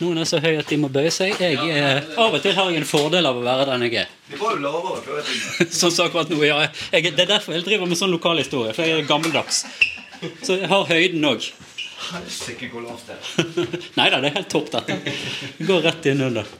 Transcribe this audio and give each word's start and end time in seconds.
Noen 0.00 0.18
er 0.20 0.26
så 0.28 0.40
høye 0.44 0.58
at 0.60 0.68
de 0.68 0.76
må 0.80 0.90
bøye 0.92 1.10
seg. 1.14 1.38
Jeg 1.40 1.56
er, 1.72 2.02
Av 2.20 2.34
og 2.36 2.42
til 2.44 2.52
har 2.56 2.68
jeg 2.70 2.82
en 2.82 2.88
fordel 2.88 3.26
av 3.30 3.38
å 3.38 3.44
være 3.46 3.64
den 3.70 3.86
jeg 3.86 4.02
er. 4.02 4.10
Vi 4.28 4.36
var 4.40 4.56
jo 4.56 4.60
lavere 4.66 5.00
før 5.06 5.22
i 5.22 5.24
tiden. 5.30 5.70
Sånn 5.72 5.94
som 5.94 6.08
akkurat 6.10 6.32
nå, 6.34 6.40
ja. 6.44 6.58
Jeg, 6.92 7.14
det 7.16 7.24
er 7.24 7.30
derfor 7.36 7.56
jeg 7.56 7.64
driver 7.64 7.88
med 7.88 7.96
sånn 8.00 8.12
lokalhistorie, 8.12 8.74
for 8.76 8.84
jeg 8.84 9.00
er 9.00 9.08
gammeldags. 9.08 9.62
Så 10.44 10.58
jeg 10.60 10.68
har 10.68 10.84
høyden 10.90 11.24
òg. 11.30 11.48
Helsike 12.10 12.68
hvor 12.74 12.84
lavt 12.84 13.08
det 13.08 13.16
er. 13.64 13.80
Nei 13.96 14.10
da, 14.12 14.20
det 14.20 14.30
er 14.34 14.38
helt 14.42 14.52
topp, 14.52 14.68
dette. 14.74 15.00
Det 15.56 15.68
går 15.70 15.86
rett 15.88 16.10
innunder. 16.12 16.52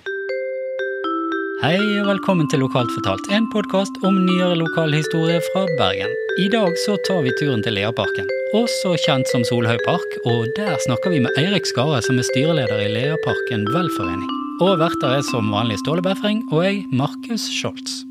Hei 1.56 1.78
og 2.02 2.04
velkommen 2.10 2.44
til 2.52 2.60
Lokalt 2.60 2.90
fortalt, 2.92 3.30
en 3.32 3.46
podkast 3.48 3.94
om 4.04 4.18
nyere 4.26 4.58
lokalhistorie 4.60 5.38
fra 5.46 5.62
Bergen. 5.78 6.10
I 6.36 6.50
dag 6.52 6.74
så 6.82 6.98
tar 7.08 7.22
vi 7.24 7.32
turen 7.40 7.62
til 7.64 7.78
Leaparken, 7.78 8.28
også 8.58 8.92
kjent 9.00 9.32
som 9.32 9.40
Solhaugpark, 9.48 10.18
og 10.28 10.44
der 10.58 10.76
snakker 10.84 11.14
vi 11.14 11.22
med 11.24 11.32
Eirik 11.40 11.64
Skare, 11.64 12.02
som 12.04 12.20
er 12.20 12.28
styreleder 12.28 12.82
i 12.84 12.90
Leaparken 12.92 13.64
velforening. 13.72 14.28
Og 14.66 14.76
verter 14.84 15.16
er 15.16 15.24
som 15.30 15.48
vanlig 15.48 15.80
Ståle 15.80 16.04
Befring 16.04 16.44
og 16.50 16.60
jeg, 16.66 16.84
Markus 16.92 17.48
Scholz. 17.48 18.02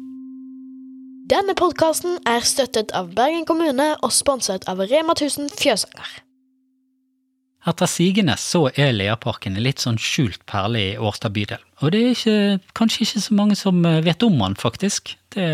Denne 1.30 1.53
podkasten 1.53 2.17
er 2.25 2.41
støttet 2.41 2.98
av 2.98 3.14
Bergen 3.14 3.45
kommune 3.45 3.91
og 4.02 4.09
sponset 4.09 4.66
av 4.66 4.81
Rema 4.89 5.14
1000 5.14 5.53
Fjøsanger. 5.53 6.17
Etter 7.66 7.90
sigende 7.90 8.36
så 8.38 8.68
er 8.78 8.94
Leaparken 8.94 9.55
en 9.58 9.66
litt 9.66 9.82
sånn 9.82 9.98
skjult 9.98 10.44
perle 10.50 10.82
i 10.92 10.98
Årstad 11.02 11.34
bydel. 11.34 11.62
Og 11.82 11.92
det 11.92 12.02
er 12.02 12.12
ikke, 12.14 12.36
kanskje 12.78 13.06
ikke 13.08 13.22
så 13.23 13.38
mange 13.38 13.58
som 13.58 13.80
eh, 13.90 14.04
vet 14.06 14.23
om 14.23 14.38
den, 14.38 14.58
faktisk. 14.60 15.16
Det 15.34 15.48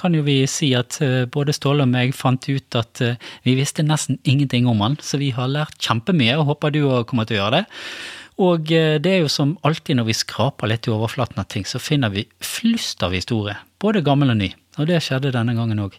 kan 0.00 0.16
jo 0.16 0.24
vi 0.24 0.40
si 0.48 0.70
at 0.74 0.96
eh, 1.04 1.26
både 1.28 1.52
Ståle 1.52 1.84
og 1.84 1.92
meg 1.92 2.14
fant 2.16 2.48
ut 2.48 2.78
at 2.78 3.02
eh, 3.04 3.20
vi 3.44 3.58
visste 3.58 3.84
nesten 3.84 4.16
ingenting 4.24 4.66
om 4.70 4.80
den, 4.86 4.96
så 5.04 5.20
vi 5.20 5.28
har 5.36 5.52
lært 5.52 5.76
kjempemye, 5.84 6.38
og 6.40 6.54
håper 6.54 6.72
du 6.72 6.80
òg 6.86 7.04
kommer 7.10 7.28
til 7.28 7.36
å 7.36 7.42
gjøre 7.42 7.60
det. 7.60 7.66
Og 8.38 8.70
det 8.70 9.10
er 9.10 9.24
jo 9.24 9.30
som 9.34 9.56
alltid 9.66 9.98
når 9.98 10.06
vi 10.06 10.14
skraper 10.14 10.70
litt 10.70 10.86
i 10.86 10.92
overflaten 10.94 11.40
av 11.42 11.48
ting, 11.50 11.64
så 11.66 11.80
finner 11.82 12.12
vi 12.14 12.22
flust 12.38 13.02
av 13.02 13.16
historie, 13.16 13.56
både 13.82 14.04
gammel 14.06 14.30
og 14.30 14.38
ny. 14.38 14.52
Og 14.78 14.86
det 14.86 15.00
skjedde 15.02 15.34
denne 15.34 15.56
gangen 15.58 15.82
òg. 15.82 15.98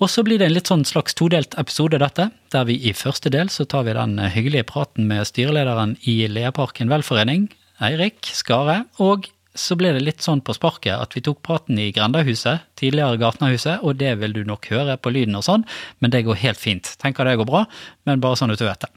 Og 0.00 0.10
så 0.12 0.24
blir 0.26 0.40
det 0.40 0.50
en 0.50 0.54
litt 0.54 0.70
sånn 0.70 0.84
slags 0.88 1.16
todelt 1.16 1.56
episode, 1.60 1.98
dette. 2.02 2.28
Der 2.52 2.68
vi 2.68 2.76
i 2.76 2.94
første 2.96 3.32
del 3.32 3.50
så 3.52 3.64
tar 3.64 3.86
vi 3.88 3.96
den 3.96 4.18
hyggelige 4.20 4.68
praten 4.68 5.08
med 5.08 5.24
styrelederen 5.28 5.96
i 6.08 6.22
Leaparken 6.28 6.92
velforening, 6.92 7.48
Eirik 7.80 8.28
Skare. 8.36 8.82
Og 9.00 9.30
så 9.56 9.74
ble 9.74 9.90
det 9.96 10.02
litt 10.04 10.22
sånn 10.22 10.42
på 10.44 10.54
sparket 10.54 10.94
at 10.94 11.16
vi 11.16 11.22
tok 11.26 11.40
praten 11.46 11.78
i 11.80 11.88
Grendahuset, 11.94 12.66
tidligere 12.78 13.18
Gartnerhuset, 13.18 13.80
og 13.82 13.98
det 13.98 14.12
vil 14.20 14.36
du 14.36 14.44
nok 14.46 14.68
høre 14.70 14.94
på 15.00 15.10
lyden 15.14 15.38
og 15.38 15.46
sånn, 15.46 15.64
men 15.98 16.12
det 16.14 16.22
går 16.28 16.38
helt 16.44 16.60
fint. 16.60 16.92
Tenker 17.02 17.26
det 17.26 17.38
går 17.40 17.48
bra, 17.48 17.64
men 18.06 18.22
bare 18.22 18.38
sånn 18.38 18.54
at 18.54 18.60
du 18.60 18.68
vet 18.68 18.84
det. 18.84 18.92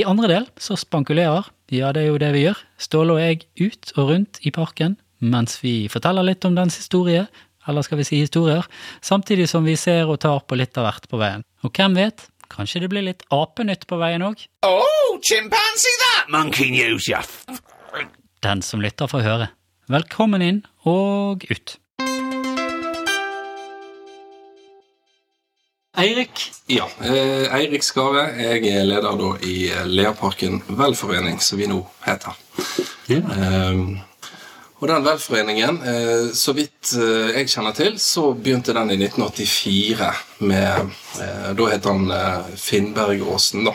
I 0.00 0.06
andre 0.08 0.30
del 0.32 0.48
så 0.62 0.78
spankulerer, 0.80 1.50
ja 1.74 1.92
det 1.92 2.06
er 2.06 2.12
jo 2.12 2.22
det 2.22 2.32
vi 2.36 2.46
gjør, 2.46 2.64
Ståle 2.80 3.18
og 3.18 3.20
jeg 3.20 3.44
ut 3.60 3.92
og 3.98 4.14
rundt 4.14 4.40
i 4.46 4.54
parken 4.54 4.96
mens 5.18 5.58
vi 5.62 5.88
forteller 5.90 6.26
litt 6.26 6.44
om 6.46 6.54
dens 6.54 6.78
historie, 6.78 7.24
eller 7.68 7.84
skal 7.86 8.00
vi 8.00 8.06
si 8.08 8.22
historier, 8.22 8.66
samtidig 9.04 9.48
som 9.48 9.64
vi 9.68 9.76
ser 9.76 10.08
og 10.08 10.20
tar 10.24 10.40
på 10.48 10.56
litt 10.58 10.76
av 10.80 10.88
hvert 10.88 11.08
på 11.10 11.20
veien. 11.20 11.44
Og 11.64 11.72
hvem 11.76 11.94
vet, 11.98 12.26
kanskje 12.48 12.80
det 12.84 12.90
blir 12.92 13.04
litt 13.04 13.26
apenytt 13.34 13.86
på 13.88 13.98
veien 14.00 14.24
òg? 14.24 14.40
Oh, 14.66 15.18
chimpanzee 15.22 15.98
that 16.04 16.32
monkey 16.32 16.70
news, 16.70 17.08
you 17.08 17.20
Den 18.42 18.62
som 18.62 18.80
lytter 18.80 19.06
får 19.10 19.22
høre. 19.26 19.50
Velkommen 19.88 20.42
inn 20.42 20.62
og 20.86 21.44
ut. 21.50 21.76
Eirik, 25.98 26.52
Ja, 26.68 26.84
eh, 27.02 27.48
Eirik 27.56 27.82
Skare. 27.82 28.28
Jeg 28.38 28.68
er 28.70 28.84
leder 28.84 29.16
da 29.18 29.30
i 29.42 29.70
Leaparken 29.86 30.60
velforening, 30.68 31.40
som 31.42 31.58
vi 31.58 31.66
nå 31.66 31.80
heter. 32.04 32.36
Eh, 33.10 33.98
og 34.78 34.86
den 34.88 35.02
velforeningen, 35.02 35.80
eh, 35.82 36.28
så 36.38 36.52
vidt 36.54 36.92
eh, 36.94 37.32
jeg 37.34 37.50
kjenner 37.50 37.74
til, 37.74 37.96
så 37.98 38.28
begynte 38.34 38.74
den 38.76 38.92
i 38.94 38.98
1984 39.00 40.10
med 40.46 40.92
eh, 41.18 41.48
Da 41.58 41.66
het 41.72 41.88
han 41.90 42.06
Finnbergåsen, 42.54 43.66
da. 43.66 43.74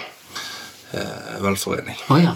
Velforening. 1.42 1.98
Oh, 2.14 2.20
ja. 2.22 2.36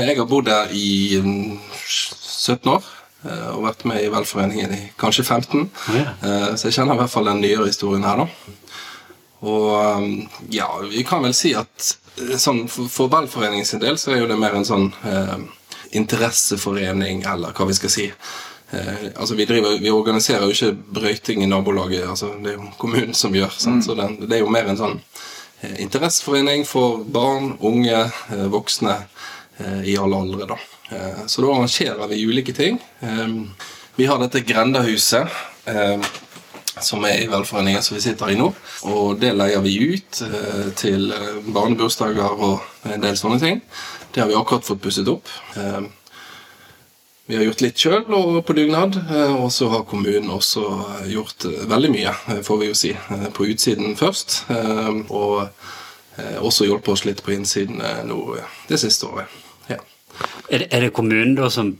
Jeg 0.00 0.16
har 0.16 0.26
bodd 0.26 0.46
der 0.48 0.72
i 0.72 1.20
mm, 1.22 1.58
17 1.86 2.70
år. 2.72 2.86
eh, 3.28 3.48
Og 3.52 3.62
vært 3.68 3.84
med 3.86 4.02
i 4.02 4.10
velforeningen 4.10 4.74
i 4.74 4.82
kanskje 4.98 5.24
15. 5.28 5.68
oh, 5.70 5.98
ja. 5.98 6.14
Så 6.56 6.70
jeg 6.70 6.80
kjenner 6.80 6.96
i 6.98 7.02
hvert 7.04 7.12
fall 7.14 7.30
den 7.30 7.44
nyere 7.44 7.68
historien 7.68 8.06
her, 8.08 8.24
da. 8.24 8.28
Og 9.44 10.48
ja, 10.50 10.66
vi 10.88 11.04
kan 11.04 11.22
vel 11.22 11.34
si 11.36 11.52
at 11.54 11.92
sånn, 12.40 12.64
for, 12.66 12.88
velforeningens 12.88 13.12
velforeningen 13.12 13.68
sin 13.68 13.82
del 13.82 13.98
så 14.00 14.14
er 14.14 14.22
jo 14.22 14.30
det 14.30 14.38
mer 14.40 14.56
en 14.56 14.64
sånn 14.64 14.86
interesseforening, 15.98 17.24
eller 17.30 17.54
hva 17.54 17.68
vi 17.68 17.76
skal 17.78 17.92
si. 17.92 18.08
Eh, 18.74 19.06
altså 19.14 19.36
vi, 19.38 19.46
driver, 19.48 19.78
vi 19.80 19.92
organiserer 19.92 20.44
jo 20.46 20.54
ikke 20.54 20.74
brøyting 21.00 21.44
i 21.44 21.50
nabolaget, 21.50 22.08
altså 22.08 22.32
det 22.42 22.54
er 22.54 22.58
jo 22.58 22.70
kommunen 22.80 23.14
som 23.14 23.34
gjør. 23.34 23.54
Sant? 23.58 23.86
Så 23.86 23.96
det, 23.98 24.10
det 24.24 24.38
er 24.38 24.44
jo 24.44 24.52
mer 24.52 24.70
en 24.70 24.80
sånn 24.80 25.00
eh, 25.62 25.78
interesseforening 25.84 26.66
for 26.68 27.04
barn, 27.04 27.54
unge, 27.64 28.06
eh, 28.34 28.46
voksne 28.52 28.98
eh, 29.58 29.82
i 29.94 29.98
alle 30.00 30.22
aldre. 30.26 30.50
da. 30.54 30.60
Eh, 30.90 31.24
så 31.26 31.42
da 31.42 31.54
arrangerer 31.54 32.10
vi 32.10 32.26
ulike 32.26 32.52
ting. 32.52 32.80
Eh, 33.00 33.28
vi 33.96 34.06
har 34.06 34.18
dette 34.22 34.44
Grendahuset. 34.44 35.28
Eh, 35.64 35.98
som 36.82 37.04
er 37.06 37.20
i 37.22 37.28
velforeningen 37.30 37.82
som 37.86 37.94
vi 37.94 38.00
sitter 38.02 38.32
i 38.32 38.34
nå. 38.34 38.48
Og 38.90 39.20
det 39.20 39.28
leier 39.38 39.60
vi 39.62 39.76
ut 39.94 40.18
til 40.74 41.04
barnebursdager 41.54 42.34
og 42.34 42.88
en 42.90 43.04
del 43.04 43.14
sånne 43.14 43.38
ting. 43.38 43.60
Det 44.14 44.20
har 44.20 44.28
vi 44.28 44.34
akkurat 44.34 44.66
fått 44.66 44.82
pusset 44.82 45.08
opp. 45.08 45.28
Eh, 45.56 45.80
vi 47.26 47.36
har 47.36 47.42
gjort 47.42 47.62
litt 47.64 47.80
sjøl 47.80 48.04
og 48.14 48.36
på 48.46 48.54
dugnad, 48.54 48.94
eh, 49.10 49.32
og 49.34 49.48
så 49.52 49.66
har 49.72 49.86
kommunen 49.90 50.30
også 50.30 50.62
eh, 51.00 51.08
gjort 51.16 51.46
veldig 51.66 51.90
mye, 51.90 52.12
får 52.46 52.60
vi 52.60 52.68
jo 52.68 52.76
si. 52.78 52.92
På 53.34 53.48
utsiden 53.50 53.96
først, 53.98 54.44
og 55.08 55.48
også 56.46 56.68
hjulpet 56.68 56.92
oss 56.94 57.02
litt 57.08 57.24
på 57.26 57.34
innsiden 57.34 57.82
nå 58.06 58.18
det 58.68 58.78
siste 58.78 59.08
året. 59.10 59.34
Ja. 59.66 59.80
Er 60.46 60.84
det 60.84 60.92
kommunen 60.94 61.34
da 61.34 61.50
som 61.50 61.74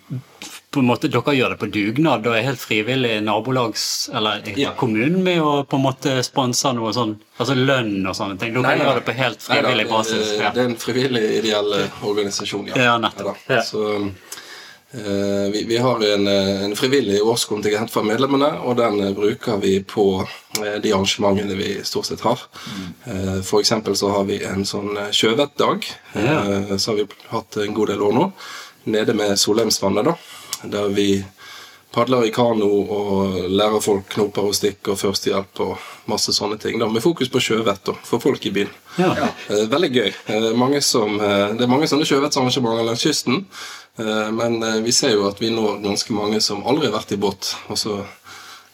på 0.75 0.83
en 0.83 0.89
måte, 0.91 1.09
Dere 1.15 1.35
gjør 1.39 1.55
det 1.55 1.59
på 1.63 1.69
dugnad 1.73 2.27
og 2.27 2.35
er 2.37 2.45
helt 2.49 2.61
frivillig 2.63 3.15
nabolags... 3.25 3.87
Eller 4.13 4.43
er 4.43 4.59
Ja. 4.61 4.73
kommunen 4.79 5.23
med 5.25 5.41
å 5.43 5.55
på 5.71 5.79
en 5.79 5.87
måte 5.87 6.17
sponse 6.27 6.73
noe 6.77 6.91
sånn, 6.97 7.17
altså 7.39 7.55
lønn 7.57 8.03
og 8.11 8.15
sånne 8.19 8.39
ting? 8.41 8.53
Dere 8.57 8.67
Nei, 8.67 8.77
nei. 8.81 8.87
gjør 8.89 9.01
det 9.01 9.07
på 9.09 9.17
helt 9.23 9.43
frivillig 9.47 9.87
Neida, 9.87 9.93
basis? 9.97 10.33
Ja. 10.41 10.51
det 10.55 10.65
er 10.65 10.71
en 10.73 10.81
frivillig 10.83 11.25
ideell 11.41 11.73
eh, 11.81 12.01
organisasjon, 12.11 12.73
ja. 12.75 12.81
Ja, 12.91 12.95
nettopp. 13.03 13.39
Ja. 13.49 13.63
Så 13.63 13.85
eh, 14.01 15.51
vi, 15.53 15.65
vi 15.69 15.77
har 15.79 16.05
en, 16.15 16.27
eh, 16.27 16.65
en 16.65 16.77
frivillig 16.77 17.21
årskontingent 17.23 17.91
for 17.91 18.07
medlemmene, 18.07 18.51
og 18.65 18.77
den 18.79 19.01
bruker 19.17 19.59
vi 19.63 19.79
på 19.83 20.09
de 20.55 20.93
arrangementene 20.95 21.57
vi 21.59 21.71
stort 21.87 22.07
sett 22.11 22.23
har. 22.27 22.41
Eh, 23.07 23.41
for 23.47 23.61
eksempel 23.63 23.97
så 23.99 24.13
har 24.15 24.25
vi 24.29 24.41
en 24.47 24.65
sånn 24.69 24.95
sjøvettdag, 25.15 25.89
eh, 26.15 26.77
så 26.77 26.93
har 26.93 27.01
vi 27.03 27.09
hatt 27.33 27.57
en 27.65 27.75
god 27.75 27.95
del 27.95 28.03
år 28.07 28.15
nå, 28.21 28.29
nede 28.85 29.15
med 29.17 29.39
Solheimsvannet, 29.41 30.05
da, 30.05 30.13
der 30.71 30.89
vi 30.95 31.25
padler 31.95 32.25
i 32.27 32.31
kano 32.35 32.67
og 32.91 33.37
lærer 33.55 33.81
folk 33.81 34.09
knoper 34.11 34.49
og 34.49 34.55
stikk 34.59 34.89
og 34.91 34.97
førstehjelp 34.99 35.61
og 35.63 35.77
masse 36.11 36.33
sånne 36.35 36.57
ting. 36.59 36.79
da, 36.81 36.89
Med 36.91 37.03
fokus 37.05 37.29
på 37.31 37.39
sjøvett 37.39 37.87
og 37.93 38.01
for 38.03 38.19
folk 38.19 38.45
i 38.47 38.51
byen. 38.51 38.71
Ja. 38.99 39.13
Eh, 39.49 39.67
Veldig 39.71 39.91
gøy. 39.95 40.11
Eh, 40.27 40.49
Mange 40.59 40.81
som, 40.83 41.21
eh, 41.21 41.53
det 41.55 41.63
er 41.63 41.71
mange 41.71 41.87
sånne 41.87 42.05
sjøvettsarrangementer 42.09 42.85
langs 42.89 43.05
kysten. 43.07 43.45
eh, 43.99 44.31
Men 44.33 44.61
eh, 44.63 44.81
vi 44.83 44.91
ser 44.93 45.13
jo 45.15 45.29
at 45.29 45.39
vi 45.41 45.51
når 45.55 45.83
ganske 45.85 46.11
mange 46.13 46.41
som 46.43 46.65
aldri 46.67 46.87
har 46.91 46.99
vært 46.99 47.13
i 47.13 47.17
båt. 47.17 47.55
Og 47.69 47.79
så 47.79 48.01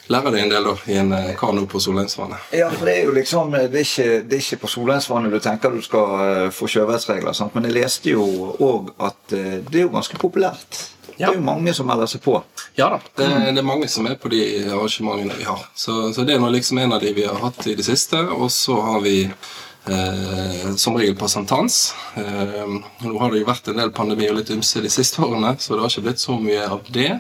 lærer 0.09 0.33
deg 0.33 0.41
en 0.47 0.49
del 0.55 0.65
da, 0.65 0.75
i 0.89 0.97
en 0.97 1.13
kano 1.37 1.67
på 1.67 1.79
Solheimsvannet. 1.79 2.39
Ja, 2.57 2.71
for 2.71 2.87
det 2.87 2.95
er 2.99 3.05
jo 3.05 3.13
liksom 3.13 3.53
Det 3.53 3.69
er 3.69 3.85
ikke, 3.85 4.23
det 4.31 4.33
er 4.39 4.41
ikke 4.47 4.63
på 4.65 4.69
Solheimsvannet 4.73 5.31
du 5.31 5.39
tenker 5.45 5.71
du 5.71 5.83
skal 5.83 6.49
få 6.51 6.67
sjøvettsregler, 6.67 7.37
men 7.55 7.65
jeg 7.69 7.77
leste 7.77 8.11
jo 8.17 8.25
òg 8.59 8.91
at 8.99 9.29
det 9.29 9.75
er 9.77 9.85
jo 9.85 9.93
ganske 9.93 10.17
populært. 10.19 10.87
Det 11.21 11.35
er 11.35 11.41
jo 11.41 11.45
mange 11.45 11.75
som 11.77 11.89
melder 11.91 12.09
seg 12.09 12.23
på. 12.25 12.39
Ja 12.79 12.91
da, 12.95 13.01
det, 13.21 13.29
det 13.53 13.61
er 13.61 13.67
mange 13.67 13.89
som 13.93 14.09
er 14.09 14.17
på 14.21 14.31
de 14.33 14.43
arrangementene 14.71 15.37
vi 15.37 15.49
har. 15.49 15.67
Så, 15.77 16.13
så 16.17 16.25
det 16.25 16.37
er 16.37 16.41
nå 16.43 16.49
liksom 16.55 16.81
en 16.81 16.97
av 16.97 17.03
de 17.03 17.13
vi 17.17 17.27
har 17.29 17.41
hatt 17.43 17.67
i 17.69 17.77
det 17.77 17.85
siste. 17.85 18.23
Og 18.37 18.49
så 18.55 18.79
har 18.81 19.03
vi 19.05 19.17
eh, 19.27 20.75
som 20.81 20.97
regel 20.97 21.17
på 21.21 21.29
sankthans. 21.29 21.95
Eh, 22.17 22.77
nå 23.05 23.17
har 23.21 23.33
det 23.33 23.43
jo 23.43 23.51
vært 23.51 23.69
en 23.69 23.81
del 23.83 23.93
pandemi 23.97 24.31
og 24.31 24.41
litt 24.41 24.53
ymse 24.55 24.81
de 24.81 24.93
siste 24.93 25.21
årene, 25.25 25.57
så 25.61 25.75
det 25.75 25.85
har 25.85 25.93
ikke 25.93 26.07
blitt 26.09 26.25
så 26.25 26.39
mye 26.41 26.69
av 26.69 26.89
det. 26.89 27.11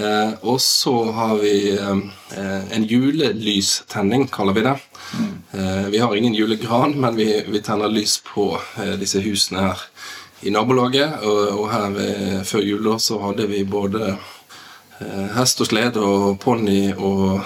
Eh, 0.00 0.32
og 0.46 0.60
så 0.64 0.94
har 1.12 1.36
vi 1.42 1.54
eh, 1.76 2.74
en 2.76 2.88
julelystenning, 2.88 4.28
kaller 4.32 4.56
vi 4.56 4.64
det. 4.64 4.76
Eh, 5.52 5.86
vi 5.92 5.98
har 5.98 6.16
ingen 6.16 6.34
julegran, 6.34 6.96
men 7.00 7.16
vi, 7.20 7.44
vi 7.48 7.62
tenner 7.62 7.90
lys 7.90 8.20
på 8.24 8.54
eh, 8.78 8.96
disse 9.00 9.20
husene 9.24 9.68
her 9.68 9.88
i 10.42 10.50
nabolaget. 10.54 11.20
Og, 11.26 11.40
og 11.60 11.66
her 11.72 11.96
eh, 12.04 12.42
før 12.48 12.64
jul 12.64 12.84
da, 12.90 12.98
så 13.02 13.18
hadde 13.26 13.46
vi 13.50 13.64
både 13.68 14.12
eh, 14.14 15.26
hest 15.36 15.60
og 15.64 15.70
slede 15.70 16.02
og 16.04 16.38
ponni 16.42 16.92
og 16.96 17.40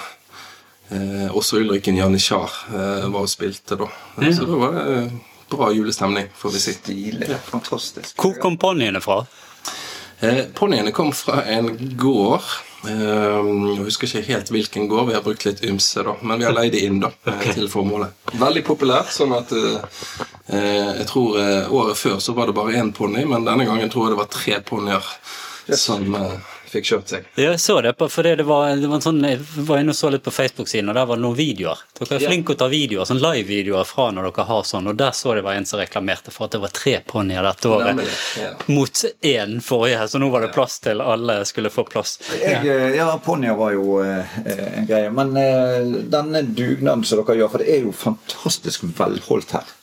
eh, 0.90 1.28
også 1.30 1.60
Ulriken 1.62 1.98
Janitsjar 1.98 2.50
eh, 2.72 3.06
var 3.10 3.24
og 3.26 3.30
spilte 3.32 3.78
da. 3.80 3.88
Ja. 4.20 4.32
Så 4.36 4.46
da 4.48 4.60
var 4.60 4.76
det 4.78 4.84
eh, 4.98 5.16
bra 5.54 5.70
julestemning, 5.74 6.28
får 6.34 6.54
vi 6.54 6.60
si. 6.62 6.72
Stilig. 6.78 7.28
Fantastisk. 7.50 8.16
Hvor 8.18 8.38
kom 8.42 8.56
ponniene 8.58 9.00
fra? 9.04 9.20
Eh, 10.24 10.44
Ponniene 10.56 10.90
kom 10.94 11.12
fra 11.14 11.42
en 11.52 11.68
gård. 12.00 12.42
Eh, 12.88 13.48
jeg 13.74 13.86
husker 13.86 14.08
ikke 14.08 14.32
helt 14.32 14.52
hvilken 14.52 14.88
gård. 14.90 15.08
Vi 15.08 15.16
har 15.16 15.24
brukt 15.24 15.46
litt 15.48 15.62
ymse, 15.64 16.04
da. 16.06 16.16
Men 16.22 16.40
vi 16.40 16.48
har 16.48 16.56
leid 16.56 16.74
det 16.74 16.84
inn 16.86 17.00
da, 17.02 17.10
okay. 17.24 17.54
til 17.56 17.70
formålet. 17.72 18.14
Veldig 18.40 18.64
populært. 18.66 19.12
sånn 19.14 19.34
at 19.36 19.52
eh, 19.56 20.02
jeg 21.00 21.08
tror 21.10 21.38
eh, 21.40 21.72
året 21.72 22.00
før 22.00 22.20
så 22.22 22.36
var 22.36 22.50
det 22.50 22.58
bare 22.58 22.76
én 22.80 22.92
ponni, 22.96 23.24
men 23.28 23.46
denne 23.46 23.66
gangen 23.68 23.92
tror 23.92 24.08
jeg 24.08 24.16
det 24.16 24.22
var 24.22 24.32
tre 24.32 24.60
ponnier 24.68 25.14
som 25.78 26.14
eh, 26.18 26.53
fikk 26.74 26.88
kjørt 26.90 27.12
seg. 27.12 27.28
Jeg 27.40 27.60
så 27.62 27.78
det, 27.84 27.94
på, 27.98 28.08
fordi 28.12 28.34
det 28.40 28.46
var, 28.48 28.74
det 28.80 28.90
var 28.90 29.00
en 29.00 29.04
sånn, 29.04 29.22
jeg 29.26 29.40
var 29.68 29.82
inne 29.82 29.94
og 29.94 29.98
så 29.98 30.10
litt 30.12 30.24
på 30.26 30.34
Facebook-siden, 30.34 30.90
og 30.90 30.98
der 30.98 31.08
var 31.10 31.20
det 31.20 31.24
noen 31.24 31.38
videoer. 31.38 31.82
Dere 31.98 32.18
er 32.18 32.26
flinke 32.26 32.54
å 32.54 32.60
ta 32.60 32.68
videoer, 32.72 33.08
sånn 33.08 33.22
live-videoer 33.22 33.88
fra 33.88 34.08
når 34.14 34.28
dere 34.30 34.46
har 34.50 34.66
sånn, 34.68 34.90
og 34.90 34.98
der 35.00 35.14
så 35.16 35.36
det 35.38 35.44
var 35.46 35.58
en 35.58 35.68
som 35.68 35.80
reklamerte 35.82 36.34
for 36.34 36.48
at 36.48 36.56
det 36.56 36.62
var 36.64 36.74
tre 36.74 36.96
ponnier 37.06 37.46
dette 37.46 37.70
året. 37.70 37.92
Nemlig, 37.92 38.16
ja. 38.42 38.50
Mot 38.70 39.04
én 39.34 39.60
forrige, 39.64 40.08
så 40.10 40.22
nå 40.22 40.30
var 40.34 40.46
det 40.46 40.52
plass 40.56 40.80
til 40.84 41.04
alle 41.04 41.40
skulle 41.48 41.72
få 41.72 41.86
plass. 41.88 42.18
Jeg, 42.40 42.64
eh, 42.66 42.98
ja, 42.98 43.08
ponnier 43.24 43.56
var 43.58 43.74
jo 43.76 44.00
eh, 44.04 44.36
en 44.80 44.90
greie. 44.90 45.12
Men 45.14 45.36
eh, 45.40 45.80
denne 46.10 46.44
dugnaden 46.44 47.06
som 47.06 47.22
dere 47.22 47.38
gjør, 47.40 47.54
for 47.54 47.64
det 47.64 47.72
er 47.76 47.86
jo 47.86 47.94
fantastisk 47.96 48.86
velholdt 48.98 49.56
her. 49.58 49.74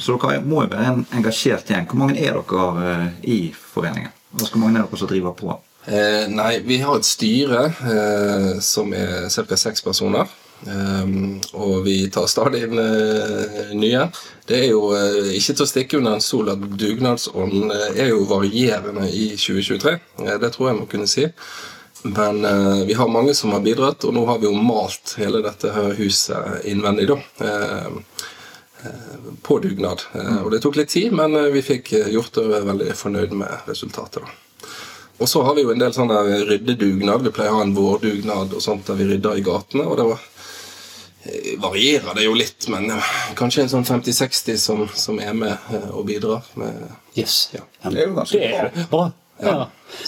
Så 0.00 0.16
dere 0.22 0.40
må 0.44 0.62
jo 0.64 0.72
være 0.72 0.92
en 0.92 1.06
engasjert 1.18 1.68
gjeng. 1.70 1.88
Hvor 1.90 2.00
mange 2.00 2.20
er 2.22 2.38
dere 2.38 2.92
eh, 2.92 3.08
i 3.28 3.38
foreningen? 3.52 4.12
Hvor 4.36 4.60
mange 4.60 4.80
er 4.80 4.86
dere 4.86 5.00
som 5.00 5.10
driver 5.10 5.36
på? 5.36 5.56
Eh, 5.86 6.24
nei, 6.28 6.58
vi 6.66 6.80
har 6.82 6.98
et 6.98 7.06
styre 7.06 7.68
eh, 7.70 8.50
som 8.64 8.90
er 8.96 9.30
ca. 9.30 9.56
seks 9.56 9.86
personer. 9.86 10.26
Um, 10.64 11.36
og 11.52 11.82
vi 11.84 12.06
tar 12.08 12.24
stadig 12.30 12.62
inn 12.64 12.78
uh, 12.80 13.74
nye. 13.76 14.06
Det 14.48 14.56
er 14.56 14.70
jo 14.70 14.88
uh, 14.94 15.28
ikke 15.36 15.52
til 15.52 15.64
å 15.66 15.68
stikke 15.68 15.98
under 15.98 16.16
en 16.16 16.24
sol 16.24 16.48
at 16.48 16.62
dugnadsånden 16.80 17.74
uh, 17.74 17.90
er 17.92 18.08
jo 18.08 18.24
varierende 18.30 19.04
i 19.12 19.34
2023. 19.36 19.92
Eh, 20.24 20.36
det 20.40 20.52
tror 20.54 20.70
jeg 20.70 20.78
må 20.80 20.88
kunne 20.90 21.10
si. 21.10 21.26
Men 22.06 22.38
vi 22.86 22.94
har 22.94 23.08
mange 23.10 23.32
som 23.34 23.50
har 23.50 23.64
bidratt, 23.64 24.04
og 24.06 24.12
nå 24.14 24.20
har 24.28 24.36
vi 24.38 24.46
jo 24.46 24.52
malt 24.54 25.16
hele 25.18 25.40
dette 25.42 25.72
huset 25.98 26.62
innvendig. 26.70 27.08
da. 27.10 27.16
Eh, 27.40 27.96
på 29.42 29.58
dugnad. 29.64 30.04
Og 30.44 30.52
det 30.52 30.60
tok 30.62 30.78
litt 30.78 30.92
tid, 30.92 31.16
men 31.16 31.34
vi 31.50 31.64
fikk 31.66 31.90
gjort 32.12 32.36
det 32.36 32.44
og 32.46 32.54
er 32.60 32.68
veldig 32.68 32.94
fornøyd 32.94 33.34
med 33.34 33.66
resultatet. 33.66 34.22
da. 34.22 34.45
Og 35.18 35.28
så 35.28 35.42
har 35.42 35.54
vi 35.56 35.62
jo 35.64 35.72
en 35.72 35.80
del 35.80 35.94
sånne 35.96 36.22
ryddedugnad. 36.50 37.24
Vi 37.24 37.32
pleier 37.32 37.54
å 37.54 37.60
ha 37.60 37.66
en 37.66 37.74
vårdugnad 37.76 38.52
og 38.52 38.62
sånt 38.62 38.88
der 38.90 38.98
vi 38.98 39.06
rydder 39.14 39.38
i 39.40 39.44
gatene. 39.46 39.86
og 39.88 39.96
det 39.96 40.08
var 40.10 40.24
eh, 41.24 41.52
varierer 41.62 42.18
det 42.18 42.26
jo 42.26 42.34
litt, 42.36 42.68
men 42.72 42.90
eh, 42.92 43.12
kanskje 43.38 43.64
en 43.64 43.72
sånn 43.78 43.86
50-60 43.88 44.60
som, 44.60 44.84
som 44.92 45.20
er 45.20 45.32
med 45.32 45.56
eh, 45.72 45.88
og 45.92 46.04
bidrar. 46.10 46.44
med 46.60 46.84
Yes. 47.16 47.48
Ja. 47.56 47.64
Det 47.88 48.02
er 48.02 48.10
jo 48.10 48.18
ganske 48.18 48.42
er 48.44 48.84
bra. 48.90 49.06
Ja. 49.40 49.66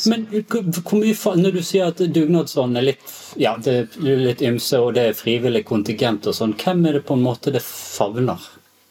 Men 0.08 0.22
hvor 0.48 0.96
mye 1.00 1.32
når 1.36 1.56
du 1.58 1.62
sier 1.64 1.90
at 1.90 1.98
dugnadsånden 2.00 2.80
er 2.80 2.86
litt 2.86 3.10
ja, 3.36 3.54
det 3.60 3.74
er 4.00 4.22
litt 4.24 4.44
ymse, 4.44 4.80
og 4.80 4.94
det 4.96 5.08
er 5.10 5.18
frivillig 5.18 5.64
kontingent 5.68 6.28
og 6.28 6.36
sånn, 6.36 6.54
hvem 6.56 6.86
er 6.88 6.96
det 6.98 7.04
på 7.08 7.16
en 7.16 7.24
måte 7.26 7.52
det 7.52 7.60
favner, 7.64 8.40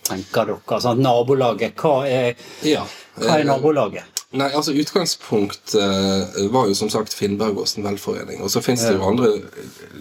tenker 0.05 0.51
dere? 0.53 0.81
Sånn, 0.81 1.01
nabolaget, 1.05 1.73
hva 1.81 1.95
er, 2.09 2.37
Ja. 2.65 2.85
hva 3.17 3.39
er 3.39 3.49
nabolaget? 3.49 4.16
Nei, 4.35 4.49
altså 4.51 4.73
Utgangspunktet 4.75 5.75
eh, 5.79 6.47
var 6.51 6.67
jo 6.67 6.75
som 6.75 6.89
sagt 6.91 7.13
Finnbergåsen 7.15 7.85
velforening. 7.85 8.41
Og 8.43 8.51
så 8.51 8.59
finnes 8.59 8.83
det 8.83 8.97
jo 8.97 9.05
andre 9.07 9.29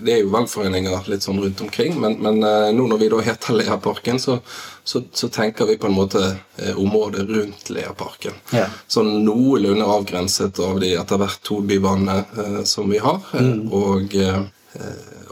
Det 0.02 0.16
er 0.16 0.24
jo 0.24 0.32
velforeninger 0.32 1.06
litt 1.06 1.22
sånn 1.22 1.38
rundt 1.38 1.62
omkring, 1.62 1.94
men, 2.02 2.18
men 2.24 2.42
eh, 2.42 2.72
nå 2.74 2.88
når 2.90 3.04
vi 3.04 3.10
da 3.12 3.22
heter 3.22 3.54
Leaparken, 3.60 4.18
så, 4.18 4.40
så, 4.82 5.04
så 5.14 5.30
tenker 5.30 5.70
vi 5.70 5.78
på 5.78 5.86
en 5.86 5.94
måte 5.94 6.24
eh, 6.58 6.74
området 6.74 7.22
rundt 7.30 7.70
Leaparken. 7.70 8.34
Ja. 8.50 8.66
Sånn 8.90 9.20
noenlunde 9.22 9.86
avgrenset 9.94 10.58
av 10.58 10.82
de 10.82 10.96
etter 10.98 11.22
hvert 11.22 11.42
to 11.46 11.60
bybanene 11.62 12.66
som 12.66 12.90
vi 12.90 12.98
har. 12.98 13.22
Mm. 13.38 13.68
Og 13.70 14.16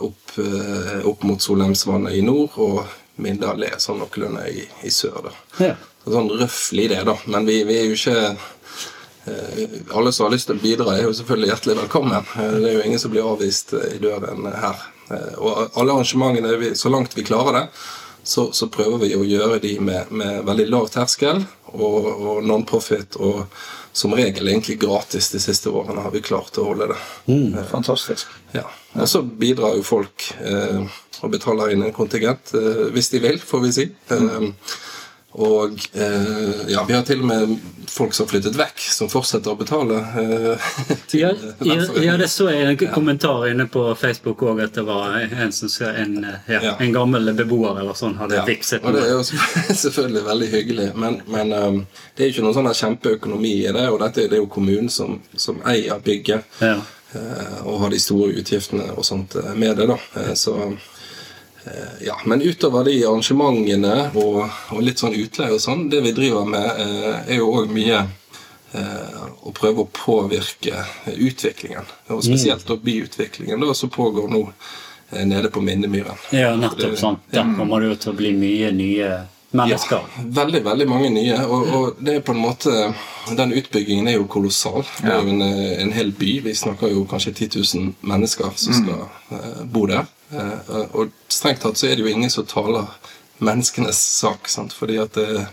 opp, 0.07 0.37
opp 1.05 1.27
mot 1.27 1.43
Solheimsvannet 1.43 2.15
i 2.15 2.23
nord 2.25 2.55
og 2.63 2.85
Mindal 3.17 3.63
er 3.63 3.77
sånn 3.79 4.01
noenlunde 4.03 4.49
i, 4.51 4.65
i 4.83 4.91
sør. 4.91 5.21
da. 5.29 5.35
Ja. 5.65 5.75
Sånn 6.05 6.31
røffelig 6.35 6.89
det, 6.91 7.03
da. 7.07 7.15
Men 7.31 7.47
vi, 7.47 7.61
vi 7.65 7.77
er 7.79 7.85
jo 7.87 7.95
ikke 7.97 8.37
eh, 9.27 9.69
Alle 9.95 10.13
som 10.13 10.27
har 10.27 10.35
lyst 10.35 10.47
til 10.51 10.59
å 10.59 10.63
bidra, 10.63 10.97
er 10.99 11.07
jo 11.07 11.13
selvfølgelig 11.17 11.53
hjertelig 11.53 11.77
velkommen. 11.83 12.27
Eh, 12.37 12.57
Det 12.61 12.71
er 12.71 12.79
jo 12.79 12.87
ingen 12.89 12.99
som 13.03 13.11
blir 13.15 13.29
avvist 13.31 13.73
eh, 13.79 13.95
i 13.97 14.01
døren 14.03 14.49
her. 14.53 14.83
Eh, 15.11 15.35
Og 15.39 15.71
alle 15.79 15.93
arrangementene, 15.95 16.57
vi- 16.61 16.75
så 16.77 16.91
langt 16.93 17.15
vi 17.17 17.23
klarer 17.25 17.53
det, 17.61 17.65
så, 18.25 18.51
så 18.53 18.69
prøver 18.73 18.99
vi 19.05 19.15
å 19.17 19.25
gjøre 19.25 19.61
de 19.61 19.79
med, 19.81 20.11
med 20.11 20.45
veldig 20.49 20.69
lav 20.73 20.87
terskel 20.89 21.43
og, 21.73 22.07
og 22.09 22.45
non-profit. 22.49 23.17
Og 23.21 23.45
som 23.95 24.15
regel 24.17 24.49
egentlig 24.49 24.79
gratis 24.81 25.29
de 25.31 25.39
siste 25.39 25.69
årene 25.71 26.03
har 26.03 26.11
vi 26.11 26.23
klart 26.25 26.57
å 26.59 26.65
holde 26.71 26.89
det. 26.95 27.65
fantastisk. 27.71 28.27
Ja. 28.57 28.65
Så 29.07 29.23
bidrar 29.23 29.77
jo 29.79 29.83
folk 29.87 30.29
eh, 30.41 30.85
og 31.25 31.31
betaler 31.33 31.73
inn 31.75 31.83
en 31.87 31.95
kontingent, 31.97 32.55
eh, 32.55 32.89
hvis 32.95 33.11
de 33.15 33.23
vil, 33.25 33.39
får 33.43 33.65
vi 33.65 33.73
si. 33.75 33.89
Eh, 34.15 34.51
og 35.35 35.73
eh, 35.99 36.69
ja, 36.71 36.85
vi 36.87 36.95
har 36.95 37.03
til 37.03 37.25
og 37.25 37.27
med 37.27 37.55
folk 37.91 38.15
som 38.15 38.23
har 38.23 38.31
flyttet 38.31 38.55
vekk, 38.55 38.79
som 38.95 39.09
fortsetter 39.11 39.51
å 39.51 39.57
betale. 39.59 39.97
Eh, 40.21 40.69
til 41.11 41.25
Ja, 41.25 41.33
ja, 41.67 41.79
ja, 42.05 42.15
det 42.21 42.29
så 42.31 42.47
jeg 42.53 42.69
en 42.71 42.93
kommentar 42.95 43.49
inne 43.51 43.67
på 43.67 43.83
Facebook 43.99 44.45
òg, 44.47 44.63
at 44.63 44.79
det 44.79 44.85
var 44.87 45.17
en, 45.19 45.35
en, 45.35 46.15
ja, 46.47 46.61
Ja. 46.63 46.77
en 46.79 46.95
gammel 46.95 47.33
beboer 47.35 47.81
eller 47.83 47.99
sånn 47.99 48.15
hadde 48.21 48.39
Ja, 48.39 48.47
vikset 48.47 48.87
og 48.87 48.95
det 48.95 49.03
er 49.09 49.15
jo 49.17 49.25
selvfølgelig- 49.27 49.79
selvfølgelig 49.85 50.25
veldig 50.31 50.51
hyggelig, 50.55 50.89
men, 50.95 51.21
men 51.27 51.53
um, 51.53 51.81
det 52.15 52.23
er 52.23 52.31
jo 52.31 52.37
ikke 52.37 52.47
noen 52.47 52.59
sånn 52.61 52.75
kjempeøkonomi 52.85 53.55
i 53.65 53.73
det, 53.75 53.89
og 53.91 53.99
dette 54.07 54.29
det 54.31 54.39
er 54.39 54.45
jo 54.45 54.51
kommunen 54.55 54.93
som, 54.93 55.19
som 55.35 55.59
eier 55.67 55.99
bygget. 56.05 56.47
Eh, 57.15 57.67
og 57.67 57.81
har 57.81 57.91
de 57.91 58.01
store 58.01 58.33
utgiftene 58.41 58.91
og 58.95 59.05
sånt 59.07 59.37
eh, 59.39 59.55
med 59.55 59.77
det. 59.77 59.87
da. 59.87 59.99
Eh, 60.21 60.35
Så 60.35 60.77
ja, 62.01 62.19
Men 62.25 62.43
utover 62.43 62.85
de 62.85 62.99
arrangementene 63.07 64.11
og, 64.21 64.43
og 64.69 64.83
litt 64.85 65.01
sånn 65.01 65.15
utleie 65.17 65.55
og 65.55 65.63
sånn, 65.65 65.87
det 65.89 66.03
vi 66.05 66.11
driver 66.13 66.45
med, 66.45 66.67
er 67.25 67.39
jo 67.39 67.47
òg 67.57 67.71
mye 67.73 68.03
å 69.41 69.53
prøve 69.57 69.87
å 69.87 69.89
påvirke 69.89 70.83
utviklingen. 71.15 71.89
Og 72.13 72.21
spesielt 72.27 72.67
da 72.69 72.77
byutviklingen, 72.77 73.65
da, 73.65 73.73
som 73.73 73.89
pågår 73.89 74.29
nå 74.29 74.43
nede 75.25 75.49
på 75.49 75.63
Minnemyren. 75.65 76.21
ja, 76.37 76.53
nettopp 76.53 76.99
sant. 77.01 77.25
Der 77.33 77.49
kommer 77.57 77.81
det 77.81 77.95
jo 77.95 77.97
til 78.03 78.13
å 78.13 78.19
bli 78.19 78.35
mye 78.37 78.69
nye 78.77 79.11
mennesker. 79.55 79.97
Ja, 80.17 80.25
veldig, 80.41 80.65
veldig 80.65 80.87
mange 80.91 81.11
nye. 81.15 81.39
Og, 81.47 81.69
og 81.77 82.01
det 82.05 82.19
er 82.19 82.25
på 82.27 82.35
en 82.35 82.43
måte 82.43 82.73
Den 83.39 83.55
utbyggingen 83.57 84.09
er 84.11 84.19
jo 84.19 84.27
kolossal. 84.29 84.83
Det 85.01 85.09
er 85.09 85.23
jo 85.23 85.33
en, 85.33 85.43
eh, 85.47 85.79
en 85.83 85.93
hel 85.97 86.13
by. 86.13 86.33
Vi 86.45 86.55
snakker 86.59 86.93
jo 86.93 87.07
kanskje 87.09 87.33
10 87.33 87.51
000 87.57 87.95
mennesker 88.05 88.53
som 88.61 88.77
skal 88.77 89.07
mm. 89.31 89.71
bo 89.73 89.87
der. 89.89 90.05
Eh, 90.35 90.83
og 90.93 91.15
strengt 91.33 91.63
tatt 91.65 91.81
så 91.81 91.89
er 91.89 91.97
det 91.97 92.05
jo 92.05 92.13
ingen 92.13 92.33
som 92.33 92.47
taler 92.51 92.91
menneskenes 93.45 93.99
sak. 94.21 94.49
Sant? 94.53 94.77
Fordi 94.77 94.99
at 95.01 95.17
det, 95.17 95.47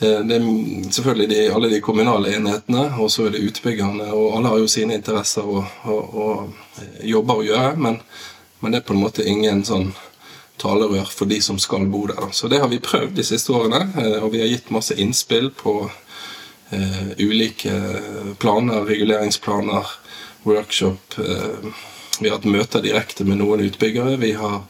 det, 0.00 0.12
det 0.28 0.36
er 0.36 0.46
selvfølgelig 0.92 1.28
de, 1.32 1.42
alle 1.54 1.70
de 1.72 1.80
kommunale 1.80 2.36
enhetene, 2.36 2.88
og 2.98 3.10
så 3.10 3.28
er 3.28 3.36
det 3.36 3.44
utbyggerne. 3.48 4.10
Og 4.12 4.36
alle 4.36 4.52
har 4.52 4.62
jo 4.62 4.70
sine 4.70 4.98
interesser 5.00 5.46
og, 5.46 5.64
og, 5.84 6.18
og 6.26 6.82
eh, 6.82 7.04
jobber 7.14 7.40
å 7.40 7.46
gjøre. 7.46 7.76
Men, 7.76 8.02
men 8.60 8.74
det 8.74 8.82
er 8.82 8.88
på 8.90 8.96
en 8.96 9.06
måte 9.06 9.24
ingen 9.28 9.64
sånn 9.64 9.94
talerør 10.60 11.08
for 11.10 11.26
de 11.30 11.40
som 11.42 11.58
skal 11.58 11.86
bo 11.90 12.04
der. 12.06 12.28
Så 12.32 12.48
det 12.48 12.60
har 12.62 12.68
vi 12.70 12.78
prøvd 12.82 13.14
de 13.18 13.24
siste 13.26 13.52
årene, 13.52 13.80
eh, 13.98 14.18
og 14.22 14.32
vi 14.32 14.40
har 14.44 14.48
gitt 14.52 14.70
masse 14.74 14.94
innspill 15.00 15.50
på 15.58 15.76
eh, 16.70 17.08
ulike 17.18 17.72
planer, 18.38 18.84
reguleringsplaner, 18.88 19.86
workshop. 20.44 21.18
Eh, 21.18 21.72
vi 22.20 22.28
har 22.30 22.36
hatt 22.38 22.46
møter 22.46 22.82
direkte 22.84 23.24
med 23.26 23.40
noen 23.42 23.64
utbyggere. 23.66 24.16
Vi 24.22 24.32
har 24.38 24.60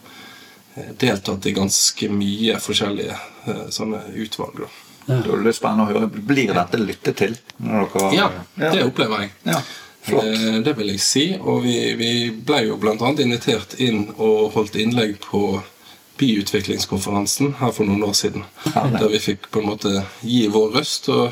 deltatt 0.99 1.47
i 1.47 1.53
ganske 1.55 2.09
mye 2.11 2.57
forskjellige 2.63 3.15
eh, 3.47 3.65
sånne 3.71 4.01
utvalg. 4.25 4.65
da. 4.65 4.71
Da 5.07 5.19
er 5.37 5.43
det 5.45 5.53
spennende 5.55 5.85
å 5.85 5.91
høre. 5.93 6.09
Blir 6.25 6.55
dette 6.57 6.81
lyttet 6.81 7.19
til? 7.21 7.35
Når 7.61 7.91
dere, 7.93 8.13
Ja, 8.17 8.29
det 8.73 8.83
opplever 8.87 9.27
jeg. 9.27 9.35
Ja, 9.45 9.61
flott. 10.09 10.25
Eh, 10.33 10.57
Det 10.65 10.73
vil 10.79 10.95
jeg 10.95 11.03
si. 11.05 11.27
Og 11.39 11.61
vi, 11.67 11.77
vi 12.01 12.11
ble 12.33 12.63
jo 12.71 12.79
bl.a. 12.81 12.97
invitert 13.13 13.77
inn 13.85 14.07
og 14.17 14.55
holdt 14.57 14.81
innlegg 14.81 15.19
på 15.23 15.45
byutviklingskonferansen 16.19 17.55
her 17.61 17.73
for 17.75 17.85
noen 17.89 18.05
år 18.07 18.13
siden. 18.19 18.45
Der 18.75 19.09
vi 19.13 19.19
fikk 19.23 19.49
på 19.53 19.63
en 19.63 19.71
måte 19.73 19.95
gi 20.23 20.47
vår 20.53 20.77
røst. 20.79 21.09
og 21.09 21.31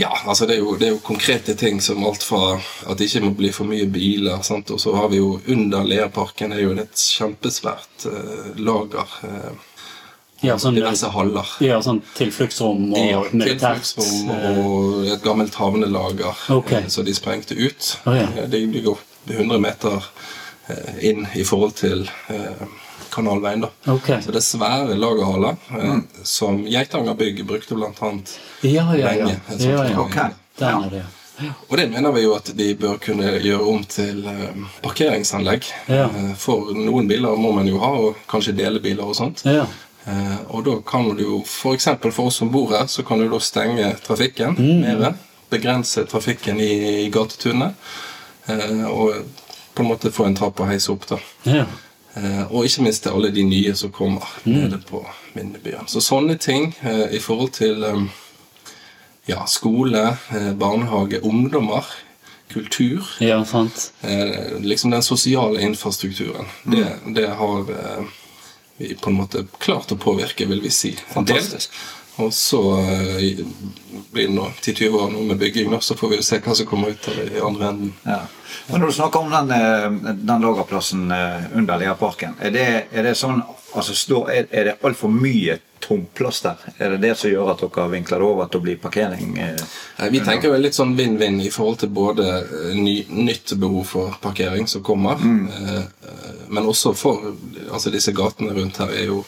ja, 0.00 0.08
altså 0.24 0.46
det 0.48 0.54
er, 0.56 0.62
jo, 0.62 0.76
det 0.80 0.86
er 0.86 0.94
jo 0.94 1.00
konkrete 1.04 1.52
ting 1.54 1.80
som 1.84 2.00
alt 2.08 2.22
fra 2.24 2.54
at 2.88 2.96
det 2.98 3.10
ikke 3.10 3.20
må 3.26 3.34
bli 3.36 3.50
for 3.52 3.68
mye 3.68 3.84
biler. 3.92 4.40
Sant? 4.42 4.70
Og 4.72 4.80
så 4.80 4.94
har 4.96 5.10
vi 5.12 5.18
jo 5.20 5.34
under 5.52 5.84
Leaparken 5.84 6.52
er 6.56 6.62
jo 6.64 6.72
et 6.80 6.96
kjempesvært 6.96 8.06
eh, 8.08 8.48
lager. 8.62 9.18
Eh, 9.28 9.68
Ja, 10.42 10.56
sånn, 10.58 10.74
diverse 10.74 11.06
haller. 11.14 11.46
ja, 11.62 11.76
sånn 11.84 12.00
tilfluktsrom 12.18 12.88
og 12.96 12.98
Ja, 12.98 13.20
militært. 13.30 13.84
tilfluktsrom 13.84 14.30
og 14.64 15.04
et 15.12 15.22
gammelt 15.22 15.54
havnelager 15.54 16.34
okay. 16.50 16.80
eh, 16.82 16.88
som 16.90 17.04
de 17.06 17.14
sprengte 17.14 17.54
ut. 17.54 17.92
Oh, 18.06 18.16
ja. 18.16 18.24
Eh, 18.40 18.48
De, 18.50 18.58
ligger 18.66 18.88
går 18.96 18.98
100 19.36 19.60
meter 19.62 20.02
eh, 20.66 20.96
inn 21.12 21.28
i 21.38 21.44
forhold 21.46 21.76
til 21.78 22.08
eh, 22.32 22.64
kanalveien. 23.12 23.60
da. 23.66 23.70
Ok. 23.92 24.08
Så 24.24 24.32
det 24.34 24.40
er 24.40 24.46
svære 24.46 24.96
lagerhaller 24.98 25.56
mm. 25.70 26.02
som 26.24 26.62
Geitanger 26.66 27.14
bygg 27.18 27.44
brukte 27.46 27.76
blant 27.78 28.00
annet 28.02 28.32
Ja, 28.62 28.86
ja, 28.94 28.96
ja. 28.96 29.12
lenge. 29.12 29.40
ja, 29.58 29.84
ja. 29.90 29.98
Okay. 30.06 30.30
Ok. 30.58 30.62
Er 30.62 30.88
det. 30.90 31.04
Og 31.68 31.76
det 31.80 31.86
mener 31.90 32.12
vi 32.12 32.22
jo 32.26 32.34
at 32.36 32.50
de 32.54 32.66
bør 32.78 32.98
kunne 33.02 33.30
gjøre 33.42 33.64
om 33.66 33.80
til 33.88 34.20
eh, 34.28 34.66
parkeringsanlegg. 34.84 35.64
Ja. 35.90 36.04
Eh, 36.12 36.34
For 36.38 36.74
noen 36.76 37.08
biler 37.10 37.38
må 37.40 37.54
man 37.56 37.66
jo 37.66 37.80
ha, 37.82 37.88
og 38.08 38.20
kanskje 38.30 38.52
dele 38.58 38.82
biler 38.84 39.08
og 39.08 39.16
sånt. 39.18 39.42
Ja. 39.48 39.64
Eh, 40.04 40.36
og 40.52 40.64
da 40.68 40.76
kan 40.86 41.08
du 41.16 41.22
jo, 41.24 41.40
f.eks. 41.46 41.88
For, 42.02 42.12
for 42.14 42.30
oss 42.30 42.38
som 42.42 42.50
bor 42.52 42.70
her, 42.76 42.86
så 42.86 43.02
kan 43.06 43.18
du 43.22 43.28
da 43.32 43.40
stenge 43.42 43.90
trafikken 44.06 44.58
mer. 44.84 45.14
Begrense 45.52 46.04
trafikken 46.08 46.60
i, 46.64 46.70
i 47.06 47.08
gatetunet. 47.12 47.74
Eh, 48.46 48.84
og 48.92 49.24
på 49.74 49.82
en 49.82 49.88
måte 49.88 50.12
få 50.12 50.28
en 50.28 50.36
trapp 50.36 50.60
å 50.60 50.68
heise 50.68 50.92
opp, 50.92 51.08
da. 51.08 51.18
Ja. 51.48 51.64
Eh, 52.14 52.42
og 52.52 52.64
ikke 52.68 52.82
minst 52.84 53.02
til 53.06 53.14
alle 53.16 53.30
de 53.32 53.42
nye 53.48 53.74
som 53.74 53.92
kommer 53.92 54.26
nede 54.44 54.78
på 54.88 55.00
Mindebyen. 55.34 55.86
Så 55.88 56.02
sånne 56.04 56.36
ting 56.36 56.74
eh, 56.84 57.14
i 57.16 57.20
forhold 57.24 57.54
til 57.56 57.84
eh, 57.88 58.02
ja, 59.30 59.46
skole, 59.48 60.02
eh, 60.34 60.50
barnehage, 60.60 61.22
ungdommer, 61.24 61.86
kultur 62.52 63.06
ja, 63.24 63.38
sant. 63.48 63.92
eh, 64.04 64.58
Liksom 64.60 64.90
den 64.92 65.02
sosiale 65.02 65.62
infrastrukturen. 65.64 66.50
Det, 66.68 66.84
det 67.16 67.30
har 67.38 67.64
vi 68.76 68.94
på 69.00 69.10
en 69.10 69.16
måte 69.16 69.46
klart 69.62 69.92
å 69.92 69.96
påvirke, 69.96 70.44
vil 70.50 70.60
vi 70.60 70.70
si. 70.70 70.92
Fantastisk. 71.14 71.72
Og 72.16 72.34
så 72.34 72.78
eh, 72.78 73.38
blir 74.10 74.28
det 74.28 74.34
nå 74.34 74.50
10-20 74.60 75.00
år 75.00 75.10
nå 75.10 75.22
med 75.30 75.36
bygging, 75.40 75.80
så 75.80 75.96
får 75.96 76.08
vi 76.08 76.20
jo 76.20 76.26
se 76.26 76.38
hva 76.44 76.54
som 76.54 76.68
kommer 76.68 76.92
ut 76.92 77.08
av 77.08 77.16
det 77.16 77.30
i 77.32 77.40
andre 77.40 77.68
enden. 77.72 77.92
Ja. 78.04 78.20
Men 78.66 78.80
når 78.80 78.86
du 78.86 78.92
snakker 78.92 79.20
om 79.20 79.30
den, 79.30 79.50
eh, 79.50 80.14
den 80.14 80.44
lagerplassen 80.44 81.10
eh, 81.10 81.56
under 81.56 81.80
Leaparken, 81.80 82.36
er 82.40 82.52
det, 82.52 82.68
er 82.92 83.08
det 83.08 83.16
sånn 83.16 83.42
altså 83.72 84.26
Er, 84.28 84.64
det 84.64 84.74
altfor 84.84 85.08
mye 85.08 85.58
tomplass 85.80 86.42
der? 86.44 86.56
Er 86.78 86.90
det 86.90 86.98
det 87.06 87.14
som 87.18 87.30
gjør 87.30 87.54
at 87.54 87.62
dere 87.62 87.88
vinkler 87.88 88.20
det 88.20 88.26
over 88.26 88.50
til 88.50 88.60
å 88.60 88.64
bli 88.66 88.74
parkering? 88.76 89.38
Vi 90.12 90.20
tenker 90.20 90.50
jo 90.52 90.58
litt 90.60 90.76
sånn 90.76 90.92
vinn-vinn 90.96 91.40
i 91.40 91.48
forhold 91.50 91.80
til 91.80 91.88
både 91.88 92.26
ny, 92.76 93.06
nytt 93.08 93.54
behov 93.56 93.86
for 93.88 94.18
parkering 94.20 94.68
som 94.68 94.84
kommer, 94.84 95.16
eh, 95.16 95.80
men 96.52 96.68
også 96.68 96.92
for 96.92 97.32
altså 97.70 97.90
Disse 97.90 98.12
gatene 98.12 98.52
rundt 98.52 98.76
her 98.82 98.92
er 98.92 99.08
jo 99.08 99.22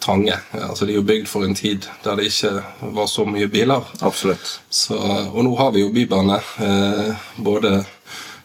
trange. 0.00 0.36
Altså 0.52 0.86
De 0.86 0.92
er 0.92 0.98
jo 1.00 1.06
bygd 1.08 1.28
for 1.30 1.44
en 1.46 1.54
tid 1.54 1.86
der 2.04 2.16
det 2.20 2.26
ikke 2.30 2.52
var 2.96 3.06
så 3.10 3.24
mye 3.28 3.48
biler. 3.50 3.84
Absolutt. 4.00 4.60
Så, 4.70 4.96
og 4.98 5.40
nå 5.46 5.54
har 5.58 5.72
vi 5.74 5.84
jo 5.84 5.92
bybane 5.94 6.40
eh, 6.68 7.14
både 7.36 7.84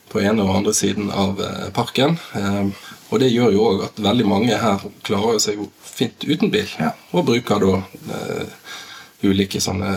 på 0.09 0.21
ene 0.25 0.41
og 0.45 0.55
andre 0.57 0.73
siden 0.73 1.11
av 1.13 1.39
eh, 1.45 1.67
parken. 1.75 2.17
Eh, 2.35 2.69
og 3.09 3.19
det 3.23 3.31
gjør 3.33 3.51
jo 3.55 3.65
òg 3.71 3.83
at 3.87 3.99
veldig 4.05 4.25
mange 4.29 4.57
her 4.61 4.83
klarer 5.05 5.39
seg 5.41 5.57
jo 5.61 5.69
fint 5.81 6.23
uten 6.29 6.51
bil. 6.53 6.69
Ja. 6.79 6.91
Og 7.13 7.25
bruker 7.29 7.61
da 7.63 7.75
eh, 8.15 8.45
ulike 9.25 9.59
sånne 9.61 9.95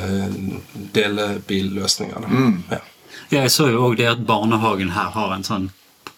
delebilløsninger. 0.97 2.21
Da. 2.21 2.77
Ja. 2.77 2.81
Ja, 3.33 3.43
jeg 3.47 3.53
så 3.55 3.69
jo 3.73 3.85
òg 3.87 3.97
det 4.01 4.09
at 4.11 4.25
barnehagen 4.29 4.91
her 4.93 5.13
har 5.15 5.33
en 5.33 5.45
sånn 5.47 5.71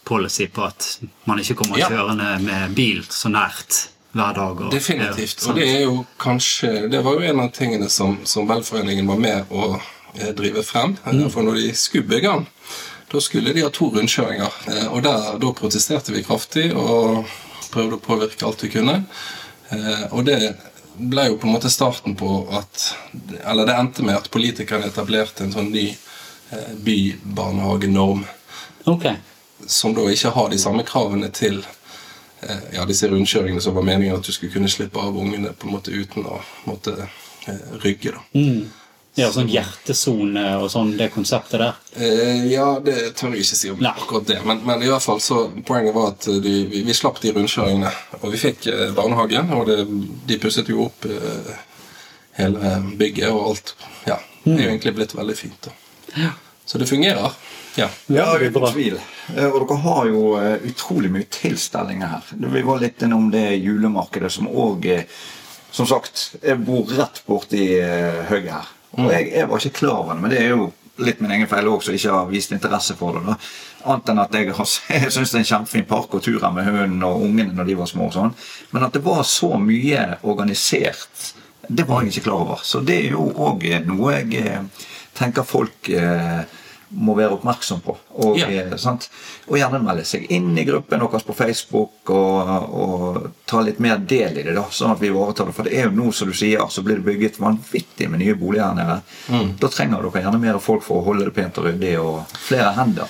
policy 0.04 0.49
på 0.52 0.64
at 0.66 0.87
man 1.28 1.38
ikke 1.40 1.54
kommer 1.61 1.78
Ja. 1.78 1.88
kjørende 1.88 2.38
med 2.43 2.75
bil 2.75 3.04
så 3.09 3.31
nært 3.31 3.88
hver 4.14 4.35
dag. 4.38 4.61
Og, 4.64 4.73
Definitivt. 4.73 5.42
Ja, 5.44 5.50
Og 5.50 5.59
det 5.59 5.68
er 5.75 5.83
jo 5.85 6.00
kanskje 6.23 6.88
Det 6.90 7.00
var 7.04 7.18
jo 7.18 7.26
en 7.28 7.40
av 7.44 7.50
tingene 7.56 7.88
som, 7.90 8.18
som 8.25 8.47
Velforeningen 8.49 9.06
var 9.11 9.18
med 9.21 9.50
å 9.52 9.75
eh, 10.14 10.30
drive 10.38 10.62
frem. 10.66 10.97
Mm. 11.04 11.28
For 11.35 11.42
når 11.47 11.61
de 11.61 11.71
skulle 11.78 12.06
bygge 12.09 12.30
den, 12.33 12.47
da 13.12 13.21
skulle 13.21 13.52
de 13.54 13.62
ha 13.66 13.71
to 13.75 13.90
rundkjøringer. 13.94 14.52
Eh, 14.71 14.87
Og 14.94 15.02
der, 15.06 15.35
da 15.42 15.52
protesterte 15.52 16.14
vi 16.14 16.23
kraftig 16.26 16.71
og 16.75 17.26
prøvde 17.75 17.99
å 17.99 18.04
påvirke 18.06 18.47
alt 18.47 18.62
vi 18.64 18.71
kunne. 18.76 19.00
Eh, 19.75 20.06
Og 20.12 20.25
det 20.30 20.38
ble 20.94 21.25
jo 21.26 21.37
på 21.42 21.49
en 21.49 21.56
måte 21.56 21.71
starten 21.75 22.14
på 22.14 22.28
at 22.54 22.94
Eller 23.44 23.66
det 23.66 23.75
endte 23.75 24.02
med 24.06 24.14
at 24.14 24.30
politikerne 24.30 24.87
etablerte 24.92 25.42
en 25.42 25.52
sånn 25.56 25.73
ny 25.75 25.88
eh, 25.90 26.71
bybarnehagenorm 26.87 28.25
Ok. 28.87 29.06
som 29.66 29.94
da 29.94 30.04
ikke 30.12 30.30
har 30.37 30.50
de 30.52 30.59
samme 30.59 30.85
kravene 30.87 31.30
til 31.35 31.59
eh, 31.64 31.73
ja, 32.74 32.84
disse 32.88 33.08
rundkjøringene 33.10 33.62
som 33.62 33.76
var 33.76 33.86
meningen 33.86 34.16
at 34.18 34.26
du 34.26 34.32
skulle 34.34 34.52
kunne 34.54 34.70
slippe 34.72 35.00
av 35.00 35.16
ungene 35.16 35.52
på 35.56 35.68
en 35.68 35.76
måte 35.76 35.94
uten 35.94 36.26
å 36.26 36.40
måtte 36.68 36.96
eh, 37.04 37.76
rygge. 37.84 38.14
da. 38.16 38.24
Ja, 39.14 39.28
sånn 39.30 39.46
hjertesone 39.46 40.42
og 40.58 40.66
sånn, 40.72 40.96
det 40.98 41.06
konseptet 41.14 41.60
der. 41.62 41.76
Eh, 41.94 42.48
ja, 42.50 42.80
det 42.82 43.12
tør 43.14 43.36
jeg 43.36 43.44
ikke 43.44 43.58
si 43.60 43.70
om 43.70 43.82
Nei. 43.84 43.92
akkurat 43.94 44.26
det. 44.26 44.40
Men, 44.42 44.64
men 44.66 44.82
i 44.82 44.88
hvert 44.90 45.04
fall 45.04 45.20
så 45.22 45.44
poenget 45.66 45.94
var 45.94 46.16
at 46.16 46.26
eh, 46.32 46.40
de, 46.42 46.54
vi, 46.72 46.82
vi 46.82 46.96
slapp 46.98 47.20
de 47.22 47.30
rundkjøringene. 47.36 47.92
Og 48.20 48.26
vi 48.34 48.40
fikk 48.42 48.66
eh, 48.72 48.88
barnehagen, 48.96 49.52
og 49.54 49.70
det, 49.70 49.84
de 50.26 50.40
pusset 50.42 50.70
jo 50.72 50.88
opp 50.88 51.06
eh, 51.06 51.52
hele 52.40 52.74
bygget, 52.98 53.30
og 53.30 53.52
alt 53.52 53.76
ja, 54.08 54.18
Det 54.42 54.56
er 54.56 54.64
jo 54.64 54.72
egentlig 54.72 54.96
blitt 54.98 55.14
veldig 55.14 55.38
fint. 55.38 55.70
da. 55.70 56.32
Så 56.66 56.82
det 56.82 56.90
fungerer. 56.90 57.38
Ja. 57.76 57.88
Ja, 58.07 58.26
det 58.38 58.47
er 58.47 58.54
bra. 58.54 58.69
uten 58.69 58.76
tvil. 58.76 58.99
Eh, 59.37 59.49
Og 59.50 59.64
dere 59.64 59.78
har 59.83 60.07
jo 60.07 60.23
eh, 60.38 60.69
utrolig 60.71 61.11
mye 61.11 61.26
tilstelninger 61.31 62.07
her. 62.07 62.28
Vi 62.54 62.62
var 62.62 62.78
litt 62.83 63.02
innom 63.02 63.31
det 63.35 63.47
julemarkedet 63.59 64.31
som 64.33 64.47
òg 64.49 64.87
Som 65.75 65.87
sagt, 65.90 66.37
jeg 66.43 66.54
bor 66.62 66.87
rett 66.87 67.16
borti 67.26 67.64
høyet 68.31 68.50
her. 68.52 68.66
Og 68.95 69.09
jeg, 69.11 69.33
jeg 69.35 69.49
var 69.50 69.59
ikke 69.59 69.78
klar 69.81 69.97
over 70.04 70.14
det, 70.14 70.23
men 70.23 70.31
det 70.31 70.38
er 70.38 70.52
jo 70.52 70.69
litt 71.02 71.19
min 71.19 71.33
egen 71.35 71.49
feil 71.50 71.66
òg, 71.66 71.83
som 71.83 71.97
ikke 71.97 72.12
har 72.14 72.28
vist 72.31 72.52
interesse 72.54 72.95
for 72.95 73.16
det. 73.19 73.25
da. 73.26 73.35
Annet 73.90 74.12
enn 74.12 74.21
at 74.23 74.37
jeg, 74.38 74.52
har, 74.54 74.69
jeg 75.02 75.11
syns 75.11 75.33
det 75.35 75.40
er 75.40 75.43
en 75.43 75.49
kjempefin 75.50 75.88
park 75.90 76.14
og 76.14 76.23
turer 76.23 76.54
med 76.54 76.69
hunden 76.71 77.02
og 77.02 77.25
ungene 77.26 77.57
når 77.59 77.66
de 77.73 77.75
var 77.81 77.90
små. 77.90 78.07
og 78.07 78.14
sånn. 78.14 78.37
Men 78.71 78.87
at 78.87 78.95
det 78.95 79.02
var 79.02 79.25
så 79.26 79.50
mye 79.59 80.04
organisert, 80.23 81.33
det 81.66 81.88
var 81.88 82.04
jeg 82.04 82.14
ikke 82.14 82.28
klar 82.28 82.45
over. 82.47 82.62
Så 82.62 82.85
det 82.87 83.00
er 83.09 83.16
jo 83.16 83.26
òg 83.35 83.66
noe 83.88 84.14
jeg 84.21 84.45
eh, 84.47 84.87
tenker 85.19 85.43
folk 85.43 85.90
eh, 85.90 86.45
må 86.90 87.14
være 87.16 87.32
oppmerksom 87.38 87.80
på. 87.84 87.96
Og, 88.16 88.36
Ja. 88.38 88.46
eh, 88.48 88.76
sant? 88.76 89.08
og 89.48 89.56
gjerne 89.58 89.80
melde 89.84 90.04
seg 90.04 90.26
inn 90.30 90.56
i 90.58 90.64
gruppen 90.64 91.00
vår 91.00 91.24
på 91.26 91.34
Facebook 91.36 92.10
og, 92.10 92.52
og 92.74 93.30
ta 93.46 93.60
litt 93.60 93.78
mer 93.80 93.98
del 93.98 94.38
i 94.38 94.42
det. 94.42 94.54
da, 94.54 94.64
Sånn 94.70 94.92
at 94.92 95.00
vi 95.00 95.08
ivaretar 95.08 95.46
det. 95.46 95.54
For 95.54 95.64
det 95.64 95.74
er 95.78 95.84
jo 95.90 95.96
nå, 95.98 96.12
som 96.12 96.28
du 96.28 96.34
sier, 96.34 96.64
så 96.70 96.82
blir 96.82 96.96
det 97.00 97.04
bygget 97.08 97.40
vanvittig 97.40 98.08
med 98.10 98.20
nye 98.20 98.34
boliger 98.34 98.70
her 98.72 98.74
nede. 98.74 99.54
Da 99.60 99.68
trenger 99.68 100.02
dere 100.02 100.22
gjerne 100.24 100.40
mer 100.40 100.58
folk 100.60 100.82
for 100.82 101.00
å 101.02 101.04
holde 101.10 101.24
det 101.28 101.34
pent 101.34 101.58
og 101.58 101.64
ryddig, 101.68 101.98
og 102.00 102.24
flere 102.38 102.72
hender. 102.78 103.08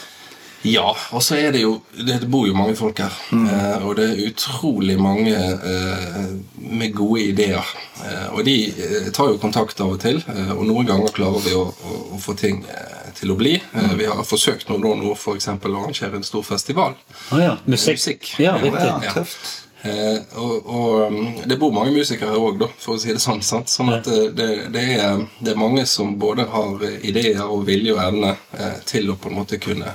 Ja, 0.64 0.94
og 1.12 1.20
så 1.20 1.36
er 1.36 1.50
det 1.52 1.60
jo 1.60 1.82
Det 1.92 2.22
bor 2.32 2.46
jo 2.48 2.54
mange 2.56 2.72
folk 2.74 2.96
her. 2.98 3.12
Eh, 3.36 3.82
og 3.84 3.96
det 3.98 4.06
er 4.14 4.22
utrolig 4.30 4.94
mange 4.98 5.34
eh, 5.36 6.30
med 6.56 6.94
gode 6.96 7.20
ideer. 7.20 7.60
Eh, 8.00 8.30
og 8.32 8.44
de 8.46 8.54
eh, 8.72 9.10
tar 9.12 9.28
jo 9.28 9.36
kontakt 9.42 9.78
av 9.84 9.92
og 9.92 10.00
til, 10.00 10.22
eh, 10.26 10.52
og 10.56 10.64
noen 10.64 10.88
ganger 10.88 11.12
klarer 11.12 11.44
vi 11.44 11.52
å, 11.52 11.66
å, 11.68 11.98
å 12.16 12.20
få 12.22 12.32
ting 12.40 12.64
eh, 12.64 13.03
til 13.18 13.34
å 13.34 13.38
bli. 13.38 13.56
Mm. 13.72 13.98
vi 13.98 14.08
har 14.10 14.22
forsøkt 14.26 14.70
nå, 14.72 14.78
nå, 14.78 15.14
for 15.18 15.38
eksempel, 15.38 15.74
å 15.74 15.84
arrangere 15.84 16.18
en 16.18 16.26
stor 16.26 16.46
festival. 16.46 16.96
Å 17.34 17.42
ja. 17.42 17.52
Musikk. 17.66 18.00
Musikk. 18.00 18.32
Ja, 18.42 18.56
riktig. 18.60 18.88
Ja. 18.88 19.14
tøft. 19.14 19.60
Eh, 19.84 20.20
og 20.40 20.66
og 20.66 21.12
um, 21.12 21.26
det 21.44 21.58
bor 21.60 21.72
mange 21.72 21.92
musikere 21.92 22.38
òg, 22.40 22.62
for 22.80 22.96
å 22.96 23.00
si 23.00 23.12
det 23.12 23.20
sånn. 23.20 23.42
Sant? 23.44 23.68
Sånn 23.68 23.92
at 23.92 24.08
eh, 24.08 24.30
det, 24.32 24.48
det, 24.72 24.84
er, 24.96 25.26
det 25.44 25.52
er 25.52 25.60
mange 25.60 25.84
som 25.88 26.14
både 26.20 26.46
har 26.48 26.86
eh, 26.88 27.02
ideer 27.04 27.42
og 27.44 27.66
vilje 27.68 27.92
og 27.92 28.00
evne 28.06 28.30
eh, 28.56 28.78
til 28.88 29.12
å 29.12 29.18
på 29.20 29.28
en 29.28 29.36
måte 29.42 29.60
kunne 29.60 29.92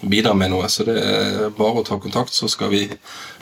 bidra 0.00 0.34
med 0.34 0.52
noe. 0.52 0.68
Så 0.70 0.84
det 0.86 0.96
er 1.02 1.48
bare 1.56 1.80
å 1.82 1.86
ta 1.86 1.98
kontakt, 2.00 2.34
så 2.34 2.48
skal 2.50 2.70
vi 2.74 2.84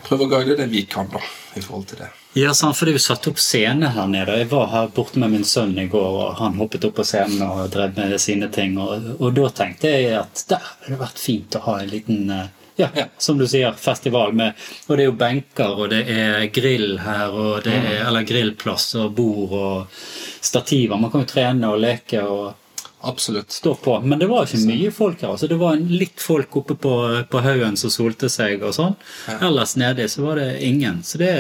prøve 0.07 0.27
å 0.27 0.31
guide 0.31 0.57
det 0.61 0.69
vi 0.73 0.85
kan 0.89 1.09
da, 1.13 1.21
i 1.59 1.63
forhold 1.65 1.89
til 1.91 2.01
det. 2.05 2.11
Ja, 2.37 2.53
sant, 2.55 2.77
for 2.77 2.85
det 2.85 2.93
er 2.95 2.99
jo 2.99 3.05
satt 3.07 3.27
opp 3.31 3.39
scene 3.41 3.89
her 3.95 4.09
nede. 4.13 4.35
Jeg 4.43 4.51
var 4.51 4.69
her 4.73 4.91
borte 4.93 5.19
med 5.23 5.33
min 5.33 5.45
sønn 5.49 5.73
i 5.81 5.87
går, 5.89 6.19
og 6.21 6.35
han 6.41 6.59
hoppet 6.61 6.85
opp 6.85 6.99
på 6.99 7.07
scenen 7.09 7.41
og 7.47 7.71
drev 7.73 7.97
med 7.97 8.19
sine 8.21 8.51
ting. 8.53 8.77
Og, 8.83 9.15
og 9.17 9.33
da 9.39 9.49
tenkte 9.63 9.89
jeg 9.95 10.13
at 10.21 10.45
der 10.51 10.61
hadde 10.61 10.93
det 10.95 11.01
vært 11.01 11.23
fint 11.23 11.57
å 11.57 11.65
ha 11.71 11.79
en 11.81 11.91
liten 11.95 12.31
eh, 12.31 12.47
ja, 12.77 12.91
Ja. 12.93 13.07
som 13.19 13.39
du 13.41 13.47
sier, 13.49 13.73
festival 13.81 14.35
med 14.37 14.53
Og 14.85 14.99
det 14.99 15.07
er 15.07 15.09
jo 15.09 15.17
benker, 15.17 15.79
og 15.81 15.89
det 15.95 16.03
er 16.13 16.45
grill 16.53 16.99
her, 17.01 17.33
og 17.33 17.65
det 17.65 17.73
er, 17.73 18.03
eller 18.05 18.29
grillplass 18.29 18.91
og 19.01 19.15
bord 19.17 19.57
og 19.57 19.97
stativer. 20.45 21.01
Man 21.01 21.11
kan 21.11 21.25
jo 21.25 21.31
trene 21.33 21.73
og 21.73 21.81
leke 21.81 22.21
og 22.29 22.53
Absolutt. 23.07 23.53
stå 23.53 23.75
på. 23.75 24.01
Men 24.03 24.19
det 24.19 24.29
var 24.31 24.47
ikke 24.47 24.63
mye 24.67 24.91
folk 24.95 25.23
her. 25.23 25.35
altså 25.35 25.49
Det 25.51 25.59
var 25.61 25.77
litt 25.77 26.21
folk 26.23 26.57
oppe 26.63 26.75
på, 26.75 26.95
på 27.31 27.43
haugen 27.45 27.79
som 27.81 27.93
solte 27.95 28.31
seg 28.33 28.65
og 28.67 28.75
sånn. 28.77 28.97
Ellers 29.39 29.77
nedi 29.81 30.09
så 30.11 30.25
var 30.27 30.43
det 30.43 30.51
ingen. 30.67 31.03
Så 31.07 31.21
det, 31.23 31.33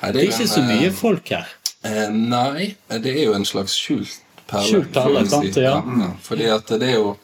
Nei, 0.00 0.12
det 0.12 0.22
er 0.22 0.32
ikke 0.32 0.50
så 0.50 0.64
mye 0.64 0.92
folk 0.94 1.34
her. 1.36 1.52
Eh, 1.84 2.08
nei, 2.12 2.74
det 2.88 3.12
er 3.12 3.26
jo 3.26 3.34
en 3.36 3.44
slags 3.48 3.76
skjult 3.76 4.20
perle. 4.48 4.68
Skjult 4.68 4.92
perle, 4.94 5.26
sant, 5.28 5.56
ja. 5.60 5.76
ja. 5.84 6.10
Fordi 6.24 6.48
at 6.52 6.72
det 6.80 6.88
er 6.94 6.98
jo 6.98 7.14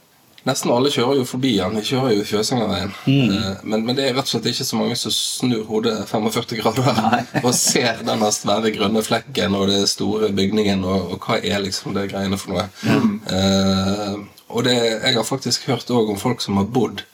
Nesten 0.49 0.73
alle 0.73 0.88
kjører 0.92 1.18
jo 1.20 1.26
forbi 1.28 1.50
den. 1.59 1.76
De 1.76 1.82
kjører 1.85 2.14
jo 2.16 2.25
Fjøsangerveien. 2.25 2.92
Mm. 3.04 3.35
Eh, 3.37 3.62
Men, 3.62 3.85
men 3.87 3.97
det 3.99 4.06
er 4.06 4.14
rett 4.16 4.25
og 4.25 4.32
slett 4.32 4.49
ikke 4.52 4.66
så 4.66 4.78
mange 4.78 4.97
som 4.97 5.12
snur 5.12 5.66
hodet 5.68 5.97
45 6.09 6.61
grader 6.62 6.90
og 7.47 7.52
ser 7.56 8.00
denne 8.06 8.30
svære 8.32 8.73
grønne 8.75 9.02
flekken 9.04 9.56
og 9.59 9.68
det 9.68 9.82
store 9.92 10.32
bygningen, 10.37 10.85
og, 10.85 11.14
og 11.14 11.26
hva 11.26 11.40
er 11.44 11.61
liksom 11.64 11.97
det 11.97 12.09
greiene 12.12 12.40
for 12.40 12.54
noe. 12.54 12.66
Mm. 12.87 13.16
Uh, 13.28 14.40
og 14.50 14.64
det, 14.66 14.76
jeg 14.80 15.14
har 15.14 15.26
faktisk 15.26 15.68
hørt 15.70 15.92
òg 15.94 16.11
om 16.11 16.18
folk 16.18 16.40
som 16.42 16.59
har 16.59 16.66
bodd 16.73 17.04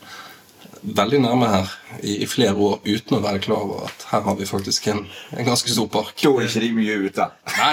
veldig 0.87 1.19
nærme 1.25 1.49
her 1.50 1.73
i, 2.02 2.16
i 2.23 2.26
flere 2.28 2.55
år 2.55 2.78
uten 2.85 3.16
å 3.16 3.21
være 3.25 3.40
klar 3.43 3.62
over 3.64 3.87
at 3.88 4.05
her 4.11 4.23
har 4.26 4.37
vi 4.38 4.47
faktisk 4.49 4.87
en, 4.93 5.02
en 5.37 5.49
ganske 5.49 5.73
stor 5.73 5.88
park. 5.93 6.14
Da 6.23 6.31
er 6.31 6.47
ikke 6.47 6.62
de 6.62 6.71
mye 6.76 6.97
ute. 7.07 7.26
Nei, 7.57 7.73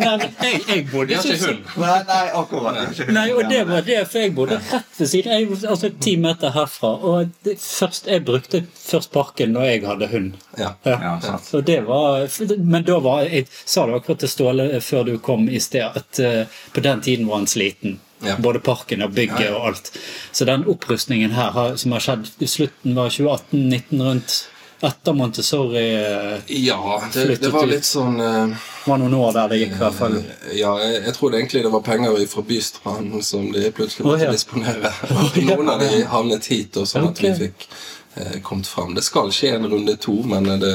Nei, 0.00 0.12
men 0.18 0.26
jeg, 0.42 0.60
jeg 0.68 0.84
bodde 0.90 1.18
ikke 1.18 1.38
hund. 1.44 1.72
Nei, 1.82 1.96
nei, 2.08 2.20
akkurat. 2.40 2.80
det 2.98 3.08
Nei, 3.14 3.26
og 3.36 3.50
det 3.50 3.62
var 3.68 3.86
det, 3.86 3.98
for 4.10 4.24
jeg 4.24 4.34
bodde 4.36 4.58
rett 4.58 4.98
ved 4.98 5.10
siden. 5.14 5.34
Jeg, 5.36 5.48
altså 5.74 5.92
ti 6.02 6.16
meter 6.20 6.54
herfra. 6.56 6.92
Og 7.12 7.32
det, 7.46 7.58
først, 7.62 8.10
jeg 8.10 8.24
brukte 8.26 8.64
først 8.78 9.12
parken 9.14 9.54
når 9.56 9.68
jeg 9.70 9.84
hadde 9.86 10.10
hund. 10.12 10.30
Ja. 10.58 10.74
Ja, 10.88 11.16
sant. 11.22 11.46
Så 11.48 11.62
det 11.66 11.82
var, 11.86 12.26
men 12.58 12.86
da 12.86 12.98
var 13.02 13.22
Jeg 13.22 13.46
sa 13.50 13.86
det 13.86 14.00
akkurat 14.00 14.22
til 14.22 14.30
Ståle 14.32 14.68
før 14.82 15.06
du 15.06 15.18
kom 15.22 15.46
i 15.48 15.60
sted, 15.62 15.84
at 15.94 16.22
uh, 16.22 16.62
på 16.74 16.82
den 16.84 17.04
tiden 17.04 17.28
var 17.28 17.42
han 17.42 17.50
sliten. 17.50 18.00
Ja. 18.22 18.36
Både 18.38 18.62
parken 18.62 19.02
og 19.02 19.14
bygget 19.16 19.50
og 19.50 19.72
alt. 19.72 19.92
Så 20.32 20.46
den 20.48 20.66
opprustningen 20.70 21.34
her 21.34 21.50
har, 21.56 21.76
som 21.80 21.94
har 21.96 22.04
skjedd 22.04 22.28
i 22.38 22.48
slutten 22.50 22.98
av 22.98 23.10
2018-19 23.10 24.02
rundt 24.06 24.36
etter 24.82 25.12
Montessori 25.12 25.94
eh, 25.94 26.38
Ja, 26.46 27.02
det, 27.14 27.36
det 27.40 27.50
var 27.54 27.68
litt 27.70 27.86
sånn 27.86 28.18
uh, 28.18 28.50
var 28.84 28.98
noen 28.98 29.14
år 29.14 29.36
der 29.36 29.52
det 29.52 29.58
gikk, 29.60 29.76
i 29.76 29.82
hvert 29.84 29.94
fall. 29.94 30.16
Ja, 30.58 30.72
jeg, 30.82 30.96
jeg 31.06 31.14
trodde 31.14 31.38
egentlig 31.38 31.62
det 31.62 31.70
var 31.70 31.84
penger 31.86 32.18
fra 32.30 32.42
bystranden 32.48 33.22
som 33.22 33.46
de 33.54 33.70
plutselig 33.70 34.06
måtte 34.08 34.18
oh, 34.18 34.24
ja. 34.26 34.32
disponere. 34.34 34.90
ja. 34.90 35.44
Noen 35.52 35.70
av 35.70 35.84
de 35.84 36.02
havnet 36.10 36.50
hit, 36.50 36.78
og 36.80 36.90
sånn 36.90 37.06
at 37.12 37.22
vi 37.22 37.30
fikk 37.44 37.68
eh, 37.68 37.76
kommet 38.42 38.66
fram. 38.66 38.94
Det 38.94 39.02
skal 39.02 39.32
skje 39.32 39.54
en 39.56 39.66
runde 39.70 39.96
to, 39.96 40.12
men 40.28 40.44
det 40.60 40.72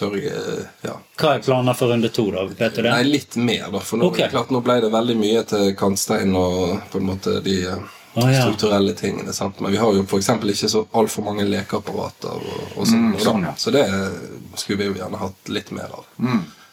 tør 0.00 0.16
jeg 0.18 0.32
eh, 0.34 0.66
Ja. 0.86 0.96
Hva 1.20 1.36
er 1.36 1.44
planer 1.44 1.76
for 1.78 1.92
runde 1.92 2.10
to, 2.14 2.26
da? 2.34 2.46
Vet 2.48 2.76
du 2.76 2.82
det? 2.82 2.90
Nei, 2.90 3.04
litt 3.06 3.36
mer, 3.36 3.68
da. 3.70 3.80
For 3.84 4.00
nå, 4.00 4.10
okay. 4.10 4.30
klart, 4.32 4.50
nå 4.50 4.62
ble 4.64 4.80
det 4.82 4.90
veldig 4.92 5.16
mye 5.20 5.42
til 5.48 5.74
kantstein 5.78 6.34
og 6.36 6.80
på 6.90 6.98
en 6.98 7.08
måte 7.12 7.36
de 7.44 7.56
ah, 7.70 8.30
ja. 8.30 8.42
strukturelle 8.42 8.94
tingene. 8.98 9.34
Sant? 9.36 9.60
Men 9.60 9.74
vi 9.74 9.82
har 9.82 9.94
jo 9.94 10.02
f.eks. 10.06 10.32
ikke 10.34 10.72
så 10.72 10.86
altfor 10.90 11.28
mange 11.28 11.46
lekeapparater. 11.48 12.40
Og, 12.40 12.64
og 12.76 12.88
sånt, 12.88 13.12
Mm, 13.12 13.20
sånn, 13.22 13.44
ja. 13.50 13.54
Så 13.56 13.74
det 13.74 13.86
skulle 14.56 14.82
vi 14.82 14.90
jo 14.90 14.98
gjerne 14.98 15.20
hatt 15.20 15.52
litt 15.52 15.70
mer 15.76 15.92
av. 16.00 16.08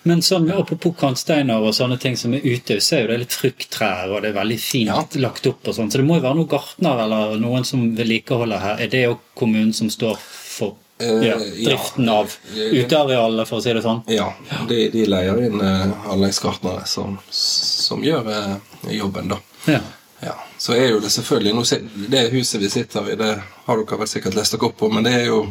Men 0.08 0.24
sånn, 0.26 0.50
apropos 0.56 0.96
kantsteiner 1.00 1.64
og 1.64 1.76
sånne 1.76 2.00
ting 2.02 2.18
som 2.20 2.34
er 2.38 2.46
ute, 2.46 2.80
så 2.84 2.98
er 2.98 3.06
jo 3.06 3.12
det 3.12 3.22
litt 3.26 3.38
frukttrær, 3.38 4.10
og 4.14 4.24
det 4.24 4.32
er 4.32 4.40
veldig 4.40 4.60
fint 4.62 4.92
Ja. 4.92 5.04
lagt 5.28 5.48
opp 5.50 5.68
og 5.68 5.76
sånn. 5.78 5.92
Så 5.92 6.02
det 6.02 6.08
må 6.08 6.18
jo 6.18 6.26
være 6.26 6.40
noen 6.40 6.52
gartner 6.52 7.04
eller 7.06 7.38
noen 7.42 7.66
som 7.68 7.86
vedlikeholder 7.98 8.64
her. 8.64 8.84
Er 8.84 8.92
det 8.94 9.06
jo 9.06 9.20
kommunen 9.36 9.74
som 9.74 9.90
står 9.94 10.18
for 10.18 10.76
Eh, 11.00 11.28
ja, 11.28 11.38
driften 11.38 12.10
av 12.10 12.32
utearealet, 12.56 13.48
for 13.48 13.60
å 13.60 13.62
si 13.62 13.74
det 13.74 13.84
sånn? 13.86 14.00
Ja, 14.10 14.32
de, 14.70 14.88
de 14.90 15.04
leier 15.06 15.38
inn 15.46 15.62
eh, 15.62 15.92
anleggsgartnere 16.10 16.88
som, 16.90 17.20
som 17.30 18.02
gjør 18.02 18.32
eh, 18.34 18.56
jobben, 18.98 19.30
da. 19.30 19.38
Ja. 19.70 19.84
Ja, 20.26 20.34
Så 20.58 20.74
er 20.74 20.88
jo 20.90 21.00
det 21.04 21.12
selvfølgelig 21.14 21.78
Det 22.10 22.24
huset 22.32 22.62
vi 22.62 22.70
sitter 22.74 23.12
i, 23.12 23.18
det 23.20 23.36
har 23.68 23.78
dere 23.78 24.00
vel 24.00 24.10
sikkert 24.10 24.34
lest 24.34 24.56
dere 24.56 24.66
opp 24.72 24.80
på, 24.80 24.90
men 24.90 25.06
det 25.06 25.14
er 25.20 25.28
jo 25.28 25.44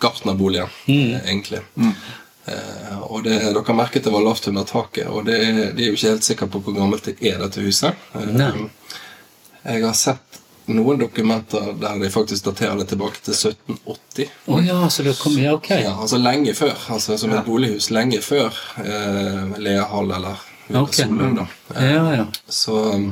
gartnerboliger, 0.00 0.72
mm. 0.88 1.18
egentlig. 1.26 1.60
Eh, 1.76 2.08
og 3.08 3.22
det, 3.24 3.38
dere 3.54 3.74
merket 3.76 4.04
det 4.04 4.12
var 4.12 4.24
lavt 4.24 4.48
under 4.50 4.66
taket, 4.68 5.06
og 5.08 5.24
det 5.28 5.38
de 5.76 5.84
er 5.84 5.90
jo 5.92 5.96
ikke 5.96 6.12
helt 6.12 6.26
sikre 6.26 6.48
på 6.52 6.60
hvor 6.64 6.76
gammelt 6.76 7.08
det 7.08 7.16
er, 7.20 7.38
dette 7.42 7.64
huset. 7.64 7.96
Eh, 8.14 8.28
Nei. 8.36 8.52
Jeg 9.64 9.84
har 9.84 9.96
sett 9.98 10.38
noen 10.68 10.98
dokumenter 11.00 11.72
der 11.80 11.96
de 12.02 12.10
faktisk 12.12 12.44
daterer 12.44 12.76
det 12.82 12.90
tilbake 12.90 13.22
til 13.24 13.34
1780. 13.34 14.32
Oh, 14.52 14.60
ja, 14.64 14.82
så 14.92 15.04
det 15.06 15.16
kom 15.20 15.38
Ja, 15.40 15.54
ok. 15.56 15.70
Ja, 15.80 15.94
altså 15.96 16.18
lenge 16.20 16.52
før. 16.54 16.74
Altså 16.92 17.16
Som 17.18 17.32
et 17.32 17.46
bolighus 17.46 17.88
lenge 17.94 18.20
før 18.24 18.52
eh, 18.84 19.56
Lea 19.64 19.86
Hall 19.88 20.12
eller 20.12 20.42
okay. 20.68 21.06
Solund. 21.06 21.40
da. 21.40 21.46
Eh, 21.74 21.92
Ja, 21.94 22.04
ja. 22.20 22.26
Så 22.48 22.76
eh, 22.92 23.08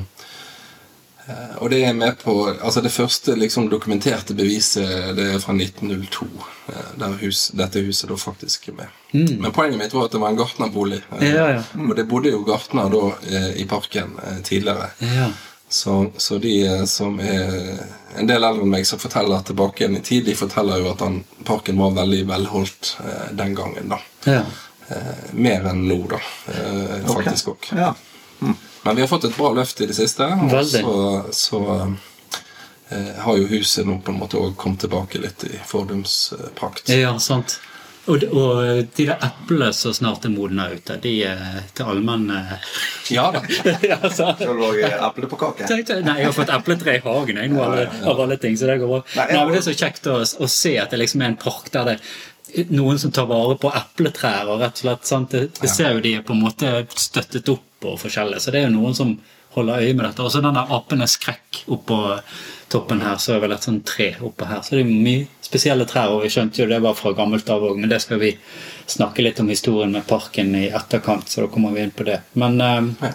Og 1.59 1.71
det 1.73 1.81
er 1.85 1.93
med 1.97 2.19
på 2.23 2.33
Altså 2.55 2.81
det 2.85 2.93
første 2.95 3.35
liksom 3.35 3.65
dokumenterte 3.71 4.35
beviset 4.39 5.17
Det 5.17 5.25
er 5.35 5.41
fra 5.43 5.53
1902. 5.57 6.27
eh, 6.69 6.93
Der 7.01 7.17
hus, 7.23 7.49
dette 7.55 7.83
huset 7.83 8.09
da 8.13 8.15
faktisk 8.17 8.69
er 8.69 8.77
med. 8.79 8.87
Men 9.41 9.53
poenget 9.53 9.79
mitt 9.81 9.95
var 9.95 10.05
at 10.07 10.13
det 10.13 10.21
var 10.23 10.31
en 10.31 10.39
gartnerbolig. 10.39 11.01
eh, 11.13 11.19
Mm. 11.19 11.35
Ja, 11.35 11.49
ja. 11.57 11.63
Og 11.89 11.97
det 11.97 12.09
bodde 12.09 12.31
jo 12.31 12.45
gartner 12.47 12.89
da 12.93 13.03
eh, 13.31 13.61
i 13.63 13.65
parken 13.67 14.15
eh, 14.23 14.41
tidligere. 14.43 14.91
ja. 15.01 15.29
Så, 15.69 16.13
så 16.17 16.39
de 16.39 16.61
eh, 16.67 16.85
som 16.87 17.19
er 17.19 17.81
en 18.19 18.27
del 18.29 18.45
eldre 18.45 18.63
enn 18.63 18.71
meg, 18.71 18.85
som 18.87 19.01
forteller 19.03 19.43
tilbake 19.43 19.83
igjen 19.83 19.97
i 19.99 20.01
tid, 20.01 20.25
de 20.25 20.35
forteller 20.39 20.79
jo 20.79 20.93
at 20.93 21.01
den, 21.03 21.25
parken 21.45 21.77
var 21.79 21.91
veldig 21.97 22.21
velholdt 22.29 22.93
eh, 23.03 23.33
den 23.35 23.55
gangen. 23.59 23.89
da. 23.91 23.99
ja. 24.31 24.45
Eh, 24.89 25.33
mer 25.35 25.67
enn 25.67 25.89
nå, 25.89 25.97
da. 26.07 26.21
Eh, 26.55 27.03
faktisk 27.11 27.49
òg. 27.57 27.67
Ja. 27.75 27.89
Men 28.87 28.97
vi 28.97 29.03
har 29.05 29.09
fått 29.11 29.25
et 29.29 29.37
bra 29.37 29.53
løft 29.57 29.81
i 29.83 29.89
det 29.91 29.97
siste. 29.99 30.27
Og 30.47 30.67
så, 30.71 30.97
så 31.35 31.63
eh, 32.91 33.15
har 33.25 33.39
jo 33.41 33.49
huset 33.51 33.87
nå 33.87 33.99
på 34.05 34.15
en 34.15 34.21
måte 34.21 34.39
òg 34.41 34.55
kommet 34.61 34.85
tilbake 34.87 35.21
litt 35.23 35.45
i 35.49 35.57
fordumsprakt. 35.67 36.89
Ja, 36.95 37.17
sant. 37.19 37.59
Og, 38.07 38.21
de- 38.23 38.29
og 38.31 38.61
de 38.95 39.07
der 39.09 39.19
eplene 39.27 39.73
som 39.75 39.91
snart 39.97 40.29
er 40.29 40.31
modna 40.31 40.69
ute, 40.71 40.95
de 41.03 41.15
er 41.27 41.41
til 41.75 41.89
allmenn 41.91 42.29
eh, 42.31 42.53
Ja 43.11 43.25
da. 43.35 43.41
ja, 43.91 43.99
så. 44.15 44.29
lå 44.39 44.55
lå 44.61 44.71
eple 44.87 45.27
på 45.33 45.41
kake. 45.41 45.67
Nei, 46.07 46.21
jeg 46.21 46.29
har 46.29 46.37
fått 46.37 46.53
epletre 46.55 46.95
i 47.01 47.03
hagen 47.03 47.43
jeg, 47.43 47.51
nå, 47.51 47.65
alle, 47.67 47.89
av 48.07 48.23
alle 48.23 48.39
ting, 48.39 48.55
så 48.59 48.71
det 48.71 48.79
går 48.85 48.93
bra. 48.95 49.03
Nei, 49.17 49.27
jeg 49.33 49.41
Nei, 49.41 49.43
men 49.43 49.57
det 49.57 49.63
er 49.65 49.69
så 49.73 49.75
kjekt 49.83 50.07
å, 50.13 50.21
å 50.23 50.51
se 50.55 50.77
at 50.79 50.95
det 50.95 51.03
liksom 51.03 51.27
er 51.27 51.33
en 51.33 51.39
park 51.43 51.73
der 51.75 51.91
det 51.91 51.99
noen 52.71 52.99
som 53.03 53.11
tar 53.11 53.27
vare 53.27 53.57
på 53.59 53.73
epletrær. 53.75 54.47
og 54.55 54.63
rett 54.63 54.79
og 54.79 54.85
slett, 54.85 55.09
sant? 55.11 55.35
Det, 55.35 55.49
det 55.59 55.71
ser 55.75 55.97
jo 55.97 56.05
de 56.05 56.15
er 56.21 56.23
på 56.27 56.37
en 56.37 56.45
måte 56.47 56.71
støttet 56.95 57.51
opp 57.53 57.66
og 57.85 57.99
forskjellig, 58.01 58.41
så 58.41 58.53
det 58.53 58.63
er 58.63 58.71
jo 58.71 58.77
noen 58.79 58.95
som 58.97 59.17
holder 59.57 59.83
øye 59.85 59.97
med 59.97 60.05
dette. 60.07 60.25
Og 60.25 60.33
så 60.33 60.43
den 60.45 60.57
der 60.57 60.73
apenes 60.77 61.17
skrekk 61.17 61.63
oppå 61.73 61.99
toppen 62.73 63.03
her, 63.05 63.19
så 63.23 63.37
er 63.37 63.45
vel 63.45 63.55
et 63.57 63.67
sånt 63.67 63.85
tre 63.89 64.11
oppå 64.25 64.49
her. 64.49 64.63
Så 64.65 64.77
det 64.77 64.85
er 64.85 64.91
mye 64.91 65.27
spesielle 65.45 65.87
trær, 65.89 66.15
og 66.15 66.25
vi 66.25 66.33
skjønte 66.33 66.63
jo 66.63 66.71
det 66.71 66.81
var 66.85 66.97
fra 66.99 67.13
gammelt 67.17 67.49
av 67.53 67.65
òg, 67.65 67.79
men 67.81 67.93
det 67.93 68.01
skal 68.05 68.21
vi 68.23 68.33
snakke 68.91 69.25
litt 69.25 69.41
om 69.43 69.53
historien 69.53 69.93
med 69.95 70.07
parken 70.09 70.55
i 70.59 70.67
etterkant, 70.75 71.29
så 71.31 71.45
da 71.45 71.53
kommer 71.53 71.75
vi 71.77 71.85
inn 71.87 71.95
på 71.95 72.07
det. 72.09 72.19
Men 72.41 72.59
uh, 72.61 73.11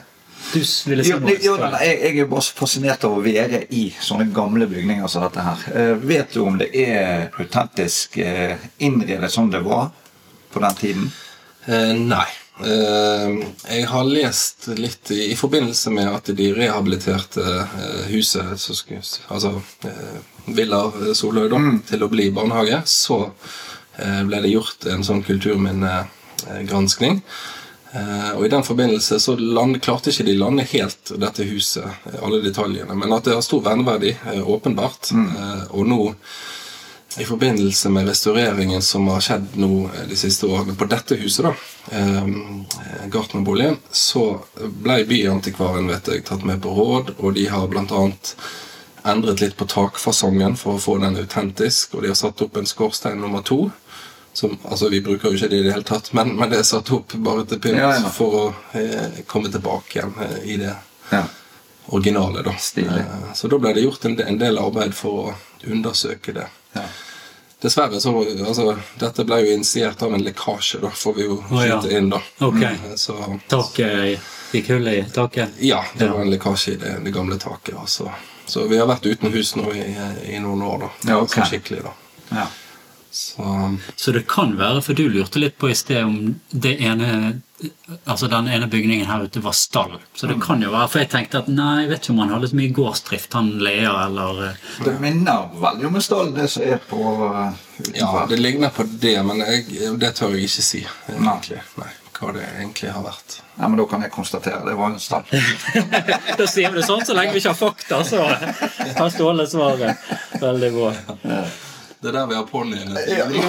du 0.53 0.59
ville 0.61 1.05
si 1.05 1.11
Jo, 1.11 1.19
noe? 1.21 1.35
jo, 1.43 1.57
nei, 1.61 1.81
jeg, 1.85 1.97
jeg 2.05 2.23
er 2.23 2.29
bare 2.31 2.45
så 2.47 2.57
fascinert 2.57 3.05
av 3.07 3.17
å 3.17 3.23
være 3.25 3.65
i 3.77 3.87
sånne 4.01 4.29
gamle 4.35 4.69
bygninger 4.71 5.11
som 5.11 5.25
dette 5.27 5.45
her. 5.45 5.65
Uh, 5.75 6.05
vet 6.13 6.33
du 6.33 6.45
om 6.45 6.61
det 6.61 6.71
er 6.77 7.27
autentisk 7.41 8.21
uh, 8.23 8.55
innredet 8.79 9.31
som 9.33 9.51
det 9.51 9.63
var 9.67 9.91
på 10.51 10.63
den 10.63 10.79
tiden? 10.79 11.11
Eh, 11.65 11.93
nei. 11.93 12.27
Eh, 12.65 13.29
jeg 13.75 13.85
har 13.89 14.03
lest 14.05 14.67
litt 14.77 15.11
i, 15.11 15.31
i 15.31 15.35
forbindelse 15.37 15.93
med 15.93 16.09
at 16.11 16.29
de 16.37 16.49
rehabiliterte 16.53 17.45
eh, 17.63 18.03
huset, 18.11 18.51
altså 19.27 19.55
eh, 19.87 20.19
Villa 20.45 20.83
Soløy, 21.17 21.47
da, 21.51 21.61
til 21.89 22.05
å 22.05 22.11
bli 22.11 22.29
barnehage. 22.33 22.83
Så 22.89 23.23
ble 24.01 24.37
det 24.41 24.53
gjort 24.53 24.85
en 24.89 25.03
sånn 25.05 25.19
kulturminnegranskning. 25.21 27.19
Og 27.91 28.45
I 28.47 28.49
den 28.49 28.63
forbindelse 28.65 29.19
så 29.21 29.35
land, 29.35 29.77
klarte 29.83 30.09
ikke 30.09 30.25
de 30.25 30.37
lande 30.39 30.63
helt 30.71 31.11
dette 31.21 31.45
huset, 31.45 31.99
alle 32.23 32.39
detaljene. 32.41 32.95
Men 32.97 33.13
at 33.13 33.27
det 33.27 33.35
har 33.35 33.43
stor 33.45 33.61
verneverdi, 33.67 34.15
åpenbart. 34.41 35.11
Mm. 35.11 35.27
og 35.75 35.91
nå 35.91 35.99
i 37.19 37.25
forbindelse 37.25 37.89
med 37.89 38.07
restaureringen 38.07 38.81
som 38.81 39.07
har 39.11 39.21
skjedd 39.21 39.57
nå 39.59 39.71
eh, 39.91 40.05
de 40.09 40.15
siste 40.15 40.47
årene 40.47 40.75
på 40.79 40.87
dette 40.91 41.17
huset, 41.19 41.45
da, 41.45 41.53
eh, 41.91 42.27
Gartnerboligen, 43.11 43.77
så 43.91 44.23
ble 44.83 45.01
byantikvaren 45.09 45.89
vet 45.91 46.07
jeg, 46.07 46.23
tatt 46.29 46.45
med 46.47 46.61
på 46.63 46.71
råd, 46.77 47.15
og 47.19 47.33
de 47.35 47.47
har 47.51 47.67
bl.a. 47.67 48.03
endret 49.11 49.41
litt 49.41 49.57
på 49.59 49.65
takfasongen 49.67 50.55
for 50.59 50.77
å 50.77 50.81
få 50.81 50.97
den 51.01 51.17
autentisk, 51.19 51.95
og 51.97 52.03
de 52.05 52.13
har 52.13 52.19
satt 52.19 52.41
opp 52.45 52.57
en 52.61 52.69
skorstein 52.69 53.19
nummer 53.21 53.41
to. 53.43 53.65
Som, 54.33 54.53
altså 54.63 54.87
Vi 54.87 55.01
bruker 55.03 55.27
jo 55.33 55.35
ikke 55.35 55.49
det 55.51 55.57
i 55.59 55.63
det 55.65 55.73
hele 55.73 55.83
tatt, 55.83 56.13
men, 56.15 56.29
men 56.39 56.47
det 56.53 56.61
er 56.61 56.63
satt 56.69 56.87
opp 56.95 57.11
bare 57.19 57.43
til 57.49 57.59
pynt 57.59 57.81
Ja, 57.81 57.89
ja. 57.97 58.11
for 58.15 58.37
å 58.39 58.43
eh, 58.79 59.19
komme 59.27 59.51
tilbake 59.51 59.97
igjen 59.99 60.13
eh, 60.23 60.37
i 60.53 60.55
det 60.61 60.71
Ja. 61.11 61.25
originale. 61.91 62.39
da. 62.45 62.53
Stilig. 62.55 63.01
Eh, 63.01 63.33
Så 63.35 63.49
da 63.51 63.57
ble 63.59 63.73
det 63.75 63.83
gjort 63.83 64.05
en 64.07 64.15
del, 64.15 64.27
en 64.31 64.37
del 64.39 64.57
arbeid 64.61 64.93
for 64.95 65.25
å 65.25 65.33
undersøke 65.67 66.31
det. 66.37 66.47
Ja. 66.73 66.81
Dessverre 67.61 67.99
så 68.01 68.11
altså, 68.47 68.71
Dette 68.97 69.23
ble 69.27 69.37
jo 69.43 69.51
initiert 69.53 70.01
av 70.01 70.13
en 70.15 70.23
lekkasje, 70.25 70.79
da 70.81 70.89
får 70.89 71.13
vi 71.17 71.25
jo 71.27 71.35
Å, 71.51 71.59
ja. 71.67 71.77
inn, 71.97 72.07
da. 72.09 72.17
Ok. 72.41 72.61
Eh, 72.63 72.95
Så 72.97 73.17
Taket 73.51 74.19
gikk 74.51 74.71
hull 74.73 74.87
i 74.87 75.03
taket? 75.13 75.49
ja, 75.59 75.83
det 75.97 76.05
Ja. 76.05 76.13
var 76.13 76.21
en 76.21 76.31
lekkasje 76.33 76.73
i 76.73 76.75
det, 76.81 76.95
det 77.05 77.11
gamle 77.13 77.37
taket. 77.37 77.75
Altså. 77.77 78.09
Så 78.45 78.65
vi 78.67 78.77
har 78.81 78.87
vært 78.89 79.05
uten 79.05 79.31
hus 79.31 79.53
nå 79.55 79.69
i, 79.77 79.83
i 80.35 80.39
noen 80.39 80.61
år, 80.65 80.79
da. 80.79 80.89
Ja, 81.11 81.19
okay. 81.21 81.43
Sånn 81.43 81.51
skikkelig, 81.53 81.83
da. 81.83 81.93
Ja. 82.31 82.47
Så 83.11 83.77
Så 83.95 84.11
det 84.11 84.25
kan 84.27 84.57
være, 84.57 84.81
for 84.81 84.93
du 84.97 85.05
lurte 85.09 85.39
litt 85.39 85.57
på 85.59 85.69
i 85.69 85.75
sted 85.75 86.03
om 86.03 86.39
det 86.49 86.77
ene 86.81 87.41
Altså 88.09 88.27
den 88.31 88.47
ene 88.49 88.65
bygningen 88.71 89.05
her 89.05 89.23
ute 89.27 89.41
var 89.43 89.53
stall. 89.53 89.91
Så 90.17 90.27
det 90.27 90.39
kan 90.41 90.61
jo 90.63 90.71
være, 90.73 90.87
for 90.89 91.01
jeg 91.03 91.09
tenkte 91.11 91.41
at 91.43 91.49
nei, 91.51 91.83
jeg 91.83 91.91
vet 91.91 92.01
ikke 92.05 92.13
om 92.15 92.21
han 92.23 92.33
hadde 92.33 92.49
så 92.49 92.57
mye 92.57 92.73
gårdsdrift, 92.73 93.33
han 93.37 93.51
Lea, 93.61 93.91
eller 94.07 94.43
eh, 94.47 94.63
Det 94.85 94.95
minner 95.03 95.47
veldig 95.61 95.89
om 95.91 95.99
en 95.99 96.05
stall, 96.05 96.33
det 96.35 96.47
som 96.55 96.65
er 96.65 96.81
på 96.89 97.01
utenfor. 97.05 97.95
ja, 97.99 98.25
det 98.29 98.39
ligner 98.41 98.73
på 98.73 98.87
det, 98.89 99.15
men 99.27 99.43
jeg, 99.45 99.91
det 100.01 100.13
tør 100.17 100.33
jeg 100.37 100.49
ikke 100.49 100.65
si, 100.71 100.81
eh, 100.87 101.15
egentlig. 101.19 101.61
Nei, 101.77 101.89
hva 102.17 102.33
det 102.37 102.47
egentlig 102.49 102.91
har 102.97 103.05
vært. 103.05 103.39
Ja, 103.59 103.67
men 103.69 103.77
da 103.77 103.85
kan 103.93 104.01
jeg 104.07 104.13
konstatere 104.15 104.63
det 104.65 104.77
var 104.79 104.93
en 104.95 105.01
stall. 105.01 105.25
Da 106.41 106.47
sier 106.49 106.71
vi 106.73 106.79
det 106.81 106.87
sånn 106.87 107.05
så 107.05 107.13
lenge 107.17 107.35
vi 107.35 107.43
ikke 107.43 107.53
har 107.53 107.61
fakta, 107.61 108.01
så 108.07 108.25
har 108.25 109.09
Ståle 109.13 109.45
svaret. 109.49 110.01
Veldig 110.41 110.71
bra. 110.79 110.93
Det 112.01 112.09
er 112.09 112.15
der 112.15 112.29
vi 112.31 112.33
har 112.35 112.45
ponniene. 112.49 113.01
Ja, 113.07 113.25
det 113.29 113.41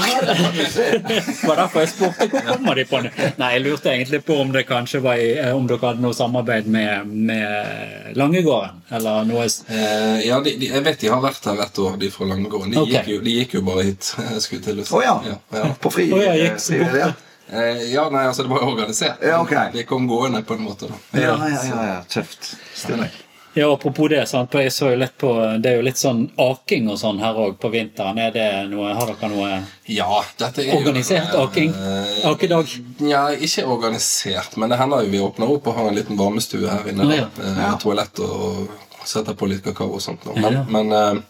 var 1.48 1.56
derfor 1.56 1.80
jeg 1.80 1.88
spurte 1.88 2.26
hvor 2.28 2.42
kommer 2.50 2.76
de 2.76 2.84
ponniene. 2.84 3.30
Nei, 3.40 3.48
jeg 3.54 3.62
lurte 3.64 3.88
egentlig 3.88 4.20
på 4.26 4.36
om 4.42 4.52
det 4.52 4.66
kanskje 4.68 5.00
var 5.00 5.16
i, 5.16 5.30
eh, 5.40 5.54
om 5.56 5.64
dere 5.70 5.80
hadde 5.80 6.04
noe 6.04 6.12
samarbeid 6.16 6.68
med, 6.68 7.08
med 7.30 8.12
Langegården, 8.18 8.84
eller 8.92 9.24
noe 9.28 9.48
Eh, 9.72 10.20
ja, 10.26 10.36
de, 10.44 10.52
de, 10.60 10.68
jeg 10.68 10.84
vet 10.84 11.00
de 11.00 11.08
har 11.10 11.24
vært 11.24 11.48
her 11.48 11.64
et 11.64 11.80
år, 11.80 11.96
de 11.98 12.12
fra 12.12 12.28
Langegården. 12.28 12.76
De, 12.76 12.82
okay. 12.84 12.92
gikk, 12.98 13.10
jo, 13.14 13.24
de 13.24 13.36
gikk 13.38 13.56
jo 13.56 13.64
bare 13.66 13.88
hit. 13.88 14.12
Skulle 14.44 14.62
til 14.68 14.84
å 14.84 14.86
si. 14.86 14.94
Å 14.94 15.02
ja. 15.02 15.16
Ja, 15.32 15.40
ja. 15.56 15.66
På 15.80 15.92
fri, 15.94 16.10
oh, 16.12 16.20
ja, 16.20 16.36
gikk 16.36 16.60
så 16.60 16.76
fri 16.76 16.84
bort. 16.84 17.00
ja. 17.00 17.10
Eh, 17.52 17.82
ja, 17.92 18.06
nei, 18.12 18.26
altså 18.28 18.44
det 18.46 18.52
var 18.52 18.68
organisert. 18.68 19.24
Ja, 19.32 19.40
ok. 19.42 19.56
De 19.72 19.88
kom 19.88 20.06
gående 20.08 20.44
på 20.44 20.60
en 20.60 20.64
måte. 20.68 20.92
da. 20.92 21.02
Ja, 21.20 21.34
ja, 21.48 21.66
ja, 21.72 21.84
ja. 21.94 22.00
Tøft. 22.12 22.54
Stilig. 22.76 23.10
Ja, 23.54 23.66
apropos 23.72 24.08
det, 24.08 24.22
sant? 24.28 24.50
jeg 24.56 24.70
så 24.72 24.90
jo 24.92 24.96
litt 24.96 25.18
på 25.20 25.28
Det 25.60 25.68
er 25.70 25.76
jo 25.76 25.82
litt 25.84 25.98
sånn 26.00 26.22
aking 26.40 26.86
og 26.88 26.96
sånn 26.98 27.18
her 27.20 27.34
òg 27.36 27.58
på 27.60 27.68
vinteren. 27.70 28.18
Er 28.18 28.30
det 28.32 28.46
noe, 28.70 28.94
Har 28.96 29.06
dere 29.10 29.28
noe 29.28 29.58
Ja, 29.92 30.22
dette 30.38 30.62
er 30.62 30.70
jo 30.70 30.78
organisert 30.80 31.34
aking? 31.36 31.74
eh, 31.74 32.30
Akedag? 32.30 32.72
Ja, 33.00 33.26
ikke 33.30 33.66
organisert, 33.68 34.56
men 34.56 34.70
det 34.72 34.78
hender 34.80 35.02
jo 35.04 35.10
vi 35.10 35.20
åpner 35.20 35.52
opp 35.52 35.66
og 35.68 35.76
har 35.76 35.88
en 35.90 35.94
liten 36.00 36.16
varmestue 36.16 36.64
her 36.68 36.88
inne. 36.88 37.04
Ja, 37.12 37.26
ja. 37.26 37.28
Eh, 37.44 37.58
Ja. 37.66 37.74
Toalett 37.82 38.18
og 38.24 38.68
setter 39.04 39.34
på 39.34 39.48
litt 39.50 39.62
kakao 39.64 39.92
og 39.94 40.00
sånt. 40.00 40.24
Men, 40.34 40.52
Ja. 40.52 40.64
men 40.68 40.92
eh, 40.92 41.20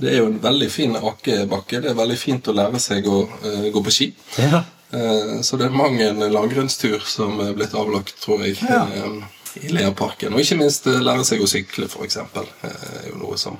det 0.00 0.12
er 0.12 0.18
jo 0.18 0.26
en 0.26 0.38
veldig 0.40 0.70
fin 0.70 0.94
akebakke. 0.96 1.80
Det 1.82 1.90
er 1.90 1.94
veldig 1.94 2.18
fint 2.18 2.44
å 2.48 2.52
lære 2.54 2.78
seg 2.80 3.04
å 3.06 3.26
gå 3.72 3.82
på 3.84 3.90
ski. 3.90 4.12
Ja. 4.38 4.64
Eh, 4.92 5.40
Så 5.42 5.56
det 5.56 5.66
er 5.66 5.70
mang 5.70 5.98
en 6.00 6.18
langgrunnstur 6.32 7.00
som 7.06 7.40
er 7.40 7.52
blitt 7.54 7.72
avlagt, 7.72 8.20
tror 8.20 8.44
jeg, 8.44 8.56
Ja. 8.68 8.86
Eh, 9.56 9.64
i 9.66 9.72
Leaparken. 9.74 10.34
Og 10.34 10.40
ikke 10.40 10.56
minst 10.60 10.86
eh, 10.86 11.00
lære 11.02 11.24
seg 11.24 11.40
å 11.42 11.48
sykle, 11.50 11.88
f.eks. 11.90 12.16
er 12.16 13.08
jo 13.10 13.16
noe 13.20 13.36
som, 13.40 13.56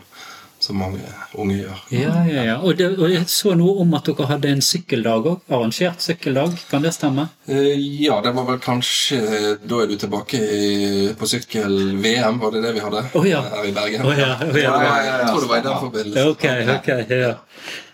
som 0.61 0.77
mange 0.77 1.01
unge 1.41 1.57
gjør. 1.63 1.79
Ja, 1.97 2.15
ja, 2.29 2.43
ja. 2.51 2.57
Og, 2.61 2.77
det, 2.77 2.91
og 2.99 3.09
jeg 3.11 3.25
så 3.33 3.55
noe 3.57 3.81
om 3.81 3.95
at 3.97 4.05
dere 4.11 4.27
hadde 4.29 4.51
en 4.53 4.61
sykkeldag 4.65 5.27
òg. 5.31 5.41
Arrangert 5.49 6.05
sykkeldag. 6.05 6.57
Kan 6.71 6.83
det 6.85 6.93
stemme? 6.97 7.29
Eh, 7.49 7.75
Ja, 8.05 8.21
det 8.25 8.35
var 8.37 8.45
vel 8.49 8.59
kanskje 8.63 9.21
Da 9.65 9.83
er 9.83 9.87
du 9.91 9.97
tilbake 10.01 10.37
i, 10.41 11.13
på 11.19 11.27
sykkel-VM, 11.29 12.39
var 12.43 12.53
det 12.57 12.63
det 12.67 12.75
vi 12.77 12.85
hadde 12.85 13.05
Oh, 13.17 13.27
ja. 13.29 13.41
her 13.55 13.69
i 13.69 13.73
Bergen? 13.77 14.05
Oh, 14.07 14.13
ja, 14.19 14.35
Oh, 14.41 14.57
ja. 14.59 14.75
Jeg 15.05 15.31
tror 15.31 15.41
det 15.41 15.49
var- 15.49 15.59
i 15.59 15.69
den 15.69 15.81
forbindelse. 15.87 16.29
Ok, 16.29 16.45
ok. 16.77 16.93
Ja. 17.11 17.35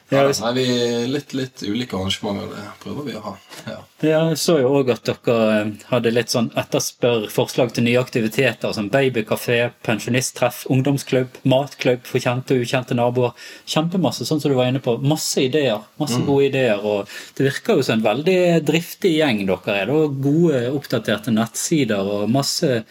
Ja, 0.08 0.22
nei, 0.30 0.52
vi 0.54 0.66
Litt, 1.10 1.32
litt 1.34 1.62
ulike 1.66 1.96
arrangementer, 1.98 2.46
det 2.52 2.64
prøver 2.82 3.06
vi 3.08 3.14
å 3.18 3.22
ha. 3.24 3.32
Ja. 3.66 3.78
Jeg 4.06 4.36
så 4.38 4.58
jo 4.60 4.68
òg 4.78 4.92
at 4.94 5.08
dere 5.08 5.36
eh, 5.56 5.70
hadde 5.90 6.12
litt 6.12 6.30
sånn 6.30 6.52
etterspør 6.58 7.26
forslag 7.32 7.72
til 7.74 7.86
nye 7.88 7.98
aktiviteter, 7.98 8.70
som 8.76 8.90
babykafé, 8.92 9.72
pensjonisttreff, 9.86 10.60
ungdomsklubb, 10.70 11.40
matklubb 11.48 12.06
for 12.06 12.22
kjente 12.22 12.54
og 12.54 12.62
ukjente 12.62 12.94
naboer. 12.98 13.34
Kjempemasse, 13.66 14.28
sånn 14.28 14.42
som 14.42 14.52
du 14.52 14.56
var 14.58 14.70
inne 14.70 14.82
på. 14.84 14.94
Masse 15.02 15.42
ideer. 15.48 15.82
Masse 15.98 16.20
gode 16.28 16.52
ideer. 16.52 16.86
Og 16.86 17.10
det 17.38 17.48
virker 17.48 17.80
jo 17.80 17.88
som 17.88 17.98
en 17.98 18.06
veldig 18.06 18.38
driftig 18.68 19.16
gjeng 19.16 19.42
dere 19.48 19.78
er. 19.80 19.90
da. 19.90 20.06
Gode, 20.28 20.62
oppdaterte 20.76 21.34
nettsider 21.34 22.14
og 22.14 22.30
masse 22.30 22.84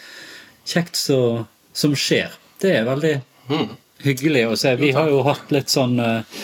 kjekt 0.67 0.99
så, 0.99 1.19
som 1.71 1.95
skjer. 1.95 2.35
Det 2.59 2.75
er 2.81 2.87
veldig 2.91 3.15
hyggelig 4.03 4.45
å 4.49 4.59
se. 4.59 4.75
Vi 4.79 4.91
har 4.95 5.09
jo 5.11 5.23
hatt 5.27 5.51
litt 5.53 5.71
sånn 5.71 5.99
eh, 6.01 6.43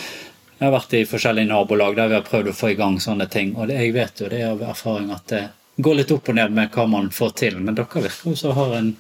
jeg 0.62 0.68
har 0.70 0.76
vært 0.76 0.94
i 0.94 1.06
forskjellige 1.10 1.50
nabolag 1.50 1.96
der 1.98 2.12
vi 2.12 2.14
har 2.20 2.28
prøvd 2.28 2.52
å 2.52 2.54
få 2.54 2.70
i 2.72 2.76
gang 2.78 3.00
sånne 3.02 3.26
ting. 3.34 3.56
Og 3.58 3.68
det, 3.72 3.80
jeg 3.82 3.96
vet 3.96 4.22
jo 4.22 4.28
det 4.30 4.42
er 4.44 4.52
av 4.54 4.62
erfaring 4.76 5.10
at 5.16 5.26
det 5.34 5.40
går 5.82 5.96
litt 5.98 6.12
opp 6.14 6.30
og 6.30 6.36
ned 6.38 6.54
med 6.54 6.70
hva 6.76 6.86
man 6.92 7.10
får 7.10 7.32
til. 7.42 7.58
Men 7.58 7.74
dere 7.80 7.90
virker 8.06 8.30
jo 8.30 8.36
som 8.38 8.54
har 8.54 8.76
en, 8.78 8.92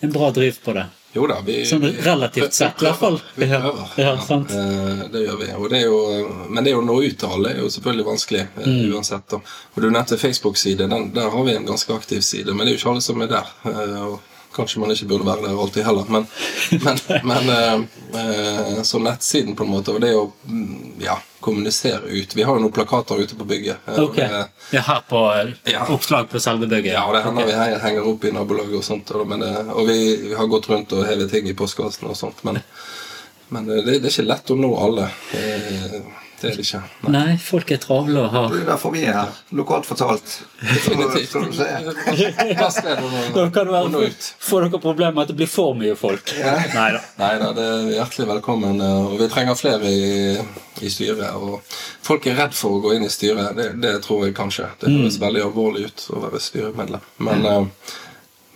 en 0.00 0.12
bra 0.14 0.30
driv 0.30 0.60
på 0.62 0.76
det. 0.78 0.86
Jo 1.16 1.24
da, 1.26 1.40
vi 1.40 1.62
Sånn 1.66 1.82
relativt 2.04 2.52
sett, 2.54 2.82
i 2.82 2.84
hvert 2.84 2.98
fall. 3.00 3.16
Vi 3.34 3.46
Ja, 3.48 3.58
prøver. 3.64 3.94
ja, 3.96 4.10
sant. 4.20 4.50
Eh, 4.52 5.02
Det 5.10 5.22
gjør 5.24 5.38
vi. 5.40 5.46
Og 5.56 5.70
det 5.72 5.78
er 5.80 5.86
jo, 5.88 5.98
men 6.52 6.62
det 6.64 6.74
å 6.76 6.82
nå 6.84 6.98
ut 7.02 7.18
til 7.18 7.28
alle 7.32 7.54
er 7.56 7.62
jo 7.64 7.70
selvfølgelig 7.72 8.06
vanskelig 8.12 8.42
eh, 8.44 8.66
Mm. 8.68 8.92
uansett. 8.94 9.32
Og 9.32 9.80
Du 9.82 9.88
nevnte 9.90 10.18
Facebook-side. 10.20 10.86
Der 11.14 11.30
har 11.32 11.44
vi 11.44 11.54
en 11.56 11.66
ganske 11.66 11.94
aktiv 11.96 12.20
side, 12.20 12.52
men 12.54 12.66
det 12.66 12.74
er 12.74 12.76
jo 12.76 12.82
ikke 12.84 12.90
alle 12.92 13.00
som 13.08 13.22
er 13.22 13.26
der. 13.32 13.46
Eh, 13.64 14.04
Og 14.04 14.20
kanskje 14.56 14.80
man 14.80 14.90
ikke 14.94 15.06
burde 15.10 15.26
være 15.26 15.44
der 15.48 15.60
alltid 15.62 15.84
heller, 15.86 16.04
men, 16.08 16.26
men, 16.84 16.98
men 17.30 17.50
eh, 17.54 17.74
eh, 18.20 18.82
så 18.82 18.98
nettsiden 19.02 19.56
på 19.58 19.64
en 19.66 19.70
måte, 19.70 19.94
og 19.94 20.00
det 20.02 20.14
å 20.16 20.24
mm, 20.48 20.98
ja, 21.04 21.18
kommunisere 21.44 22.08
ut. 22.10 22.34
Vi 22.34 22.42
har 22.42 22.56
jo 22.58 22.64
noen 22.64 22.74
plakater 22.74 23.20
ute 23.22 23.36
på 23.38 23.46
bygget. 23.46 23.84
eh, 23.86 23.98
og 24.02 24.08
Ok. 24.10 24.16
det- 24.16 24.46
Ja, 24.74 24.80
her 24.88 25.02
på 25.08 25.20
eh, 25.36 25.52
Ja. 25.72 25.86
oppslag 25.94 26.28
på 26.30 26.40
selve 26.40 26.66
bygget? 26.66 26.92
ja, 26.96 27.04
det 27.12 27.22
hender 27.24 27.44
okay. 27.44 27.54
vi 27.54 27.60
he- 27.74 27.80
henger 27.86 28.08
opp 28.10 28.24
i 28.24 28.32
nabolaget 28.34 28.76
og 28.80 28.84
sånt. 28.84 29.10
Og, 29.14 29.26
men, 29.28 29.40
det- 29.40 29.66
og 29.74 29.86
vi, 29.88 29.98
vi 30.28 30.34
har 30.34 30.46
gått 30.46 30.68
rundt 30.68 30.92
og 30.92 31.06
hevet 31.06 31.30
ting 31.30 31.48
i 31.48 31.54
postkassen 31.54 32.08
og 32.08 32.16
sånt. 32.16 32.42
Men, 32.44 32.58
men 33.48 33.66
det, 33.68 33.84
det 33.86 34.00
er 34.02 34.10
ikke 34.10 34.26
lett 34.28 34.50
å 34.50 34.56
nå 34.58 34.72
alle. 34.84 35.10
Det, 35.32 36.02
det 36.40 36.50
er 36.52 36.56
det 36.58 36.64
ikke. 36.66 36.80
Nei. 37.02 37.10
Nei, 37.14 37.36
folk 37.42 37.70
er 37.74 37.80
travle 37.82 38.20
og 38.22 38.30
har 38.34 38.48
Det 38.52 38.60
er 38.62 38.66
derfor 38.68 38.92
vi 38.94 39.00
er 39.04 39.16
her. 39.16 39.32
Lokalt 39.58 39.86
fortalt. 39.88 40.36
Definitivt. 40.60 41.34
Nå- 41.34 41.48
Da 43.34 43.48
kan 43.54 43.66
det 43.66 43.72
være, 43.74 44.02
ut. 44.08 44.28
Får 44.48 44.66
dere 44.68 44.80
problemer 44.82 45.12
med 45.16 45.22
at 45.26 45.32
det 45.32 45.36
blir 45.40 45.50
for 45.50 45.74
mye 45.78 45.96
folk? 45.98 46.32
Nei 46.38 46.88
da. 46.94 47.00
Nei 47.20 47.32
det 47.42 47.64
er 47.64 47.90
hjertelig 47.98 48.28
velkommen. 48.32 48.80
eh, 48.80 49.06
Og 49.12 49.18
vi 49.20 49.28
trenger 49.32 49.54
flere 49.58 49.90
i, 49.90 50.38
i 50.82 50.90
styret. 50.92 51.30
Og 51.36 51.60
folk 52.06 52.26
er 52.30 52.38
redd 52.38 52.54
for 52.56 52.78
å 52.78 52.82
gå 52.84 52.94
inn 52.96 53.06
i 53.06 53.12
styret. 53.12 53.54
Det, 53.58 53.70
det 53.82 53.96
tror 54.06 54.26
jeg 54.26 54.36
kanskje. 54.38 54.68
Det 54.80 54.92
høres 54.94 55.18
veldig 55.22 55.42
alvorlig 55.48 55.86
ut 55.90 56.06
å 56.14 56.22
være 56.26 56.40
styremedlem. 56.42 57.00
Men, 57.18 57.46
eh, 57.46 57.96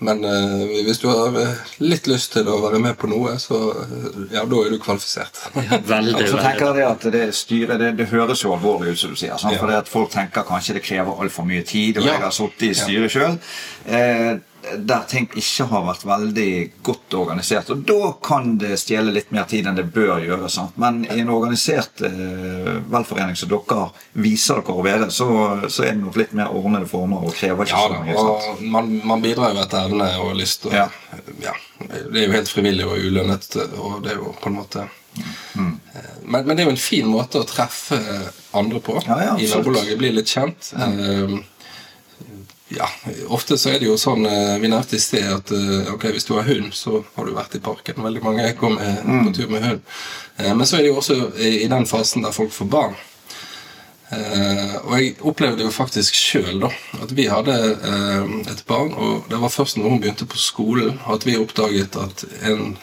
men 0.05 0.25
eh, 0.29 0.83
hvis 0.87 1.01
du 1.03 1.09
har 1.11 1.37
eh, 1.41 1.61
litt 1.83 2.07
lyst 2.11 2.35
til 2.37 2.49
å 2.51 2.59
være 2.65 2.81
med 2.83 2.97
på 3.01 3.09
noe, 3.11 3.37
så 3.43 3.59
eh, 3.83 4.07
ja, 4.35 4.45
da 4.49 4.61
er 4.65 4.75
du 4.75 4.79
kvalifisert. 4.83 5.41
Veldig, 5.89 6.27
Så 6.33 6.41
tenker 6.43 6.79
jeg 6.81 6.89
at 6.89 7.09
det 7.15 7.25
styret 7.39 7.81
det, 7.83 7.93
det 8.01 8.09
høres 8.13 8.43
jo 8.45 8.55
alvorlig 8.57 8.95
ut, 8.97 9.03
som 9.03 9.15
du 9.15 9.21
sier. 9.21 9.37
Sant? 9.41 9.57
Ja. 9.57 9.63
For 9.63 9.93
folk 9.97 10.15
tenker 10.15 10.47
kanskje 10.49 10.79
det 10.79 10.85
krever 10.87 11.23
altfor 11.25 11.47
mye 11.49 11.65
tid. 11.67 11.99
Og 12.03 12.07
Ja. 12.07 12.17
jeg 12.19 12.27
har 12.27 12.35
sittet 12.37 12.69
i 12.71 12.75
styret 12.83 13.15
sjøl. 13.15 13.39
Der 14.63 15.03
ting 15.11 15.27
ikke 15.35 15.67
har 15.73 15.83
vært 15.89 16.05
veldig 16.07 16.51
godt 16.87 17.17
organisert. 17.19 17.71
Og 17.75 17.83
da 17.89 18.13
kan 18.23 18.55
det 18.63 18.77
stjele 18.79 19.11
litt 19.15 19.33
mer 19.35 19.49
tid 19.51 19.67
enn 19.67 19.79
det 19.79 19.89
bør 19.95 20.23
gjøre. 20.23 20.51
Sant? 20.53 20.77
Men 20.79 21.03
i 21.09 21.19
en 21.23 21.33
organisert 21.35 22.05
eh, 22.07 22.71
velforening 22.93 23.37
som 23.39 23.51
dere 23.51 23.89
viser 24.23 24.63
dere 24.63 24.79
å 24.79 24.87
være, 24.87 25.11
så, 25.11 25.29
så 25.67 25.87
er 25.89 25.97
det 25.97 26.05
nok 26.05 26.21
litt 26.23 26.37
mer 26.39 26.55
ordnede 26.55 26.87
former 26.91 27.27
og 27.27 27.35
krever 27.35 27.67
ikke 27.67 27.83
Ja 27.83 27.91
så 27.91 28.01
mye. 28.07 28.17
Og 28.23 28.65
man, 28.79 28.95
man 29.13 29.25
bidrar 29.25 29.55
jo 29.57 29.63
etter 29.65 29.91
evne 29.91 30.11
og 30.23 30.35
lyst. 30.39 30.71
Og, 30.71 30.79
Ja. 30.79 30.89
ja. 31.43 31.55
Det 31.83 32.23
er 32.23 32.29
jo 32.29 32.35
helt 32.39 32.51
frivillig 32.53 32.87
og 32.87 32.99
ulønnet, 33.03 33.57
og 33.83 34.03
det 34.05 34.15
er 34.15 34.21
jo 34.23 34.35
på 34.39 34.53
en 34.53 34.61
måte 34.63 34.89
Mm. 35.55 35.81
Men, 36.23 36.47
men 36.47 36.57
det 36.57 36.63
er 36.63 36.69
jo 36.71 36.73
en 36.73 36.79
fin 36.81 37.05
måte 37.05 37.43
å 37.43 37.45
treffe 37.45 37.99
andre 38.57 38.81
på 38.81 38.95
Ja, 39.05 39.19
ja, 39.21 39.35
i 39.37 39.49
nabolaget. 39.51 39.99
Bli 40.01 40.13
litt 40.17 40.31
kjent. 40.33 40.71
Eh, 40.73 41.35
ja, 42.77 42.89
Ofte 43.29 43.57
så 43.59 43.71
er 43.73 43.79
det 43.83 43.87
jo 43.89 43.97
sånn 44.01 44.25
eh, 44.29 44.57
Vi 44.63 44.69
nevnte 44.71 44.97
i 44.97 45.03
sted 45.03 45.27
at 45.29 45.51
eh, 45.55 45.93
ok, 45.93 46.07
hvis 46.15 46.27
du 46.29 46.35
har 46.37 46.47
hund, 46.49 46.73
så 46.77 47.03
har 47.17 47.27
du 47.29 47.33
vært 47.37 47.57
i 47.59 47.61
parken. 47.65 48.03
Veldig 48.05 48.23
mange 48.25 48.49
går 48.59 48.75
med, 48.77 49.01
Mm. 49.05 49.25
på 49.27 49.33
tur 49.37 49.49
med 49.53 49.65
hund. 49.67 49.81
Eh, 50.39 50.53
Men 50.55 50.67
så 50.67 50.77
er 50.79 50.83
det 50.87 50.93
jo 50.93 50.99
også 51.01 51.17
i, 51.39 51.67
den 51.69 51.87
fasen 51.87 52.23
der 52.25 52.33
folk 52.37 52.53
får 52.53 52.71
barn. 52.73 52.95
Og 54.13 54.91
jeg 55.01 55.15
opplevde 55.25 55.65
jo 55.65 55.71
faktisk 55.73 56.13
sjøl 56.15 56.67
at 56.69 57.15
vi 57.17 57.25
hadde 57.33 57.55
et 58.53 58.61
barn, 58.69 58.91
og 58.93 59.25
det 59.31 59.39
var 59.41 59.49
først 59.49 59.79
når 59.79 59.89
hun 59.89 60.03
begynte 60.03 60.27
på 60.29 60.37
skolen 60.37 60.99
at 61.09 61.25
vi 61.25 61.39
oppdaget 61.41 61.97
at 61.97 62.25
en 62.45 62.75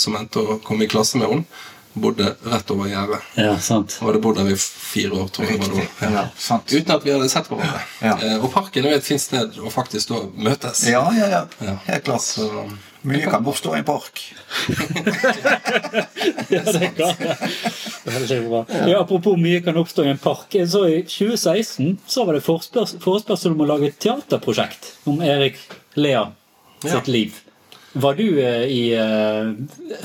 som 0.00 0.16
endte 0.16 0.40
å 0.40 0.56
komme 0.64 0.86
i 0.86 0.88
klasse 0.88 1.20
med 1.20 1.28
henne, 1.28 1.44
bodde 1.94 2.32
rett 2.50 2.70
over 2.74 2.88
gjerdet. 2.90 3.20
Ja, 3.38 3.52
sant. 3.62 3.98
Og 4.00 4.08
hadde 4.10 4.20
bodd 4.24 4.36
der 4.40 4.48
i 4.50 4.56
fire 4.58 5.12
år, 5.22 5.28
tror 5.34 5.46
jeg. 5.46 5.58
var 5.60 5.68
det 5.68 5.82
Riktig. 5.84 6.00
da. 6.00 6.10
Ja, 6.10 6.24
sant. 6.36 6.72
Uten 6.74 6.94
at 6.96 7.04
vi 7.06 7.12
hadde 7.14 7.28
sett 7.30 7.46
hverandre. 7.50 7.84
Ja. 8.02 8.16
Eh, 8.18 8.38
og 8.44 8.50
parken 8.54 8.84
er 8.88 8.96
jo 8.96 9.02
et 9.02 9.06
fint 9.06 9.22
sted 9.22 9.60
å 9.62 9.70
faktisk 9.70 10.10
da 10.10 10.22
møtes. 10.48 10.82
Ja, 10.90 11.04
ja, 11.14 11.28
ja. 11.30 11.44
Ja. 11.62 11.76
Helt 11.86 12.04
klart. 12.10 12.26
Så, 12.26 12.48
Mye 13.04 13.26
kan 13.28 13.44
oppstå 13.44 13.74
i 13.76 13.82
en 13.82 13.84
park. 13.84 14.22
Ja, 16.48 16.60
det 16.72 16.88
kan 16.96 17.14
det. 17.20 18.90
Ja, 18.90 19.00
apropos 19.00 19.36
mye 19.40 19.60
kan 19.64 19.76
oppstå 19.76 20.04
i 20.04 20.08
en 20.12 20.18
park. 20.18 20.56
Så 20.68 20.86
I 20.88 21.02
2016 21.02 21.98
så 22.06 22.24
var 22.24 22.36
det 22.38 22.44
forespørs 22.46 22.94
forespørsel 23.04 23.52
om 23.54 23.60
å 23.64 23.68
lage 23.68 23.90
et 23.92 23.98
teaterprosjekt 24.00 24.92
om 25.10 25.20
Erik 25.24 25.58
Lea 26.00 26.26
sitt 26.82 26.92
Ja. 26.92 27.00
liv. 27.06 27.40
Var 27.94 28.14
du 28.18 28.24
eh, 28.42 28.64
i 28.74 28.80
eh, 28.98 29.52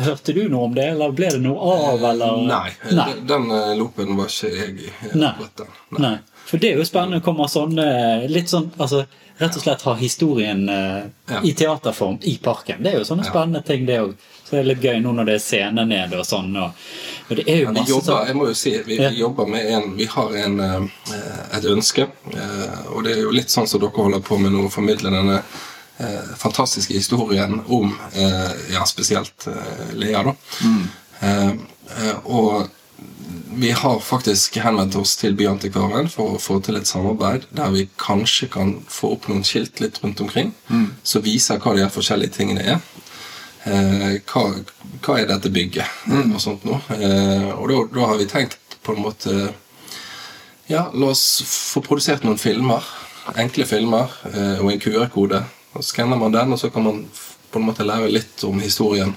Hørte 0.05 0.33
du 0.35 0.43
noe 0.49 0.67
om 0.69 0.75
det, 0.77 0.85
eller 0.93 1.13
ble 1.17 1.29
det 1.33 1.39
noe 1.41 1.57
av, 1.73 2.03
eller? 2.11 2.35
Nei, 2.45 2.69
Nei. 2.93 3.07
Den, 3.17 3.25
den 3.31 3.51
eh, 3.57 3.71
loopen 3.79 4.13
var 4.19 4.29
ikke 4.29 4.51
jeg 4.53 4.75
i. 4.85 4.91
Nei. 5.17 5.33
Nei. 5.59 5.69
Nei. 6.05 6.17
For 6.49 6.61
det 6.61 6.71
er 6.73 6.79
jo 6.81 6.85
spennende. 6.85 7.21
Kommer 7.25 7.49
sånne 7.49 7.85
Litt 8.29 8.49
sånn 8.49 8.71
altså 8.81 9.03
Rett 9.39 9.55
og 9.55 9.61
slett 9.63 9.83
ha 9.87 9.93
historien 9.95 10.65
eh, 10.69 11.03
Ja. 11.31 11.39
i 11.47 11.53
teaterform 11.55 12.17
i 12.27 12.33
parken. 12.43 12.81
Det 12.83 12.91
er 12.91 12.97
jo 12.99 13.05
sånne 13.07 13.23
spennende 13.23 13.61
ting, 13.63 13.85
det 13.87 13.99
òg. 14.01 14.13
Så 14.43 14.57
det 14.57 14.59
er 14.59 14.67
litt 14.73 14.81
gøy 14.83 14.97
nå 14.99 15.13
når 15.15 15.29
det 15.29 15.35
er 15.37 15.43
scene 15.45 15.85
nede 15.87 16.17
og 16.19 16.25
sånn. 16.27 16.49
Og, 16.59 16.81
og 17.29 17.37
det 17.39 17.45
er 17.47 17.61
jo 17.61 17.71
masse 17.71 17.87
jobber, 17.93 18.07
sånn 18.09 18.27
jeg 18.27 18.35
må 18.35 18.47
jo 18.49 18.57
si, 18.59 18.73
vi, 18.83 18.97
Ja. 18.99 19.11
vi 19.13 19.21
jobber 19.21 19.47
med 19.47 19.69
en 19.77 19.95
Vi 19.95 20.09
har 20.11 20.35
en, 20.43 20.59
eh, 20.59 21.55
et 21.55 21.65
ønske, 21.71 22.09
eh, 22.33 22.79
og 22.91 23.05
det 23.07 23.13
er 23.15 23.21
jo 23.23 23.31
litt 23.31 23.53
sånn 23.53 23.67
som 23.69 23.79
dere 23.79 23.95
holder 23.95 24.19
på 24.27 24.37
med 24.43 24.51
nå, 24.57 24.65
å 24.67 24.73
formidle 24.73 25.13
denne 25.15 25.39
eh, 25.99 26.33
fantastiske 26.37 26.93
historien 26.93 27.61
om 27.67 27.93
eh, 28.13 28.51
ja, 28.73 28.85
spesielt 28.89 29.47
eh, 29.47 29.95
Lea, 29.99 30.23
da. 30.23 30.35
Mm. 30.63 30.83
eh, 31.19 32.15
og 32.23 32.69
vi 33.59 33.71
har 33.71 33.99
faktisk 33.99 34.57
henvendt 34.63 34.95
oss 34.95 35.15
til 35.19 35.35
Byantikvaren 35.35 36.09
for 36.11 36.35
å 36.35 36.41
få 36.41 36.59
til 36.63 36.77
et 36.79 36.87
samarbeid 36.87 37.47
der 37.55 37.71
vi 37.73 37.87
kanskje 37.99 38.47
kan 38.51 38.73
få 38.87 39.13
opp 39.15 39.27
noen 39.29 39.45
skilt 39.47 39.81
litt 39.83 39.99
rundt 40.03 40.21
omkring 40.23 40.53
som 41.03 41.23
viser 41.23 41.59
hva 41.59 41.73
de 41.75 41.83
her 41.83 41.91
forskjellige 41.93 42.37
tingene 42.37 42.65
er. 42.75 42.83
Eh, 43.67 44.19
hva, 44.31 44.43
hva 45.03 45.17
er 45.19 45.27
dette 45.27 45.51
bygget 45.51 46.07
mm. 46.07 46.31
og 46.31 46.43
sånt 46.43 46.65
noe. 46.67 46.79
Eh, 46.95 47.49
og 47.51 47.91
da 47.91 48.07
har 48.07 48.19
vi 48.21 48.29
tenkt 48.29 48.79
på 48.85 48.95
en 48.95 49.03
måte 49.03 49.35
Ja, 50.69 50.85
la 50.93 51.09
oss 51.09 51.41
få 51.43 51.81
produsert 51.83 52.23
noen 52.23 52.39
filmer. 52.39 52.85
Enkle 53.41 53.65
filmer 53.67 54.13
eh, 54.29 54.61
og 54.61 54.69
en 54.71 54.81
QR-kode. 54.81 55.41
Og 55.79 55.85
Skanner 55.85 56.19
man 56.19 56.33
den, 56.35 56.51
og 56.53 56.59
så 56.59 56.69
kan 56.69 56.83
man 56.83 57.05
på 57.49 57.59
en 57.59 57.65
måte 57.69 57.85
lære 57.87 58.09
litt 58.11 58.43
om 58.43 58.59
historien 58.59 59.13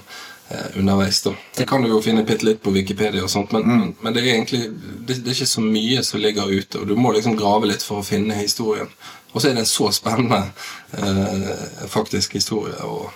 eh, 0.49 0.77
underveis. 0.79 1.21
da. 1.25 1.33
Det 1.57 1.67
kan 1.69 1.83
du 1.83 1.89
jo 1.91 1.99
finne 2.01 2.23
bitte 2.23 2.47
litt 2.47 2.61
på 2.63 2.71
Wikipedia, 2.71 3.23
og 3.23 3.29
sånt, 3.29 3.51
men, 3.51 3.67
mm. 3.67 3.89
men 3.99 4.15
det 4.15 4.23
er 4.23 4.29
egentlig 4.37 4.61
det, 4.71 5.19
det 5.19 5.33
er 5.33 5.35
ikke 5.35 5.49
så 5.51 5.65
mye 5.65 6.05
som 6.07 6.23
ligger 6.23 6.53
ute. 6.53 6.79
og 6.79 6.87
Du 6.87 6.95
må 6.95 7.11
liksom 7.11 7.35
grave 7.37 7.67
litt 7.67 7.83
for 7.83 7.99
å 7.99 8.07
finne 8.07 8.39
historien. 8.39 8.87
Og 9.33 9.41
så 9.41 9.49
er 9.49 9.57
det 9.57 9.65
en 9.65 9.69
så 9.73 9.89
spennende 9.91 10.39
eh, 10.95 11.51
faktisk 11.91 12.39
historie 12.39 12.79
å 12.85 13.11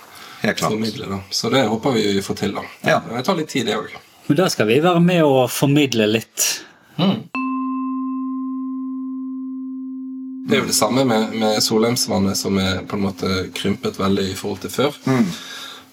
formidle. 0.60 1.08
da. 1.08 1.22
Så 1.30 1.50
det 1.50 1.64
håper 1.72 1.96
vi 1.96 2.06
vi 2.18 2.22
får 2.22 2.42
til. 2.44 2.54
da. 2.54 2.68
Ja. 2.84 3.00
Det 3.08 3.24
tar 3.24 3.40
litt 3.40 3.48
tid, 3.54 3.66
det 3.66 3.78
òg. 3.78 3.96
Men 4.28 4.42
da 4.42 4.52
skal 4.52 4.68
vi 4.68 4.80
være 4.84 5.00
med 5.00 5.24
og 5.24 5.46
formidle 5.50 6.10
litt. 6.10 6.50
Det 10.48 10.56
er 10.56 10.62
jo 10.62 10.66
det 10.70 10.74
samme 10.78 11.04
med, 11.04 11.34
med 11.36 11.62
Solheimsvannet, 11.62 12.36
som 12.36 12.56
er 12.56 12.78
på 12.88 12.96
en 12.96 13.02
måte 13.04 13.28
krympet 13.52 13.98
veldig 14.00 14.30
i 14.30 14.36
forhold 14.36 14.62
til 14.62 14.72
før. 14.72 14.94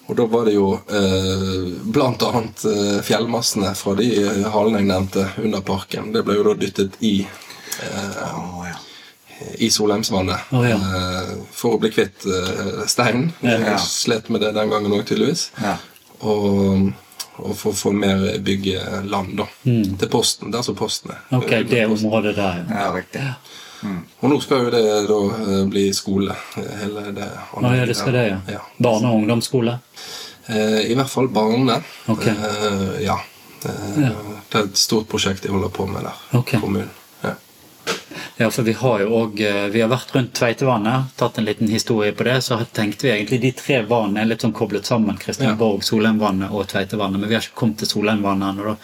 Og 0.06 0.16
da 0.16 0.26
var 0.32 0.46
det 0.48 0.54
jo 0.54 0.70
eh, 0.78 1.66
blant 1.92 2.24
annet 2.24 2.64
eh, 2.70 3.00
fjellmassene 3.04 3.74
fra 3.76 3.96
de 4.00 4.06
eh, 4.22 4.46
halene 4.54 4.80
jeg 4.80 4.88
nevnte 4.88 5.26
under 5.44 5.64
parken. 5.66 6.12
Det 6.14 6.22
ble 6.24 6.38
jo 6.38 6.46
da 6.48 6.54
dyttet 6.62 6.96
i, 7.04 7.18
Å, 7.76 8.62
ja. 8.70 8.78
i 9.66 9.68
Solheimsvannet 9.74 10.54
oh, 10.56 10.64
ja. 10.64 10.78
eh, 10.78 11.34
for 11.52 11.76
å 11.76 11.82
bli 11.82 11.92
kvitt 11.92 12.24
eh, 12.24 12.86
steinen. 12.88 13.34
Jeg 13.44 13.82
slet 13.84 14.32
med 14.32 14.46
det 14.46 14.54
den 14.56 14.72
gangen 14.72 14.96
òg, 14.96 15.04
tydeligvis. 15.10 15.50
Ja. 15.60 15.76
Og, 16.22 16.94
og 17.42 17.52
for 17.60 17.74
å 17.74 17.82
få 17.82 17.92
mer 17.92 18.24
byggeland 18.46 19.36
da, 19.42 19.50
til 19.66 20.16
posten. 20.16 20.56
Der 20.56 20.64
som 20.64 20.80
posten 20.80 21.12
er. 21.18 21.28
Ok, 21.42 21.58
det 21.68 21.84
området 21.90 22.38
der, 22.40 22.64
ja. 22.70 22.88
ja, 23.20 23.36
riktig. 23.86 24.20
Og 24.22 24.30
nå 24.32 24.40
skal 24.44 24.66
jo 24.66 24.74
det 24.74 24.84
da 25.10 25.20
eh, 25.38 25.64
bli 25.70 25.86
skole. 25.94 26.36
Hele 26.56 27.08
det 27.16 27.30
Å 27.54 27.64
ja, 27.76 27.86
det 27.86 27.96
skal 27.98 28.14
det, 28.18 28.26
ja. 28.52 28.62
Barne- 28.78 29.12
og 29.12 29.22
ungdomsskole. 29.22 29.80
Eh, 30.48 30.92
I 30.92 30.96
hvert 30.98 31.10
fall 31.10 31.28
barne. 31.34 31.82
Okay. 32.08 32.34
Eh, 32.34 33.02
ja. 33.06 33.20
Ja. 33.66 34.12
Det 34.50 34.60
er 34.60 34.68
et 34.68 34.78
stort 34.78 35.08
prosjekt 35.10 35.42
de 35.44 35.50
holder 35.50 35.72
på 35.74 35.88
med 35.90 36.06
der. 36.06 36.22
Okay. 36.38 36.60
Kommunen. 36.62 36.92
Ja. 37.24 37.32
Ja, 38.38 38.50
for 38.52 38.62
vi 38.68 38.76
har 38.78 39.00
jo 39.02 39.08
òg 39.24 39.40
Vi 39.72 39.82
har 39.82 39.90
vært 39.90 40.14
rundt 40.14 40.34
Tveitevannet, 40.38 41.16
tatt 41.18 41.40
en 41.40 41.46
liten 41.48 41.68
historie 41.72 42.14
på 42.14 42.28
det. 42.28 42.42
Så 42.46 42.60
tenkte 42.78 43.08
vi 43.08 43.14
egentlig 43.16 43.42
de 43.42 43.52
tre 43.58 43.82
vannene 43.90 44.22
er 44.22 44.30
litt 44.30 44.46
sånn 44.46 44.54
koblet 44.54 44.86
sammen. 44.86 45.18
Kristianborg, 45.18 45.82
Solheimvannet 45.84 46.54
og 46.54 46.68
Tveitevannet. 46.70 47.20
Men 47.20 47.30
vi 47.30 47.40
har 47.40 47.46
ikke 47.46 47.62
kommet 47.64 47.82
til 47.82 47.90
Solheimvannet 47.96 48.54
ennå, 48.54 48.76
da. 48.76 48.78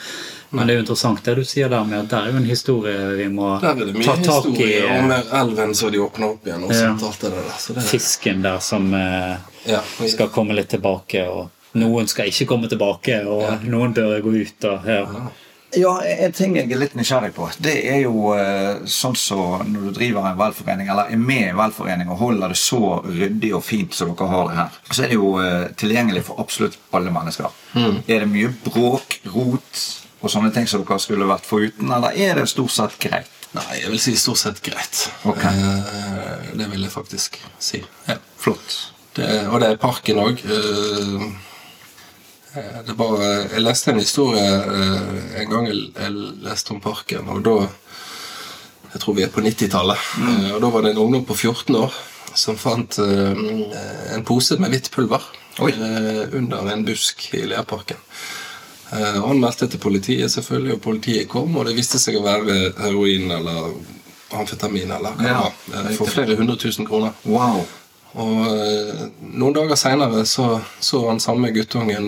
Men 0.52 0.68
det 0.68 0.74
er 0.74 0.78
jo 0.80 0.84
interessant 0.84 1.24
det 1.24 1.36
du 1.38 1.44
sier 1.48 1.70
der 1.72 1.84
med 1.88 2.00
at 2.02 2.10
der 2.12 2.26
er 2.28 2.32
jo 2.34 2.38
en 2.42 2.48
historie 2.50 3.16
vi 3.18 3.28
må 3.32 3.54
Der 3.62 3.70
er 3.72 3.86
det 3.88 3.96
mye 3.96 4.04
ta 4.04 4.16
tak 4.26 4.48
i. 4.60 4.70
og 4.84 4.98
om 5.00 5.12
elven 5.42 5.76
som 5.76 5.92
de 5.94 6.02
åpner 6.04 6.28
opp 6.34 6.48
igjen. 6.48 6.64
og 6.68 6.72
Ja. 6.74 6.80
sånt, 6.90 7.04
alt 7.08 7.22
det 7.22 7.32
der. 7.32 7.52
Så 7.58 7.74
det, 7.78 7.84
Fisken 7.88 8.42
der 8.44 8.60
som 8.60 8.94
eh, 8.94 9.38
ja, 9.72 9.80
skal 10.08 10.28
komme 10.30 10.54
litt 10.58 10.70
tilbake, 10.70 11.24
og 11.30 11.50
noen 11.80 12.08
skal 12.12 12.28
ikke 12.28 12.46
komme 12.50 12.68
tilbake, 12.68 13.22
og 13.28 13.64
noen 13.64 13.94
bør 13.96 14.20
gå 14.22 14.34
ut. 14.42 14.66
og 14.66 14.86
ja. 14.92 15.06
Ja, 15.74 16.02
En 16.04 16.32
ting 16.36 16.58
jeg 16.58 16.68
er 16.70 16.76
litt 16.82 16.96
nysgjerrig 17.00 17.32
på, 17.34 17.48
det 17.64 17.78
er 17.88 18.02
jo 18.04 18.34
eh, 18.36 18.82
sånn 18.86 19.16
som 19.16 19.62
når 19.72 19.86
du 19.88 19.92
driver 19.96 20.26
en 20.28 20.38
velforening, 20.38 20.90
eller 20.92 21.14
er 21.14 21.16
med 21.16 21.46
i 21.46 21.50
en 21.54 21.56
velforening 21.56 22.10
og 22.12 22.18
holder 22.18 22.50
det 22.50 22.58
så 22.60 23.00
ryddig 23.06 23.54
og 23.56 23.64
fint 23.64 23.94
som 23.96 24.12
dere 24.12 24.28
har 24.28 24.50
det 24.50 24.58
her, 24.58 24.70
så 24.92 25.04
er 25.06 25.08
det 25.08 25.16
jo 25.16 25.32
eh, 25.40 25.70
tilgjengelig 25.80 26.26
for 26.28 26.44
absolutt 26.44 26.76
alle 26.92 27.10
mennesker. 27.16 27.48
Er 27.78 28.20
det 28.20 28.28
mye 28.28 28.52
bråk, 28.68 29.22
rot 29.32 30.01
og 30.22 30.30
sånne 30.30 30.52
ting 30.54 30.68
som 30.70 30.86
dere 30.86 31.02
skulle 31.02 31.30
vært 31.30 31.48
foruten, 31.50 31.92
eller 31.92 32.18
er 32.18 32.38
det 32.40 32.48
stort 32.52 32.74
sett 32.76 32.98
greit? 33.02 33.30
Nei, 33.52 33.82
jeg 33.82 33.92
vil 33.92 34.00
si 34.00 34.14
stort 34.16 34.40
sett 34.40 34.62
greit. 34.64 35.06
Okay. 35.28 35.58
Eh, 35.60 36.52
det 36.56 36.70
vil 36.72 36.86
jeg 36.86 36.94
faktisk 36.94 37.40
si. 37.60 37.82
Ja. 38.08 38.16
Flott. 38.40 38.78
Det, 39.18 39.28
og 39.50 39.60
det 39.60 39.74
er 39.74 39.82
parken 39.82 40.22
òg. 40.24 40.40
det 42.88 42.96
var, 43.00 43.18
jeg 43.52 43.64
leste 43.64 43.92
en 43.92 44.00
historie 44.00 44.46
eh, 44.46 45.42
en 45.42 45.52
gang 45.52 45.68
jeg, 45.68 45.90
jeg 45.98 46.16
leste 46.46 46.72
om 46.76 46.80
parken, 46.84 47.28
og 47.28 47.44
da 47.48 47.58
Jeg 48.92 49.00
tror 49.00 49.16
vi 49.16 49.24
er 49.24 49.30
på 49.32 49.40
90-tallet. 49.40 50.00
Mm. 50.20 50.48
og 50.52 50.58
da 50.60 50.70
var 50.70 50.82
det 50.84 50.90
en 50.92 50.98
ungdom 51.00 51.24
på 51.24 51.36
14 51.36 51.76
år 51.80 51.94
som 52.36 52.58
fant 52.60 52.98
eh, 53.00 53.32
en 54.16 54.26
pose 54.28 54.58
med 54.60 54.72
hvitt 54.74 54.90
pulver 54.92 55.24
eh, 55.60 56.24
under 56.38 56.68
en 56.74 56.84
busk 56.88 57.30
i 57.36 57.46
Lerparken. 57.48 58.00
Eh, 58.92 59.20
han 59.24 59.40
meldte 59.40 59.68
til 59.72 59.80
politiet, 59.80 60.32
selvfølgelig, 60.34 60.74
og 60.78 60.82
politiet 60.84 61.30
kom, 61.32 61.56
og 61.58 61.66
det 61.70 61.76
viste 61.78 62.00
seg 62.02 62.18
å 62.20 62.24
være 62.26 62.56
heroin 62.82 63.32
eller 63.32 63.70
amfetamin 64.36 64.92
eller 64.92 65.14
hva 65.16 65.22
det 65.22 65.30
Ja, 65.30 65.42
var. 65.44 65.86
eh, 65.92 65.96
For 65.98 66.06
flere 66.12 66.36
hundre 66.40 66.58
tusen 66.60 66.88
kroner. 66.88 67.14
Wow. 67.26 67.62
Og 68.14 68.42
eh, 68.52 69.06
noen 69.32 69.54
dager 69.56 69.76
seinere 69.80 70.26
så, 70.28 70.60
så 70.84 71.06
han 71.08 71.20
samme 71.24 71.52
guttungen 71.56 72.04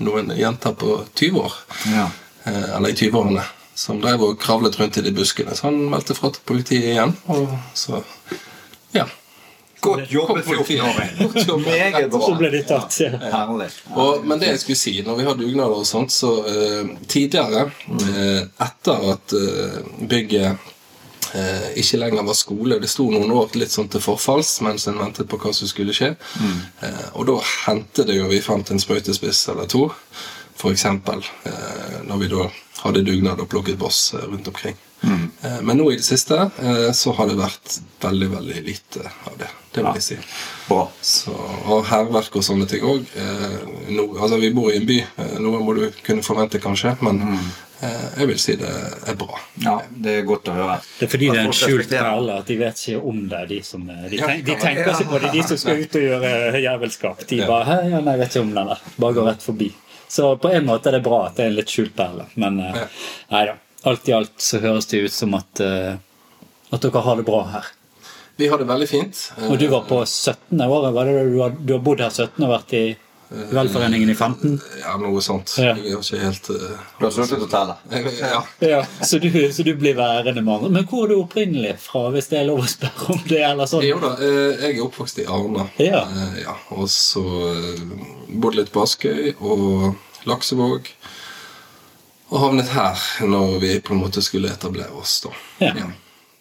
noen 0.00 0.34
jenter 0.36 0.72
på 0.76 0.98
20 1.16 1.40
år. 1.40 1.56
Ja. 1.94 2.08
Eller 2.50 2.88
i 2.92 2.96
20-årene. 2.96 3.42
Som 3.80 4.00
drev 4.02 4.20
og 4.26 4.38
kravlet 4.40 4.76
rundt 4.80 4.98
i 5.00 5.04
de 5.06 5.12
buskene. 5.16 5.54
Så 5.56 5.70
han 5.70 5.78
meldte 5.92 6.12
fra 6.16 6.28
til 6.34 6.42
politiet 6.44 6.90
igjen. 6.92 7.14
Og 7.32 7.48
så 7.76 8.02
Ja. 8.92 9.06
Godt 9.80 10.12
jobbet, 10.12 10.44
politiet. 10.46 10.82
14-åring. 10.82 11.62
Meget 11.68 12.10
bra. 12.10 12.20
Så 12.26 12.34
ble 12.40 12.50
de 12.52 12.64
tatt. 12.68 12.98
Ja. 13.00 13.12
Herlig. 13.32 13.70
Og, 13.94 14.26
men 14.26 14.42
det 14.42 14.52
jeg 14.52 14.64
skulle 14.64 14.80
si, 14.82 14.96
når 15.06 15.20
vi 15.20 15.28
har 15.28 15.38
dugnader 15.38 15.80
og 15.84 15.88
sånt, 15.88 16.12
så 16.14 16.34
uh, 16.44 16.92
tidligere, 17.08 17.70
uh, 17.88 18.42
etter 18.66 19.08
at 19.14 19.36
uh, 19.36 19.80
bygget 20.10 20.70
eh, 21.34 21.70
ikke 21.80 22.00
lenger 22.00 22.26
var 22.26 22.38
skole 22.38 22.78
Det 22.82 22.90
sto 22.90 23.06
noen 23.12 23.30
år 23.34 23.54
litt 23.58 23.72
sånn 23.72 23.90
til 23.92 24.02
forfalls 24.04 24.52
mens 24.66 24.88
en 24.90 24.98
ventet 25.00 25.28
på 25.30 25.38
hva 25.40 25.52
som 25.56 25.70
skulle 25.70 25.94
skje. 25.96 26.14
Eh, 26.82 27.06
og 27.12 27.28
da 27.30 27.38
hendte 27.66 28.06
det 28.08 28.18
jo 28.18 28.30
vi 28.30 28.42
fant 28.44 28.70
en 28.70 28.82
sprøytespiss 28.82 29.46
eller 29.52 29.70
to, 29.70 29.88
eksempel, 30.70 31.24
eh, 31.48 32.00
når 32.04 32.20
vi 32.20 32.30
da 32.34 32.48
hadde 32.82 33.04
dugnad 33.06 33.40
og 33.40 33.48
plukket 33.52 33.78
boss 33.80 34.10
rundt 34.14 34.48
omkring. 34.48 34.76
Eh, 35.02 35.62
men 35.62 35.76
nå 35.76 35.92
i 35.92 35.96
det 35.96 36.04
siste 36.04 36.36
eh, 36.62 36.90
så 36.92 37.12
har 37.16 37.30
det 37.30 37.38
vært 37.40 37.78
veldig, 38.02 38.28
veldig 38.34 38.62
lite 38.66 39.06
av 39.24 39.38
det. 39.40 39.48
Det 39.72 39.84
vil 39.84 39.98
jeg 40.00 40.04
si. 40.04 40.18
Bra. 40.68 40.84
Så, 41.00 41.32
og 41.70 41.86
hærverk 41.88 42.36
og 42.36 42.44
sånne 42.44 42.68
ting 42.68 42.84
òg. 42.84 43.08
Eh, 43.16 43.56
altså, 44.20 44.36
vi 44.42 44.52
bor 44.54 44.70
i 44.72 44.78
en 44.80 44.86
by, 44.88 45.00
noe 45.40 45.64
må 45.64 45.76
du 45.78 45.86
kunne 46.04 46.24
forvente, 46.26 46.60
kanskje, 46.60 46.96
men 47.06 47.22
mm. 47.22 47.50
jeg 48.18 48.28
vil 48.32 48.40
si 48.42 48.56
det 48.60 48.72
er 49.08 49.16
bra. 49.20 49.38
Ja, 49.62 49.76
det 49.88 50.18
er 50.20 50.26
godt 50.28 50.50
å 50.52 50.56
høre. 50.58 50.80
Det 50.98 51.06
er 51.06 51.12
fordi 51.14 51.30
det 51.30 51.38
er 51.38 51.48
en 51.48 51.56
skjult 51.56 51.94
perle 51.94 52.40
at 52.42 52.50
de 52.50 52.58
vet 52.60 52.82
ikke 52.84 53.04
om 53.12 53.22
det. 53.30 53.44
De, 53.54 53.60
som, 53.64 53.86
de, 53.86 54.18
tenker, 54.18 54.44
de 54.50 54.58
tenker 54.66 54.92
ikke 54.92 55.08
på 55.14 55.22
det, 55.22 55.32
de 55.38 55.46
som 55.46 55.62
skal 55.62 55.80
ut 55.80 56.00
og 56.02 56.08
gjøre 56.08 56.64
jævelskap. 56.66 57.24
De 57.30 57.40
bare 57.46 57.70
«Hæ, 57.70 57.78
ja, 57.94 58.02
nei, 58.04 58.18
vet 58.20 58.34
ikke 58.34 58.44
om 58.44 58.52
den 58.58 58.74
der. 58.74 58.84
Bare 59.00 59.18
går 59.20 59.32
rett 59.32 59.48
forbi. 59.48 59.72
Så 60.10 60.34
på 60.42 60.50
en 60.50 60.66
måte 60.66 60.90
er 60.90 60.98
det 60.98 61.04
bra 61.06 61.28
at 61.28 61.38
det 61.38 61.46
er 61.46 61.52
en 61.52 61.58
litt 61.60 61.72
skjult 61.72 61.94
perle. 61.96 62.26
Men 62.34 62.60
nei 62.60 63.44
da. 63.46 63.56
Alt 63.88 64.08
i 64.08 64.12
alt 64.12 64.34
så 64.42 64.60
høres 64.60 64.86
det 64.90 65.04
ut 65.06 65.12
som 65.14 65.34
at, 65.38 65.60
eh, 65.64 65.94
at 66.70 66.80
dere 66.84 67.04
har 67.06 67.16
det 67.20 67.24
bra 67.28 67.44
her. 67.48 67.68
Vi 68.40 68.48
har 68.48 68.58
det 68.60 68.68
veldig 68.68 68.88
fint. 68.88 69.20
Eh, 69.38 69.50
Og 69.50 69.58
du 69.58 69.66
var 69.68 69.84
på 69.88 70.02
17. 70.06 70.60
året, 70.60 70.92
var 70.94 71.04
det 71.08 71.14
det? 71.18 71.32
Du 71.32 71.38
har, 71.40 71.50
du 71.50 71.72
har 71.76 71.80
bodd 71.84 72.00
her 72.00 72.10
17 72.10 72.44
og 72.44 72.52
vært 72.54 72.74
i 72.76 72.84
velforeningen 73.30 74.10
i 74.10 74.14
15? 74.14 74.56
Ja, 74.80 74.96
noe 74.98 75.20
sånt. 75.22 75.52
Ja. 75.60 75.74
Jeg 75.78 75.92
er 75.94 76.00
ikke 76.02 76.18
helt 76.18 76.48
uh, 76.50 76.72
Du 76.98 77.04
har 77.06 77.12
sluttet 77.14 77.44
å 77.44 77.48
telle? 77.52 77.76
Ja. 78.18 78.40
Ja, 78.64 78.80
så 79.06 79.20
du, 79.22 79.28
så 79.54 79.62
du 79.66 79.70
blir 79.78 79.94
værende 79.98 80.42
med 80.42 80.54
andre. 80.56 80.70
Men 80.74 80.88
hvor 80.90 81.04
er 81.06 81.12
du 81.12 81.20
opprinnelig 81.20 81.76
fra, 81.84 82.08
hvis 82.14 82.30
det 82.32 82.40
er 82.40 82.48
lov 82.48 82.64
å 82.64 82.68
spørre 82.70 83.14
om 83.14 83.22
det? 83.30 83.42
eller 83.46 83.70
sånn? 83.70 83.86
Jo 83.86 84.00
da, 84.02 84.16
eh, 84.18 84.64
jeg 84.66 84.78
er 84.80 84.82
oppvokst 84.88 85.22
i 85.22 85.28
Arna. 85.30 85.68
Ja. 85.78 86.02
Eh, 86.10 86.40
ja. 86.42 86.56
Og 86.74 86.90
så 86.90 87.22
eh, 87.52 87.84
bodde 88.34 88.64
litt 88.64 88.72
på 88.74 88.82
Askøy 88.82 89.34
og 89.38 89.94
Laksevåg. 90.26 90.90
Og 92.30 92.38
havnet 92.44 92.70
her 92.70 93.00
når 93.26 93.56
vi 93.62 93.72
på 93.82 93.94
en 93.94 94.04
måte 94.04 94.22
skulle 94.22 94.52
etablere 94.54 94.94
oss, 94.94 95.18
da. 95.24 95.34
Ja. 95.66 95.74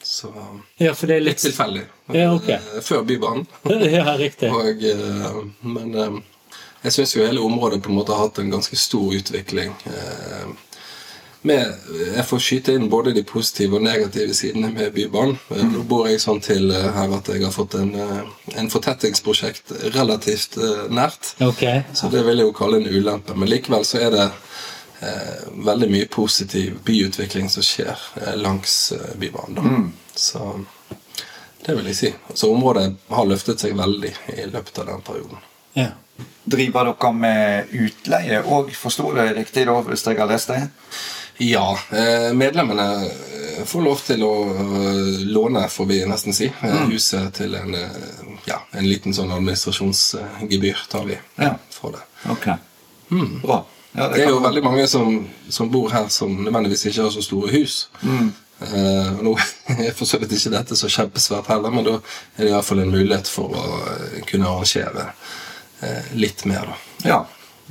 Så 0.03 0.29
Ja, 0.77 0.93
for 0.95 1.09
det 1.09 1.17
er 1.17 1.23
litt 1.25 1.39
litt 1.41 1.43
tilfeldig. 1.49 1.83
Ja, 2.15 2.29
ok. 2.33 2.49
Eh, 2.49 2.79
Før 2.85 3.03
Bybanen. 3.03 3.45
Ja, 3.97 4.15
riktig. 4.17 4.51
Og, 4.53 4.83
eh, 4.85 5.41
men 5.61 5.95
eh, 5.95 6.19
jeg 6.85 6.95
syns 6.95 7.15
jo 7.15 7.25
hele 7.25 7.43
området 7.43 7.81
på 7.83 7.91
en 7.91 7.97
måte 7.99 8.15
har 8.15 8.29
hatt 8.29 8.39
en 8.39 8.53
ganske 8.53 8.77
stor 8.79 9.13
utvikling. 9.17 9.73
Med, 11.41 11.75
jeg 12.15 12.23
får 12.27 12.41
skyte 12.43 12.73
inn 12.75 12.89
både 12.91 13.13
de 13.15 13.21
positive 13.23 13.77
og 13.77 13.83
negative 13.85 14.33
sidene 14.35 14.71
med 14.75 14.93
Bybanen. 14.95 15.37
Eh, 15.55 15.65
Nå 15.73 15.83
bor 15.89 16.07
jeg 16.07 16.21
sånn 16.23 16.41
til 16.43 16.71
her 16.71 17.15
at 17.17 17.29
jeg 17.33 17.43
har 17.43 17.53
fått 17.55 17.75
en, 17.79 17.91
en 18.55 18.71
fortettingsprosjekt 18.71 19.73
relativt 19.97 20.57
nært. 20.91 21.33
Okay. 21.43 21.83
Så 21.95 22.11
det 22.13 22.23
vil 22.27 22.39
jeg 22.39 22.47
jo 22.49 22.55
kalle 22.55 22.79
en 22.81 22.89
ulempe. 22.91 23.35
Men 23.35 23.51
likevel 23.51 23.87
så 23.87 24.05
er 24.07 24.15
det 24.15 24.27
veldig 25.65 25.89
mye 25.91 26.07
positiv 26.11 26.79
byutvikling 26.85 27.49
som 27.49 27.63
skjer 27.63 27.97
eh, 28.21 28.35
langs 28.37 28.91
eh, 28.91 29.13
Bybanen. 29.19 29.55
da. 29.55 30.15
Så 30.15 30.65
det 31.65 31.75
vil 31.77 31.85
jeg 31.91 31.95
si. 31.95 32.13
Så 32.33 32.49
området 32.53 32.89
har 33.09 33.25
løftet 33.29 33.59
seg 33.63 33.75
veldig 33.77 34.11
i 34.35 34.45
løpet 34.51 34.79
av 34.83 34.85
den 34.91 35.01
perioden. 35.07 35.37
Ja. 35.73 35.89
Driver 36.49 36.89
dere 36.89 37.13
med 37.15 37.71
utleie 37.71 38.41
òg, 38.43 38.71
forsto 38.75 39.11
jeg 39.15 39.35
riktig 39.37 39.65
da, 39.69 39.77
hvis 39.87 40.03
jeg 40.07 40.17
har 40.19 40.27
lest 40.31 40.49
det? 40.51 40.63
Ja, 41.39 41.69
eh, 41.95 42.33
medlemmene 42.35 42.87
eh, 43.05 43.61
får 43.69 43.83
lov 43.85 44.01
til 44.03 44.23
å 44.27 44.33
eh, 44.51 45.21
låne, 45.31 45.61
får 45.71 45.85
vi 45.87 45.99
nesten 46.09 46.35
si, 46.35 46.49
eh, 46.51 46.79
huset 46.89 47.31
til 47.37 47.55
en, 47.55 47.75
eh, 47.75 48.33
ja, 48.49 48.57
en 48.75 48.87
liten 48.89 49.15
sånn 49.15 49.31
administrasjonsgebyr 49.31 50.81
tar 50.91 51.05
vi 51.07 51.15
Ja. 51.39 51.53
for 51.71 51.91
det. 51.95 52.03
Ok. 52.31 52.49
Bra. 53.45 53.61
Ja, 53.97 54.07
Det 54.13 54.21
er 54.23 54.29
jo 54.29 54.39
veldig 54.43 54.63
mange 54.63 54.85
som, 54.87 55.27
som 55.49 55.69
bor 55.73 55.89
her 55.89 56.07
som 56.13 56.35
nødvendigvis 56.45 56.85
ikke 56.91 57.07
har 57.07 57.11
så 57.15 57.23
store 57.25 57.49
hus. 57.55 57.89
Eh, 58.03 59.09
og 59.17 59.23
nå 59.25 59.33
er 59.87 59.93
for 59.97 60.05
så 60.05 60.19
vidt 60.21 60.35
ikke 60.35 60.51
dette 60.53 60.75
så 60.77 60.89
kjempesvært 60.91 61.47
heller, 61.49 61.71
men 61.73 61.85
da 61.87 61.95
er 61.97 62.43
det 62.43 62.49
iallfall 62.51 62.83
en 62.83 62.91
mulighet 62.93 63.29
for 63.31 63.55
å 63.55 63.65
eh, 63.95 64.17
kunne 64.29 64.49
arrangere 64.51 65.07
eh, 65.81 66.09
litt 66.19 66.45
mer, 66.49 66.69
da. 66.73 66.79
Ja. 67.09 67.19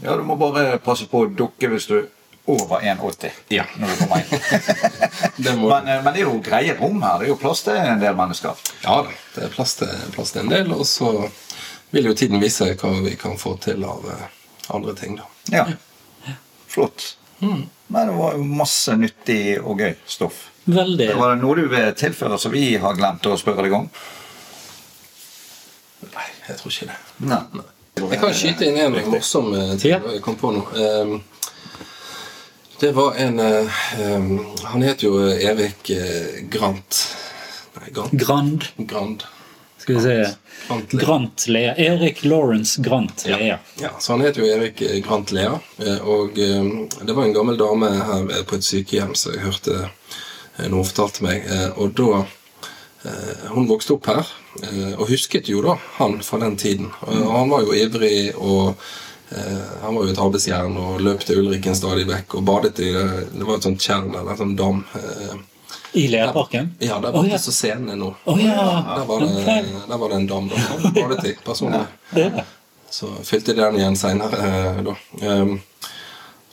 ja, 0.02 0.16
du 0.16 0.24
må 0.26 0.36
bare 0.40 0.78
passe 0.82 1.06
på 1.10 1.26
å 1.26 1.28
dukke 1.30 1.70
hvis 1.74 1.86
du 1.90 1.98
er 2.00 2.06
over 2.48 2.80
1,80 2.80 3.30
Ja. 3.52 3.66
når 3.76 3.90
du 3.92 3.96
kommer 4.00 4.22
inn. 4.24 4.30
Det 5.44 5.52
må, 5.54 5.68
men, 5.68 5.86
eh, 5.92 6.00
men 6.02 6.14
det 6.16 6.22
er 6.22 6.24
jo 6.24 6.38
greie 6.42 6.74
rom 6.80 7.02
her. 7.04 7.18
Det 7.20 7.28
er 7.28 7.34
jo 7.34 7.40
plass 7.42 7.60
til 7.66 7.76
en 7.78 8.00
del 8.02 8.16
mennesker. 8.18 8.56
ja 8.82 8.94
da, 9.04 9.12
det 9.36 9.44
er 9.46 9.52
plass 9.54 9.76
til, 9.78 9.92
plass 10.16 10.32
til 10.34 10.46
en 10.46 10.50
del, 10.50 10.72
og 10.74 10.86
så 10.88 11.12
vil 11.94 12.08
jo 12.10 12.14
tiden 12.16 12.40
vise 12.42 12.72
hva 12.80 12.90
vi 13.04 13.12
kan 13.20 13.36
få 13.38 13.54
til 13.62 13.84
av 13.86 14.08
eh, 14.08 14.24
andre 14.74 14.96
ting, 14.98 15.20
da. 15.20 15.28
Ja. 15.52 15.66
Flott. 16.68 17.14
Men 17.40 17.68
det 18.10 18.14
var 18.18 18.34
jo 18.36 18.44
masse 18.44 18.94
nyttig 18.98 19.58
og 19.62 19.80
gøy 19.80 19.94
stoff. 20.10 20.44
Veldig. 20.68 21.06
Var 21.16 21.30
det 21.34 21.40
noe 21.42 21.56
du 21.56 21.68
vil 21.72 21.92
tilføre 21.96 22.36
som 22.38 22.52
vi 22.52 22.74
har 22.82 22.96
glemt 22.98 23.24
å 23.30 23.36
spørre 23.40 23.64
deg 23.64 23.76
om? 23.78 23.86
Nei, 26.12 26.26
jeg 26.48 26.58
tror 26.60 26.74
ikke 26.74 26.88
det. 26.90 26.98
Nei. 27.30 27.40
Jeg 27.98 28.20
kan 28.22 28.34
skyte 28.36 28.68
inn 28.68 28.76
en 28.78 28.98
morsom 29.10 29.48
eh, 29.58 29.72
ting 29.80 29.90
Ja. 29.96 29.98
jeg 30.12 30.20
kom 30.22 30.36
på 30.38 30.52
nå. 30.54 30.60
Ehm, 30.78 31.16
Det 32.78 32.92
var 32.94 33.16
en 33.18 33.40
eh, 33.42 33.80
ehm, 33.98 34.38
Han 34.70 34.82
het 34.86 35.02
jo 35.02 35.16
Erik 35.32 35.90
eh, 35.90 36.44
Grant. 36.52 37.00
Nei, 37.80 37.90
Grant. 37.90 38.12
Grand. 38.12 38.68
Grand. 38.76 39.24
Skal 39.88 39.96
vi 39.96 40.00
se. 40.24 40.34
Grant 40.68 40.92
Lea. 40.92 41.00
Grant 41.06 41.46
Lea. 41.48 41.74
Erik 41.76 42.24
Lawrence 42.24 42.82
Grant 42.82 43.24
Lea. 43.26 43.58
Ja, 43.80 43.90
så 44.00 44.12
Han 44.12 44.20
het 44.20 44.36
jo 44.36 44.44
Erik 44.44 44.82
eh, 44.82 45.02
Grant 45.04 45.32
Lea. 45.32 45.58
eh, 45.78 46.08
Og 46.08 46.38
eh, 46.38 46.64
det 47.06 47.12
var 47.12 47.24
en 47.24 47.32
gammel 47.32 47.56
dame 47.56 47.88
her 47.88 48.42
på 48.44 48.58
et 48.58 48.64
sykehjem 48.64 49.14
som 49.16 49.32
jeg 49.32 49.44
hørte 49.46 49.88
noen 50.68 50.84
fortalte 50.84 51.22
meg. 51.24 51.46
Og 51.76 51.94
da 51.96 52.24
Hun 53.54 53.68
vokste 53.70 53.94
opp 53.94 54.08
her 54.10 54.26
og 54.98 55.04
husket 55.06 55.46
jo 55.48 55.60
da 55.62 55.76
han 56.00 56.16
fra 56.26 56.40
den 56.42 56.56
tiden. 56.58 56.88
Og 57.06 57.30
han 57.30 57.52
var 57.52 57.62
jo 57.62 57.76
ivrig 57.78 58.34
og 58.34 58.74
han 59.30 59.94
var 59.94 60.02
jo 60.02 60.10
et 60.10 60.18
arbeidsjern 60.18 60.74
og 60.76 60.98
løp 61.00 61.22
til 61.24 61.38
Ulriken 61.44 61.76
stadig 61.78 62.08
vekk 62.08 62.34
og 62.40 62.44
badet 62.48 62.80
i 62.82 62.90
det. 62.90 63.04
Det 63.36 63.46
var 63.46 63.54
et 63.60 63.68
sånt 63.68 63.80
tjern 63.80 64.10
eller 64.10 64.32
et 64.34 64.42
sånt 64.42 64.58
dam. 64.58 64.82
Eh, 65.92 66.00
I 66.02 66.08
Lerparken? 66.12 66.74
Ja, 66.78 67.00
der 67.00 67.12
var 67.12 67.20
oh, 67.20 67.30
ja. 67.30 67.38
så 67.38 67.54
scenen 67.54 67.98
nå. 68.00 68.12
Å 68.24 68.36
ja. 68.40 68.66
Der 68.98 69.08
var, 69.08 69.24
det, 69.24 69.56
der 69.88 69.96
var 69.96 70.08
det 70.08 70.20
en 70.22 70.28
dam 70.30 70.52
da, 70.52 70.60
han 70.68 70.94
badet 70.94 71.24
i 71.30 71.34
personlig. 71.44 71.84
Ja. 72.16 72.46
Så 72.90 73.10
fylte 73.24 73.52
de 73.52 73.60
den 73.60 73.80
igjen 73.82 73.98
seinere, 74.00 74.84
da. 74.84 74.94
Um, 75.20 75.58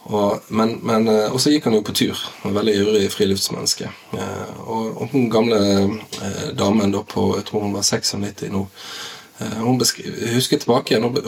og, 0.06 0.39
men, 0.48 0.76
men, 0.86 1.08
eh, 1.08 1.38
så 1.38 1.50
gikk 1.50 1.65
han 1.65 1.74
jo 1.80 1.82
på 1.86 1.95
tur. 1.98 2.19
En 2.45 2.54
veldig 2.54 2.74
ivrig 2.78 3.06
friluftsmenneske. 3.10 3.89
Eh, 4.13 4.60
og, 4.62 5.02
og 5.02 5.13
hun 5.15 5.32
gamle 5.34 5.58
eh, 5.65 6.50
damen 6.54 6.93
da 6.93 7.02
på 7.02 7.32
Jeg 7.39 7.48
tror 7.48 7.65
hun 7.65 7.74
var 7.74 7.88
96 7.88 8.52
nå. 8.54 8.67
Eh, 9.39 9.58
Hun 9.60 9.80
husker 9.80 10.58
tilbake 10.62 10.93
igjen, 10.95 11.06
og, 11.10 11.19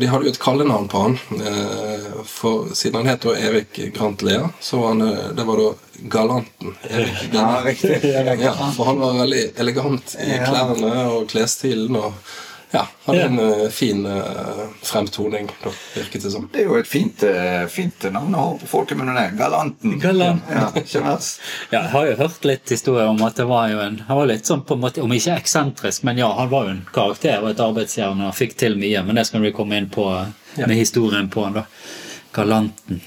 de 0.00 0.06
hadde 0.10 0.28
jo 0.28 0.32
et 0.34 0.40
kallenavn 0.42 0.88
på 0.88 1.02
han. 1.06 1.18
eh, 1.40 2.08
For 2.26 2.72
siden 2.74 3.02
han 3.02 3.10
het 3.12 3.24
Erik 3.24 3.80
Grant 3.94 4.22
Lea, 4.22 4.48
så 4.60 4.80
var 4.80 4.94
han, 4.94 5.02
eh, 5.08 5.28
det 5.36 5.46
var 5.48 5.62
da 5.62 5.68
Galanten. 6.12 6.74
Erik 6.90 7.32
Ja, 7.32 7.62
riktig. 7.64 8.00
Ja, 8.04 8.56
for 8.76 8.84
han 8.84 9.00
var 9.00 9.14
veldig 9.22 9.44
elegant 9.56 10.16
i 10.20 10.40
klærne 10.44 11.06
og 11.12 11.28
klesstilen. 11.32 11.96
og 11.96 12.12
ja, 12.76 12.82
hadde 13.06 13.18
Ja. 13.18 13.26
en 13.26 13.38
eh, 13.38 13.68
fin 13.72 14.06
eh, 14.06 14.62
fremtoning, 14.82 15.48
da, 15.64 15.70
virket 15.94 16.22
det 16.22 16.30
som. 16.30 16.48
Det 16.52 16.60
er 16.62 16.68
jo 16.68 16.76
et 16.78 16.86
fint, 16.88 17.22
eh, 17.26 17.64
fint 17.72 18.06
navn 18.12 18.34
å 18.36 18.42
ha 18.42 18.52
på 18.60 18.68
folkemunne. 18.70 19.24
Galanten. 19.38 19.96
Galanten. 20.02 20.52
Ja. 20.52 20.70
Ja, 20.96 21.16
jeg 21.70 21.90
har 21.94 22.06
jo 22.06 22.16
hørt 22.20 22.44
litt 22.44 22.70
historier 22.70 23.08
om 23.08 23.22
at 23.26 23.38
det 23.40 23.46
var 23.48 23.68
jo 23.72 23.80
en 23.80 23.98
Han 24.08 24.18
var 24.20 24.26
litt 24.30 24.46
sånn 24.46 24.64
på 24.66 24.76
en 24.76 24.82
måte, 24.84 25.02
om 25.02 25.12
ikke 25.12 25.36
eksentrisk, 25.40 26.04
men 26.06 26.18
ja, 26.20 26.28
han 26.36 26.50
var 26.52 26.68
jo 26.68 26.74
en 26.76 26.84
karakter 26.92 27.42
og 27.42 27.50
et 27.50 27.62
arbeidsjern 27.64 28.20
og 28.28 28.34
fikk 28.36 28.56
til 28.60 28.76
mye. 28.76 29.02
Men 29.06 29.16
det 29.16 29.26
skal 29.30 29.44
vi 29.44 29.54
komme 29.56 29.78
inn 29.80 29.88
på 29.90 30.06
med 30.56 30.76
historien 30.76 31.28
på 31.32 31.44
han, 31.44 31.60
da. 31.62 31.66
Galanten. 32.36 33.00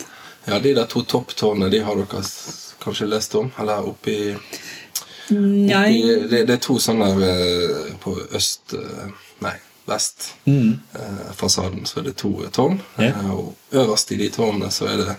Ja, 0.46 0.60
de 0.60 0.74
der 0.74 0.86
to 0.90 1.04
topptårnene, 1.06 1.70
de 1.70 1.84
har 1.86 1.96
dere 2.00 2.24
kanskje 2.84 3.10
lest 3.10 3.36
om? 3.38 3.52
Eller 3.60 3.86
oppi, 3.86 4.36
Nei 5.32 6.02
det, 6.30 6.44
det 6.48 6.56
er 6.58 6.62
to 6.64 6.78
sånne 6.82 7.10
eh, 7.26 7.96
på 8.04 8.16
øst 8.36 8.74
eh, 8.74 9.10
Nei, 9.46 9.54
vest. 9.88 10.34
Mm. 10.46 10.80
fasaden 11.36 11.86
så 11.90 12.00
er 12.02 12.10
det 12.10 12.16
to 12.20 12.34
tårn. 12.52 12.82
Ja. 12.98 13.14
eh, 13.14 13.32
Og 13.32 13.56
øverst 13.72 14.12
i 14.12 14.18
de 14.20 14.30
tårnene 14.34 14.70
så 14.72 14.88
er 14.92 14.98
det 15.04 15.16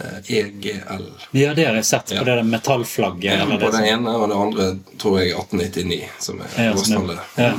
eh, 0.00 0.36
EGL. 0.40 1.08
Ja, 1.36 1.54
det 1.54 1.66
har 1.66 1.74
jeg 1.80 1.84
sett 1.84 2.08
på 2.08 2.14
Ja. 2.20 2.24
det 2.24 2.36
der 2.38 2.42
metallflagget. 2.48 3.38
Ja, 3.38 3.44
på 3.60 3.70
det 3.74 3.82
ene 3.90 4.14
og 4.16 4.28
det 4.30 4.36
andre 4.36 4.68
tror 4.98 5.18
jeg 5.20 5.34
1899, 5.34 6.08
som 6.18 6.40
er 6.40 6.46
ja, 6.46 6.54
som 6.54 6.64
er- 6.64 6.74
årstallet. 6.80 7.18
ja. 7.36 7.52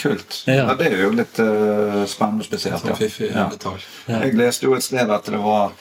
Kult. 0.00 0.42
Ja. 0.46 0.54
Ja. 0.54 0.74
Det 0.74 0.86
er 0.88 1.02
jo 1.02 1.10
litt 1.12 1.36
uh, 1.38 2.06
spennende 2.08 2.40
og 2.40 2.46
spesielt. 2.48 2.86
Fiffig 2.96 3.28
Ja. 3.34 3.44
detalj. 3.52 3.82
Jeg 4.08 4.32
leste 4.40 4.64
jo 4.64 4.72
et 4.74 4.82
sted 4.86 5.10
at 5.12 5.26
det 5.28 5.38
var 5.42 5.72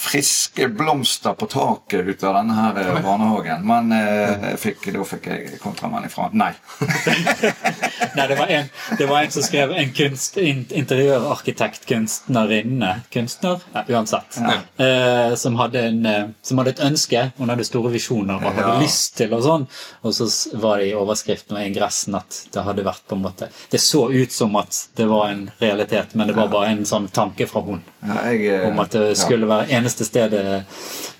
friske 0.00 0.68
blomster 0.68 1.34
på 1.36 1.46
taket 1.52 2.06
ut 2.08 2.24
av 2.24 2.34
denne 2.40 2.54
her 2.56 2.78
eh, 2.80 3.00
barnehagen. 3.04 3.66
Men 3.68 3.92
eh, 3.92 4.54
fikk, 4.60 4.88
da 4.94 5.04
fikk 5.04 5.26
jeg 5.30 5.58
kontramann 5.62 6.06
ifra. 6.08 6.30
Nei. 6.32 6.52
Nei, 8.16 8.26
det 8.26 8.36
var, 8.38 8.46
en, 8.50 8.70
det 8.98 9.06
var 9.10 9.22
en 9.26 9.30
som 9.34 9.44
skrev 9.44 9.74
en 9.76 9.92
kunst, 9.94 10.36
interiørarkitekt, 10.40 11.84
interiørarkitektkunstnerinne 11.90 13.00
Kunstner? 13.12 13.60
Ja, 13.72 13.84
uansett. 13.88 14.38
Eh, 14.76 15.34
som, 15.34 15.56
hadde 15.60 15.82
en, 15.90 16.06
eh, 16.06 16.28
som 16.42 16.58
hadde 16.58 16.70
et 16.74 16.82
ønske. 16.84 17.26
Hun 17.38 17.52
hadde 17.52 17.66
store 17.68 17.92
visjoner 17.94 18.38
og 18.40 18.48
hadde 18.48 18.66
Ja. 18.66 18.78
lyst 18.80 19.16
til 19.20 19.32
og 19.34 19.42
sånn. 19.44 19.66
Og 20.02 20.14
så 20.14 20.26
var 20.60 20.78
det 20.78 20.90
i 20.90 20.94
overskriften 20.94 21.56
og 21.58 21.66
ingressen 21.66 22.14
at 22.18 22.42
det 22.52 22.64
hadde 22.66 22.84
vært 22.86 23.04
på 23.08 23.16
en 23.18 23.22
måte 23.24 23.48
Det 23.70 23.80
så 23.80 24.08
ut 24.10 24.32
som 24.32 24.56
at 24.56 24.88
det 24.96 25.06
var 25.08 25.28
en 25.30 25.50
realitet, 25.60 26.14
men 26.14 26.26
det 26.28 26.36
var 26.36 26.48
bare 26.48 26.70
en 26.72 26.84
sånn 26.84 27.08
tanke 27.12 27.46
fra 27.48 27.60
hun. 27.62 27.82
Ja, 28.00 28.30
jeg, 28.32 28.46
eh, 28.48 28.68
Om 28.70 28.78
at 28.80 28.94
det 28.96 29.16
skulle 29.20 29.46
være 29.48 29.66
eneste 29.76 30.04
stedet 30.08 30.64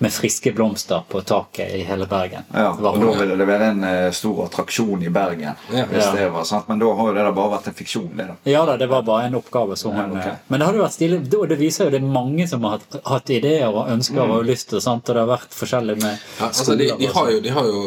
med 0.01 0.13
friske 0.13 0.53
blomster 0.57 1.03
på 1.13 1.21
taket 1.29 1.75
i 1.77 1.83
hele 1.85 2.07
Bergen. 2.09 2.47
Ja, 2.55 2.71
og 2.73 2.81
da 3.03 3.11
ville 3.19 3.37
det 3.37 3.47
være 3.51 3.67
en 3.75 3.85
eh, 3.85 4.07
stor 4.17 4.47
attraksjon 4.47 5.03
i 5.05 5.11
Bergen. 5.13 5.59
Ja. 5.75 5.85
hvis 5.91 6.05
Ja. 6.07 6.13
det 6.17 6.29
var 6.33 6.45
sant? 6.49 6.69
Men 6.73 6.79
da 6.81 6.89
har 6.97 7.11
jo 7.11 7.15
det 7.19 7.25
da 7.27 7.33
bare 7.37 7.53
vært 7.59 7.69
en 7.69 7.77
fiksjon. 7.77 8.09
det 8.17 8.27
da. 8.31 8.37
Ja 8.49 8.65
da, 8.65 8.79
det 8.81 8.89
var 8.89 9.03
bare 9.03 9.27
en 9.29 9.35
oppgave 9.37 9.77
som 9.77 9.93
Ja, 9.97 10.07
okay. 10.09 10.31
eh, 10.33 10.37
Men 10.49 10.61
det 10.61 10.67
hadde 10.71 10.79
vært 10.87 10.97
stilig. 10.97 11.21
Det 11.31 11.59
viser 11.61 11.85
jo 11.85 11.91
det 11.91 12.01
er 12.01 12.09
mange 12.17 12.49
som 12.49 12.65
har 12.65 12.79
hatt, 12.79 12.97
hatt 13.05 13.31
ideer 13.31 13.69
og 13.69 13.91
ønsker 13.93 14.25
og 14.39 14.45
lyst 14.49 14.73
Og, 14.73 14.81
sant? 14.83 15.05
Og 15.09 15.15
det 15.15 15.21
har 15.27 15.29
vært 15.37 15.53
forskjellig 15.61 16.01
med 16.01 16.17
Ja, 16.41 16.47
altså 16.49 16.77
de, 16.81 16.91
de, 16.99 17.07
har 17.13 17.31
jo, 17.31 17.41
de 17.45 17.49
har 17.59 17.65
jo 17.69 17.85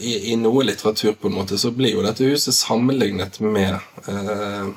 i, 0.00 0.32
I 0.32 0.36
noe 0.36 0.62
litteratur 0.66 1.14
på 1.20 1.28
en 1.30 1.34
måte 1.38 1.58
så 1.58 1.70
blir 1.74 1.94
jo 1.94 2.02
dette 2.02 2.26
huset 2.26 2.54
sammenlignet 2.54 3.38
med 3.40 3.78
eh, 4.08 4.68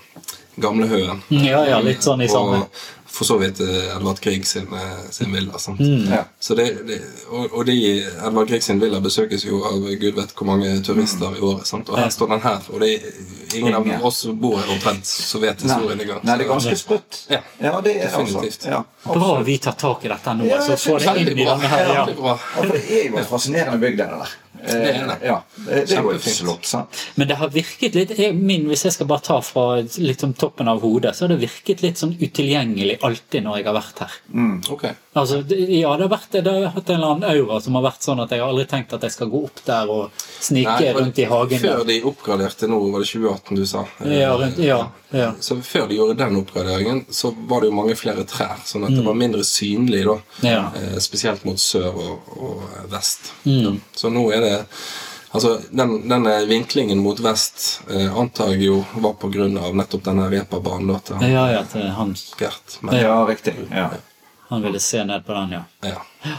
Gamlehaugen. 0.62 1.22
Ja, 1.30 1.62
ja, 1.66 1.80
litt 1.82 2.04
sånn 2.04 2.22
i 2.22 2.28
samme 2.30 2.58
Og 2.66 2.82
for 3.12 3.28
så 3.28 3.38
vidt 3.38 3.60
eh, 3.60 3.96
Edvard 3.96 4.20
Grieg 4.24 4.48
sin, 4.48 4.68
eh, 4.74 5.10
sin 5.10 5.34
villa. 5.34 5.60
Sant? 5.60 5.80
Mm. 5.80 6.08
Ja. 6.14 6.24
Så 6.40 6.56
det, 6.56 6.66
det, 6.88 7.02
og, 7.30 7.52
og 7.52 7.66
de, 7.66 7.76
Edvard 8.02 8.48
Grieg 8.48 8.64
sin 8.64 8.80
villa 8.80 9.02
besøkes 9.04 9.46
jo 9.46 9.60
av 9.68 9.84
gud 9.84 10.16
vet 10.16 10.36
hvor 10.38 10.48
mange 10.48 10.72
turister 10.86 11.36
i 11.38 11.44
året. 11.44 11.68
Sant? 11.68 11.92
Og 11.92 12.00
her 12.00 12.10
står 12.14 12.32
den 12.36 12.44
her, 12.46 12.70
og 12.72 12.84
det 12.86 12.94
ingen 13.54 13.76
av 13.76 14.06
oss 14.06 14.18
som 14.24 14.40
bor 14.40 14.58
her 14.60 14.72
omtrent, 14.72 15.06
som 15.06 15.42
vet 15.42 15.62
historien 15.62 16.00
engang. 16.00 16.22
Nei, 16.24 16.38
det 16.40 16.46
er 16.46 16.52
ganske 16.54 16.76
sprøtt. 16.80 17.20
Ja. 17.32 17.42
ja 17.60 17.74
det 17.84 17.98
er 17.98 18.08
Definitivt. 18.08 18.68
altså. 18.68 18.70
Ja, 18.72 19.14
Bra 19.14 19.34
vi 19.46 19.58
tar 19.58 19.76
tak 19.82 20.06
i 20.06 20.12
dette 20.12 20.38
nå, 20.38 20.48
Ja, 20.48 20.62
så 20.66 20.78
får 20.80 21.04
det 21.04 21.18
inn 21.26 21.34
i 21.34 21.46
denne 21.46 21.74
her. 21.76 21.94
Ja. 21.96 22.06
Ja, 22.08 22.38
det 22.72 22.82
er 22.86 23.10
jo 23.10 23.20
en 23.20 23.28
fascinerende 23.28 23.82
bygd, 23.82 24.00
det 24.00 24.08
der. 24.16 24.38
Eh, 24.64 24.74
Det 24.82 24.94
er 24.96 25.08
det. 25.08 25.18
Ja, 25.26 25.38
det, 25.68 25.80
det 25.90 26.66
sant? 26.68 27.02
Men 27.16 27.28
det 27.28 27.38
har 27.40 27.50
virket 27.50 27.96
litt 27.98 28.12
jeg, 28.18 28.36
min, 28.36 28.68
Hvis 28.70 28.86
jeg 28.86 28.94
skal 28.94 29.08
bare 29.10 29.24
ta 29.26 29.40
fra 29.42 29.82
liksom 29.82 30.34
toppen 30.40 30.70
av 30.72 30.82
hodet, 30.82 31.16
så 31.16 31.26
har 31.26 31.34
det 31.34 31.40
virket 31.42 31.82
litt 31.82 31.98
sånn 32.02 32.14
utilgjengelig 32.20 33.00
alltid 33.02 33.44
når 33.46 33.58
jeg 33.62 33.70
har 33.70 33.78
vært 33.78 34.04
her. 34.06 34.18
Ok. 34.70 34.86
Altså, 35.18 35.42
ja, 35.50 35.92
det 35.98 36.06
har, 36.06 36.12
vært, 36.14 36.32
det 36.32 36.48
har 36.48 36.70
hatt 36.76 36.90
en 36.90 36.96
eller 36.96 37.16
annen 37.16 37.30
aura 37.34 37.60
som 37.62 37.76
har 37.76 37.84
vært 37.90 38.06
sånn 38.06 38.22
at 38.24 38.32
jeg 38.32 38.40
har 38.44 38.54
aldri 38.54 38.68
tenkt 38.72 38.94
at 38.96 39.04
jeg 39.04 39.12
skal 39.18 39.32
gå 39.34 39.44
opp 39.50 39.62
der 39.68 39.92
og 39.92 40.24
snike 40.40 40.78
Nei, 40.80 40.94
rundt 40.96 41.20
i 41.20 41.28
hagen. 41.28 41.60
Før 41.60 41.82
der. 41.82 41.90
de 41.92 42.00
oppgraderte 42.08 42.70
nå, 42.72 42.80
var 42.94 43.04
det 43.04 43.12
2018 43.12 43.60
du 43.60 43.66
sa? 43.68 43.86
Ja, 44.08 44.32
rundt, 44.40 44.62
ja. 44.64 44.82
Ja. 45.12 45.34
Så 45.44 45.58
før 45.66 45.88
de 45.90 45.98
gjorde 46.00 46.18
den 46.20 46.40
oppgraderingen, 46.40 47.06
så 47.10 47.34
var 47.48 47.62
det 47.62 47.72
jo 47.72 47.76
mange 47.76 47.96
flere 48.00 48.24
trær. 48.28 48.62
Sånn 48.66 48.88
at 48.88 48.96
det 48.96 49.04
var 49.06 49.18
mindre 49.20 49.44
synlig, 49.48 50.06
da. 50.08 50.18
Ja. 50.48 50.62
Eh, 50.80 50.98
spesielt 51.04 51.46
mot 51.48 51.60
sør 51.60 51.92
og, 51.92 52.36
og 52.38 52.92
vest. 52.92 53.34
Mm. 53.44 53.82
Så 53.96 54.12
nå 54.14 54.28
er 54.36 54.46
det 54.48 54.58
Altså, 55.32 55.62
den, 55.72 56.10
denne 56.12 56.46
vinklingen 56.46 57.00
mot 57.00 57.20
vest 57.24 57.82
eh, 57.88 58.18
antar 58.20 58.50
jeg 58.52 58.66
jo 58.66 58.82
var 59.00 59.14
på 59.16 59.30
grunn 59.32 59.56
av 59.56 59.76
nettopp 59.80 60.04
denne 60.04 60.26
reperbanen 60.28 60.92
da, 60.92 60.98
til 61.08 61.22
han 61.22 61.32
Ja, 61.32 61.46
ja, 61.54 61.62
til 61.72 61.86
han, 61.96 62.12
Gert. 62.40 62.76
Men, 62.82 62.98
Ja, 63.00 63.14
riktig. 63.30 63.54
Ja. 63.72 63.86
han 64.50 64.66
ville 64.66 64.80
se 64.84 65.06
ned 65.08 65.24
på 65.26 65.32
den, 65.38 65.56
ja. 65.56 65.64
ja. 65.88 66.36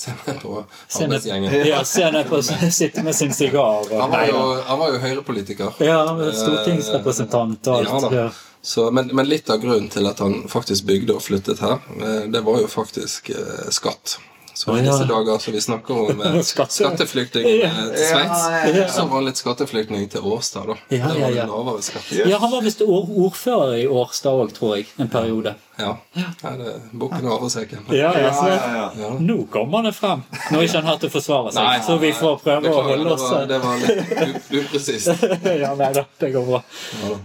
Se 0.00 0.12
ned 0.26 0.38
på 0.42 0.52
arbeidsgjengen. 1.00 1.56
ja, 1.68 1.80
se 1.84 2.10
ned 2.10 2.28
på 2.30 2.38
Sitte 2.72 3.02
med 3.04 3.14
sin 3.14 3.32
sigar. 3.36 3.60
og- 3.84 4.00
Han 4.00 4.10
var 4.10 4.26
jo, 4.30 4.62
han 4.66 4.78
var 4.78 4.92
jo 4.94 4.98
høyrepolitiker. 5.02 5.74
Ja, 5.84 5.98
stortingsrepresentant 6.32 7.66
og 7.68 7.86
alt. 7.86 8.12
Ja, 8.12 8.30
Så, 8.62 8.90
men, 8.92 9.08
men 9.16 9.28
litt 9.28 9.48
av 9.50 9.60
grunnen 9.62 9.88
til 9.88 10.06
at 10.06 10.18
han 10.20 10.42
faktisk 10.48 10.84
bygde 10.84 11.14
og 11.16 11.22
flyttet 11.24 11.62
her, 11.64 11.78
eh, 12.00 12.26
det 12.32 12.42
var 12.44 12.58
jo 12.60 12.66
faktisk 12.68 13.30
eh, 13.32 13.70
skatt. 13.72 14.18
Så 14.60 14.74
i 14.76 14.82
disse 14.84 15.06
dager 15.08 15.38
som 15.40 15.54
vi 15.56 15.60
snakker 15.64 16.00
om 16.10 16.20
eh, 16.26 16.34
Skatte- 16.44 16.74
skatteflyktning 16.82 17.46
Ja. 17.48 17.70
eh, 17.70 17.86
til 17.94 18.06
Sveits, 18.10 18.42
Ja, 18.50 18.72
ja, 18.76 18.88
så 18.92 19.06
var 19.08 19.14
han 19.22 19.28
litt 19.30 19.40
skatteflyktning 19.40 20.04
til 20.12 20.26
Årstad, 20.28 20.66
da. 20.68 20.76
Ja, 20.92 21.06
var 21.08 21.14
det 21.16 21.30
ja. 21.38 21.46
lavere 21.48 21.82
skatt. 21.86 22.10
ja, 22.28 22.38
han 22.42 22.52
var 22.52 22.60
visst 22.66 22.82
ordfører 22.84 23.78
i 23.80 23.86
Årstad 23.88 24.42
òg, 24.42 24.52
tror 24.58 24.76
jeg, 24.76 24.86
en 25.00 25.08
periode. 25.08 25.54
Ja. 25.80 25.94
Ja, 26.12 26.50
det 26.60 26.66
er 26.74 26.82
bukken 26.92 27.24
og 27.24 27.38
havresekken. 27.38 27.86
Ja, 27.96 28.10
ja, 28.20 28.34
så, 28.36 28.50
Ja, 28.52 28.58
ja, 28.76 28.84
ja. 29.00 29.10
Nå 29.24 29.38
kommer 29.54 29.86
det 29.88 29.94
frem! 29.96 30.26
Når 30.52 30.66
ikke 30.66 30.82
han 30.82 30.90
har 30.90 31.00
til 31.00 31.08
å 31.08 31.14
forsvare 31.16 31.54
seg, 31.56 31.86
så 31.88 31.96
vi 32.02 32.12
får 32.20 32.36
prøve 32.44 32.74
å 32.74 32.82
holde 32.90 33.14
oss 33.16 33.24
var, 33.30 33.46
det 33.48 33.62
var 33.64 33.80
litt 33.80 34.52
upresist. 34.60 35.24
Ja, 35.64 35.72
nei 35.78 35.92
da, 35.96 36.04
det 36.20 36.34
går 36.36 36.44
bra. 36.52 36.60
Ja, 37.00 37.14
da. 37.14 37.20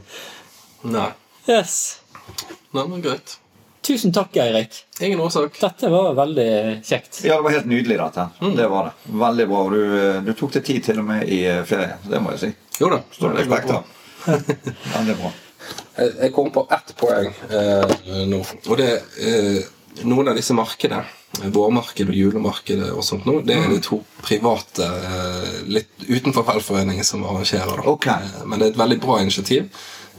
Nei. 0.96 1.10
Yes. 1.52 1.76
Nei, 2.72 2.88
men 2.88 3.02
greit. 3.04 3.36
Tusen 3.86 4.14
takk, 4.16 4.34
Eirik. 4.42 4.80
Ingen 5.00 5.20
årsak. 5.22 5.60
Dette 5.62 5.90
var 5.94 6.14
veldig 6.18 6.48
kjekt. 6.86 7.20
Ja, 7.26 7.36
det 7.38 7.46
var 7.46 7.54
helt 7.54 7.70
nydelig, 7.70 7.98
dette. 8.02 8.28
Mm. 8.42 8.56
Det 8.58 8.68
var 8.72 8.88
det. 8.90 9.14
Veldig 9.26 9.48
bra. 9.52 9.62
og 9.68 9.76
Du, 9.76 9.82
du 10.26 10.32
tok 10.40 10.56
deg 10.58 10.66
tid 10.66 10.84
til 10.88 11.02
og 11.04 11.06
med 11.12 11.30
i 11.30 11.42
ferie. 11.70 12.00
Det 12.10 12.22
må 12.24 12.34
jeg 12.34 12.42
si. 12.42 12.52
Jo 12.82 12.90
da. 12.96 13.02
Står 13.14 13.36
det 13.36 13.44
respekt 13.44 13.76
av. 13.76 13.92
Veldig 14.96 15.18
bra. 15.22 15.32
Jeg, 15.98 16.32
kom 16.36 16.50
på 16.54 16.66
ett 16.76 16.92
poeng 17.00 17.30
eh, 17.30 17.94
nå. 18.30 18.42
Og 18.68 18.78
det 18.82 18.90
eh, 19.22 19.62
noen 20.04 20.28
av 20.30 20.36
disse 20.38 20.54
markedene, 20.58 21.06
eh, 21.40 21.50
vårmarkedet 21.56 22.12
og 22.12 22.18
julemarkedet 22.20 22.90
og 22.92 23.06
sånt 23.06 23.26
nå, 23.30 23.40
det 23.48 23.56
er 23.58 23.70
de 23.72 23.80
to 23.86 24.02
private 24.26 24.86
eh, 24.86 25.54
litt 25.78 26.08
utenfor 26.10 26.46
velforeningen 26.50 27.08
som 27.08 27.24
arrangerer. 27.26 27.86
Okay. 27.96 28.28
Eh, 28.34 28.46
Men 28.50 28.60
det 28.60 28.68
er 28.68 28.76
et 28.76 28.82
veldig 28.82 29.00
bra 29.06 29.22
initiativ. 29.24 29.70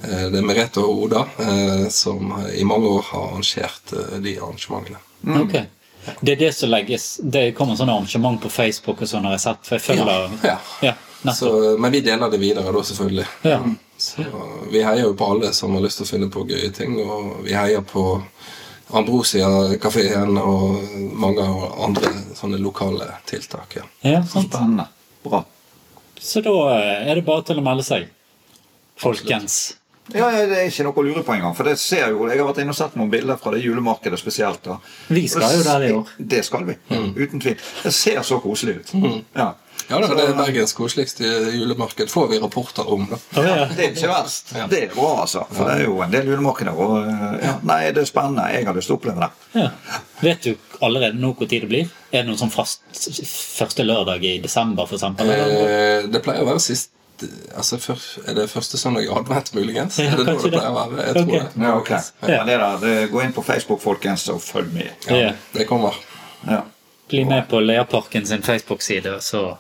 Eh, 0.02 0.26
Det 0.30 0.38
er 0.38 0.44
Merete 0.46 0.82
og 0.82 1.06
Oda 1.06 1.24
eh, 1.38 1.88
som 1.88 2.34
i 2.54 2.64
mange 2.64 2.88
år 2.88 3.02
har 3.12 3.30
arrangert 3.30 3.92
eh, 3.92 4.18
de 4.20 4.36
arrangementene. 4.38 4.98
Ok. 5.42 5.56
Det 6.20 6.32
er 6.32 6.36
det 6.38 6.52
som 6.54 6.70
legges 6.70 7.16
Det 7.22 7.48
kommer 7.58 7.74
sånne 7.74 7.96
arrangement 7.96 8.38
på 8.42 8.50
Facebook 8.52 9.00
og 9.02 9.08
sånn 9.10 9.24
har 9.26 9.34
jeg 9.34 9.42
sett, 9.42 9.64
for 9.66 9.74
jeg 9.78 9.86
følger 9.88 10.36
Ja. 10.46 10.58
ja 10.84 11.32
Så, 11.34 11.50
men 11.82 11.90
vi 11.90 12.00
deler 12.06 12.30
det 12.30 12.38
videre 12.38 12.70
da, 12.72 12.82
selvfølgelig. 12.86 13.26
Ja. 13.42 13.58
Så 13.98 14.22
vi 14.70 14.84
heier 14.84 15.08
jo 15.08 15.16
på 15.18 15.26
alle 15.32 15.50
som 15.56 15.74
har 15.74 15.82
lyst 15.82 15.98
til 15.98 16.06
å 16.06 16.10
finne 16.12 16.28
på 16.30 16.44
gøye 16.46 16.70
ting, 16.76 16.98
og 17.02 17.40
vi 17.42 17.56
heier 17.56 17.82
på 17.82 18.04
Ambrosia-kafeen 18.94 20.36
og 20.38 20.92
mange 21.18 21.42
andre 21.82 22.12
sånne 22.38 22.60
lokale 22.62 23.08
tiltak. 23.26 23.80
ja. 23.80 23.86
ja, 24.06 24.20
sant. 24.22 24.52
Spennende. 24.52 24.86
Bra. 25.24 25.42
Så 26.20 26.44
da 26.44 26.54
er 26.78 27.14
det 27.14 27.24
bare 27.26 27.42
til 27.48 27.58
å 27.58 27.64
melde 27.66 27.82
seg. 27.82 28.06
Folkens. 29.00 29.76
Ja, 30.14 30.30
ja, 30.30 30.46
Det 30.46 30.56
er 30.60 30.68
ikke 30.70 30.84
noe 30.86 30.94
å 30.94 31.04
lure 31.06 31.22
på 31.26 31.34
engang. 31.34 31.54
For 31.56 31.64
det 31.64 31.78
ser 31.82 32.10
jo, 32.14 32.28
Jeg 32.30 32.38
har 32.38 32.46
vært 32.52 32.62
inne 32.62 32.70
og 32.74 32.78
sett 32.78 32.94
noen 32.96 33.10
bilder 33.10 33.36
fra 33.40 33.50
det 33.56 33.62
julemarkedet 33.64 34.18
spesielt. 34.20 34.62
da. 34.62 34.78
Vi 35.08 35.26
skal 35.28 35.56
jo 35.58 35.62
der 35.66 35.86
i 35.88 35.92
år. 35.92 36.06
Det 36.18 36.44
skal 36.44 36.64
vi. 36.64 36.76
Uten 37.16 37.40
tvil. 37.40 37.56
Det 37.82 37.92
ser 37.94 38.22
så 38.22 38.40
koselig 38.40 38.80
ut. 38.80 38.92
Ja. 39.34 39.54
Ja, 39.88 40.00
det 40.02 40.08
er 40.18 40.32
Bergens 40.34 40.72
koseligste 40.74 41.22
julemarked, 41.54 42.08
får 42.10 42.28
vi 42.32 42.38
rapporter 42.42 42.88
om. 42.90 43.04
da. 43.06 43.18
Ja. 43.42 43.66
Det 43.70 43.84
er 43.84 43.92
ikke 43.92 44.08
verst. 44.10 44.48
Det 44.70 44.80
er 44.82 44.94
bra, 44.94 45.20
altså. 45.22 45.44
For 45.52 45.68
det 45.68 45.76
er 45.76 45.84
jo 45.86 46.00
en 46.02 46.10
del 46.10 46.26
julemarkeder. 46.32 46.74
Og, 46.74 46.96
eh, 47.06 47.36
ja, 47.46 47.52
nei, 47.62 47.92
det 47.94 48.02
er 48.02 48.08
spennende. 48.10 48.48
Jeg 48.54 48.66
har 48.66 48.74
lyst 48.74 48.90
til 48.90 48.96
å 48.96 48.98
oppleve 48.98 49.20
det. 49.22 49.60
Ja. 49.60 49.68
Vet 50.24 50.42
du 50.42 50.56
allerede 50.82 51.20
nå 51.20 51.30
hvor 51.36 51.46
tid 51.48 51.62
det 51.66 51.70
blir? 51.70 51.92
Er 52.10 52.24
det 52.24 52.30
noe 52.32 52.40
sånn 52.40 52.50
fast 52.50 52.82
første 53.28 53.86
lørdag 53.86 54.24
i 54.26 54.38
desember, 54.42 54.86
for 54.90 54.98
eksempel? 54.98 55.30
Eh, 55.30 56.08
det 56.10 56.22
pleier 56.24 56.42
å 56.42 56.50
være 56.50 56.64
sist 56.66 56.90
altså, 57.56 57.78
før, 57.78 58.00
Er 58.28 58.34
det 58.34 58.50
første 58.50 58.78
søndag 58.78 59.04
i 59.04 59.08
advent, 59.08 59.52
muligens? 59.54 59.98
Ja, 59.98 60.12
er 60.12 60.16
det 60.16 60.26
da 60.26 60.32
det 60.36 60.50
pleier 60.52 60.70
å 60.70 60.74
være? 60.76 61.04
Jeg 61.06 61.14
tror 61.14 61.22
Ok. 61.22 61.32
det. 61.32 61.62
Ja, 61.64 61.74
ok. 61.76 61.90
Ja. 62.28 62.44
Det 62.44 62.56
der, 62.60 63.06
gå 63.12 63.22
inn 63.24 63.32
på 63.32 63.44
Facebook, 63.44 63.80
folkens, 63.80 64.28
og 64.28 64.40
følg 64.42 64.72
med. 64.72 64.90
Ja, 65.08 65.16
Ja. 65.16 65.32
det 65.54 65.66
kommer. 65.68 65.94
Ja, 66.46 66.62
Bli 67.08 67.24
med 67.24 67.48
på 67.48 67.60
Leaparken 67.62 68.26
sin 68.26 68.42
Facebook-side, 68.42 69.20
så 69.22 69.56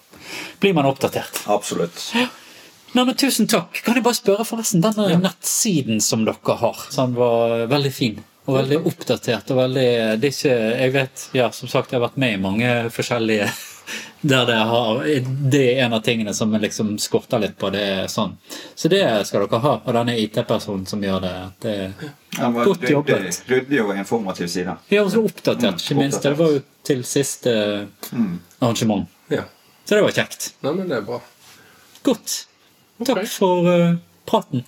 blir 0.60 0.74
man 0.74 0.84
oppdatert. 0.86 1.44
absolutt. 1.46 2.12
Nei, 2.14 3.04
men 3.04 3.14
Tusen 3.14 3.46
takk. 3.46 3.82
Kan 3.84 3.94
jeg 3.94 4.02
bare 4.02 4.14
spørre, 4.14 4.44
forresten, 4.44 4.80
denne 4.82 5.20
nettsiden 5.20 6.00
som 6.00 6.24
dere 6.24 6.56
har, 6.58 6.76
som 6.90 7.14
var 7.14 7.66
veldig 7.68 7.92
fin 7.92 8.24
og 8.46 8.54
veldig 8.54 8.78
oppdatert 8.86 9.50
og 9.50 9.56
veldig 9.58 10.20
det 10.20 10.28
er 10.28 10.34
ikke, 10.34 10.78
Jeg 10.80 10.92
vet, 10.92 11.28
ja, 11.34 11.50
som 11.50 11.68
sagt, 11.68 11.90
jeg 11.92 12.00
har 12.00 12.08
vært 12.08 12.16
med 12.16 12.34
i 12.34 12.42
mange 12.42 12.90
forskjellige 12.90 13.48
der 14.20 14.46
det 14.46 14.58
har 14.70 15.02
Det 15.50 15.62
er 15.72 15.84
en 15.84 15.92
av 15.92 16.00
tingene 16.00 16.34
som 16.34 16.52
liksom 16.52 16.98
skorter 16.98 17.38
litt 17.38 17.56
på. 17.58 17.70
det 17.70 17.82
er 17.82 18.06
sånn. 18.10 18.36
Så 18.74 18.88
det 18.92 19.02
skal 19.26 19.46
dere 19.46 19.60
ha. 19.62 19.74
Og 19.84 19.94
denne 19.94 20.16
IT-personen 20.18 20.86
som 20.86 21.02
gjør 21.04 21.20
det. 21.24 21.34
det 21.62 21.74
er 21.74 21.92
ja, 22.38 22.50
Godt 22.50 22.88
jobbet. 22.90 23.42
ryddig 23.46 23.82
og 23.84 23.96
informativ 23.96 24.48
side. 24.52 24.76
Vi 24.88 25.00
og 25.00 25.10
også 25.10 25.24
oppdatert, 25.24 25.82
ikke 25.82 25.98
minst. 26.00 26.22
Det 26.22 26.34
var 26.38 26.56
jo 26.56 26.62
til 26.86 27.04
siste 27.04 27.56
arrangement. 28.60 29.08
Ja. 29.32 29.46
Så 29.84 29.94
det 29.94 30.02
var 30.02 30.14
kjekt. 30.14 30.52
Nei, 30.66 30.72
men 30.72 30.88
det 30.90 31.00
er 31.00 31.06
bra. 31.06 31.20
Godt. 32.06 32.46
Takk 33.06 33.26
for 33.28 33.68
uh, 33.68 33.96
praten. 34.26 34.64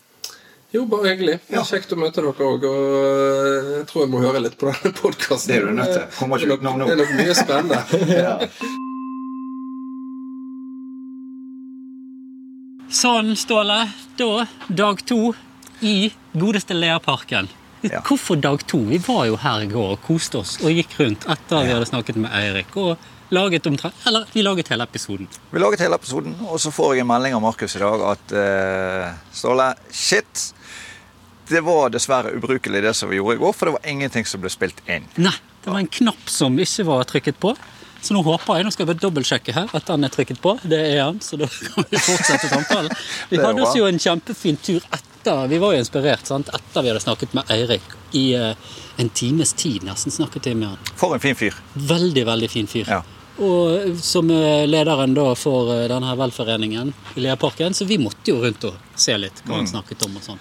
Jo, 0.70 0.84
bare 0.84 1.08
hyggelig. 1.14 1.38
Er 1.48 1.64
Kjekt 1.64 1.94
å 1.94 1.96
møte 1.96 2.20
dere 2.20 2.32
òg. 2.44 2.66
Og 2.66 2.66
øh, 2.68 3.70
jeg 3.78 3.86
tror 3.88 4.04
jeg 4.04 4.10
må 4.12 4.20
høre 4.20 4.42
litt 4.44 4.58
på 4.60 4.68
denne 4.68 4.92
podkasten. 4.98 5.54
Det 5.54 5.56
er 5.62 5.70
du 5.70 5.78
nødt 5.78 5.94
til. 5.94 6.04
Kommer 6.18 6.44
ikke 6.44 6.58
utenom 6.58 6.82
nå. 6.82 6.90
Det 6.90 6.96
er 6.96 7.00
nok 7.04 7.16
mye 7.22 7.38
spennende. 7.38 7.80
Ja. 8.18 8.36
Sånn, 12.98 13.36
Ståle. 13.38 13.84
Da, 14.18 14.46
dag 14.66 14.98
to 15.06 15.30
i 15.86 16.08
godeste 16.34 16.74
Leaparken. 16.74 17.46
Ja. 17.84 18.00
Hvorfor 18.02 18.40
dag 18.42 18.64
to? 18.66 18.80
Vi 18.88 18.98
var 19.04 19.28
jo 19.28 19.36
her 19.38 19.62
i 19.62 19.68
går 19.70 19.92
og 19.92 20.00
koste 20.02 20.40
oss 20.40 20.56
og 20.64 20.74
gikk 20.74 20.96
rundt 20.98 21.28
etter 21.30 21.68
vi 21.68 21.76
hadde 21.76 21.86
snakket 21.86 22.18
med 22.18 22.34
Eirik. 22.34 22.74
Og 22.74 22.98
laget 23.30 23.68
omtrent 23.70 23.94
Eller 24.08 24.26
vi 24.32 24.42
laget 24.42 24.72
hele 24.74 24.88
episoden. 24.88 25.30
Vi 25.52 25.62
laget 25.62 25.84
hele 25.84 25.94
episoden, 25.94 26.34
og 26.48 26.58
så 26.58 26.74
får 26.74 26.96
jeg 26.96 27.06
en 27.06 27.10
melding 27.12 27.38
av 27.38 27.44
Markus 27.46 27.78
i 27.78 27.84
dag 27.84 28.02
at 28.16 28.34
uh, 28.34 29.14
Ståle, 29.30 29.68
shit. 29.94 30.48
Det 31.46 31.62
var 31.70 31.94
dessverre 31.94 32.34
ubrukelig 32.34 32.82
det 32.82 32.96
som 32.98 33.12
vi 33.12 33.22
gjorde 33.22 33.38
i 33.38 33.42
går, 33.44 33.54
for 33.54 33.70
det 33.70 33.78
var 33.78 33.92
ingenting 33.94 34.26
som 34.26 34.42
ble 34.42 34.50
spilt 34.50 34.82
inn. 34.90 35.06
Nei, 35.22 35.36
det 35.62 35.70
var 35.70 35.84
en 35.84 35.94
knapp 36.00 36.26
som 36.34 36.58
ikke 36.58 36.90
var 36.90 37.06
trykket 37.14 37.38
på. 37.46 37.54
Så 38.02 38.14
nå 38.14 38.22
håper 38.22 38.56
jeg, 38.60 38.64
nå 38.64 38.70
skal 38.70 38.84
jeg 38.86 38.90
bare 38.92 39.02
dobbeltsjekke 39.02 39.52
her 39.56 39.72
at 39.74 39.86
den 39.90 40.04
er 40.06 40.12
trykket 40.14 40.38
på. 40.42 40.52
Det 40.62 40.78
er 40.94 41.00
han, 41.02 41.18
så 41.24 41.36
da 41.40 41.48
kan 41.50 41.84
vi 41.90 41.98
fortsette 41.98 42.48
samtalen. 42.52 42.92
Vi 43.30 43.40
hadde 43.42 43.62
oss 43.66 43.74
jo 43.76 43.88
en 43.88 43.98
kjempefin 43.98 44.56
tur 44.62 44.80
etter 44.94 45.48
Vi 45.50 45.58
var 45.58 45.74
jo 45.74 45.80
inspirert 45.82 46.26
sant? 46.30 46.48
etter 46.54 46.82
vi 46.86 46.88
hadde 46.92 47.02
snakket 47.02 47.34
med 47.36 47.50
Eirik 47.52 47.82
i 48.16 48.22
uh, 48.38 48.54
en 49.02 49.08
times 49.10 49.52
tid. 49.58 49.82
Nesten 49.84 50.14
snakket 50.14 50.46
jeg 50.46 50.56
med 50.56 50.68
han. 50.70 50.78
For 50.96 51.12
en 51.16 51.20
fin 51.20 51.34
fyr. 51.36 51.58
Veldig, 51.74 52.24
veldig 52.30 52.48
fin 52.54 52.70
fyr. 52.70 52.86
Ja. 52.88 53.02
Og 53.44 53.98
som 54.02 54.30
er 54.34 54.64
lederen 54.70 55.12
da 55.14 55.26
for 55.38 55.68
eh, 55.74 55.84
denne 55.90 56.14
velforeningen 56.18 56.88
i 57.14 57.22
Leaparken, 57.26 57.74
så 57.76 57.84
vi 57.86 57.98
måtte 58.02 58.32
jo 58.32 58.40
rundt 58.42 58.64
og 58.70 58.78
se 58.98 59.14
litt 59.18 59.42
hva 59.44 59.58
han 59.60 59.66
Mm. 59.68 59.72
snakket 59.74 60.06
om 60.08 60.16
og 60.18 60.24
sånn. 60.24 60.40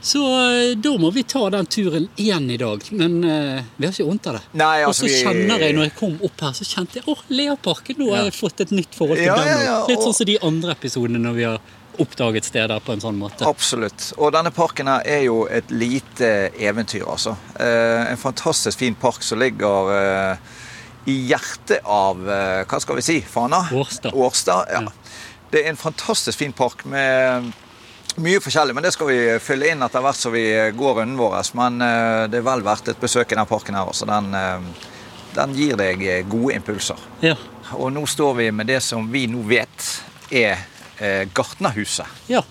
Så 0.00 0.20
eh, 0.20 0.76
da 0.76 0.92
må 0.98 1.10
vi 1.10 1.22
ta 1.26 1.48
den 1.50 1.66
turen 1.66 2.08
igjen 2.16 2.50
i 2.50 2.56
dag. 2.60 2.84
Men 2.90 3.16
uh, 3.24 3.62
vi 3.76 3.86
har 3.86 3.94
ikke 3.94 4.06
vondt 4.06 4.28
av 4.30 4.36
det. 4.38 4.42
Nei, 4.60 4.82
og 4.84 4.92
altså, 4.92 5.08
så 5.08 5.22
kjenner 5.24 5.64
jeg, 5.64 5.76
når 5.76 5.88
jeg 5.88 5.94
kom 5.98 6.14
opp 6.28 6.44
her, 6.46 6.52
så 6.58 6.66
kjente 6.68 7.00
jeg 7.00 7.08
åh, 7.10 7.24
Leaparken, 7.32 7.98
nå 8.00 8.12
har 8.12 8.28
jeg 8.28 8.36
fått 8.36 8.62
et 8.66 8.74
nytt 8.76 8.94
forhold 8.94 9.18
til 9.18 9.26
Ja, 9.30 9.38
den. 9.40 9.50
ja, 9.50 9.64
ja, 9.66 9.80
Litt 9.90 10.04
sånn 10.04 10.14
som 10.20 10.28
de 10.28 10.38
andre 10.46 10.76
episodene 10.76 11.22
når 11.22 11.36
vi 11.40 11.48
har 11.48 11.74
oppdaget 12.02 12.44
steder 12.44 12.82
på 12.84 12.92
en 12.92 13.00
sånn 13.00 13.16
måte. 13.16 13.48
Absolutt. 13.48 14.10
Og 14.20 14.34
denne 14.36 14.52
parken 14.54 14.90
her 14.92 15.06
er 15.08 15.22
jo 15.24 15.46
et 15.48 15.70
lite 15.72 16.32
eventyr, 16.60 17.06
altså. 17.08 17.34
Uh, 17.56 18.04
en 18.10 18.20
fantastisk 18.20 18.84
fin 18.84 18.94
park 19.00 19.24
som 19.24 19.40
ligger 19.40 19.90
uh, 19.96 20.56
i 21.08 21.20
hjertet 21.30 21.86
av 21.86 22.18
Hva 22.66 22.78
skal 22.82 22.98
vi 22.98 23.02
si? 23.06 23.20
Fana? 23.22 23.60
Årstad. 23.72 24.10
Årstad, 24.14 24.72
ja. 24.74 24.80
Ja. 24.82 25.30
Det 25.52 25.62
er 25.62 25.70
en 25.70 25.78
fantastisk 25.78 26.38
fin 26.40 26.52
park 26.52 26.82
med 26.90 27.52
mye 28.22 28.40
forskjellig, 28.40 28.74
men 28.74 28.84
det 28.86 28.92
skal 28.94 29.10
vi 29.10 29.18
fylle 29.42 29.70
inn 29.72 29.84
etter 29.84 30.04
hvert 30.04 30.18
som 30.18 30.34
vi 30.34 30.46
går 30.76 31.00
runden 31.00 31.18
vår. 31.20 31.38
Men 31.58 31.80
eh, 31.84 32.22
det 32.32 32.40
er 32.40 32.46
vel 32.46 32.64
verdt 32.66 32.92
et 32.92 33.00
besøk 33.00 33.32
i 33.32 33.38
den 33.38 33.48
parken 33.48 33.78
her. 33.78 33.88
også. 33.88 34.08
Den, 34.08 34.32
eh, 34.34 34.90
den 35.36 35.54
gir 35.56 35.78
deg 35.80 36.04
gode 36.30 36.56
impulser. 36.56 37.00
Ja. 37.24 37.36
Og 37.76 37.90
nå 37.92 38.04
står 38.08 38.34
vi 38.40 38.50
med 38.54 38.70
det 38.70 38.80
som 38.84 39.08
vi 39.12 39.26
nå 39.30 39.42
vet 39.46 39.88
er 40.30 40.66
eh, 40.98 41.24
Gartnerhuset. 41.34 42.28
ja. 42.32 42.44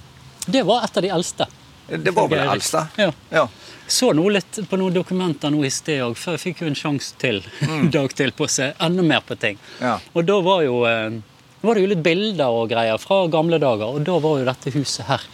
Det 0.46 0.62
var 0.62 0.84
et 0.86 0.98
av 0.98 1.02
de 1.02 1.10
eldste. 1.10 1.46
Det 1.88 2.12
var 2.14 2.28
vel 2.30 2.38
det 2.38 2.52
eldste? 2.52 2.84
Ja. 3.02 3.12
ja. 3.30 3.48
Så 3.88 4.12
noe 4.14 4.34
litt 4.34 4.60
på 4.70 4.78
noen 4.78 4.94
dokumenter 4.94 5.50
nå 5.54 5.64
i 5.66 5.72
sted 5.74 6.04
òg, 6.06 6.14
før 6.18 6.36
jeg 6.38 6.44
fikk 6.44 6.62
jo 6.62 6.70
en 6.70 6.78
sjanse 6.78 7.18
til 7.22 7.40
en 7.66 7.90
dag 7.96 8.14
til 8.14 8.34
på 8.34 8.46
å 8.46 8.52
se 8.52 8.72
enda 8.78 9.06
mer 9.06 9.24
på 9.26 9.38
ting. 9.42 9.58
Mm. 9.58 9.88
Ja. 9.88 9.96
Og 10.14 10.28
da 10.30 10.38
var 10.46 10.62
jo 10.66 10.84
eh, 10.90 11.18
var 11.66 11.78
det 11.78 11.86
jo 11.86 11.90
litt 11.96 12.04
bilder 12.06 12.54
og 12.54 12.70
greier 12.70 13.02
fra 13.02 13.24
gamle 13.34 13.58
dager, 13.62 13.98
og 13.98 14.06
da 14.06 14.20
var 14.22 14.38
jo 14.42 14.48
dette 14.52 14.74
huset 14.78 15.10
her 15.10 15.26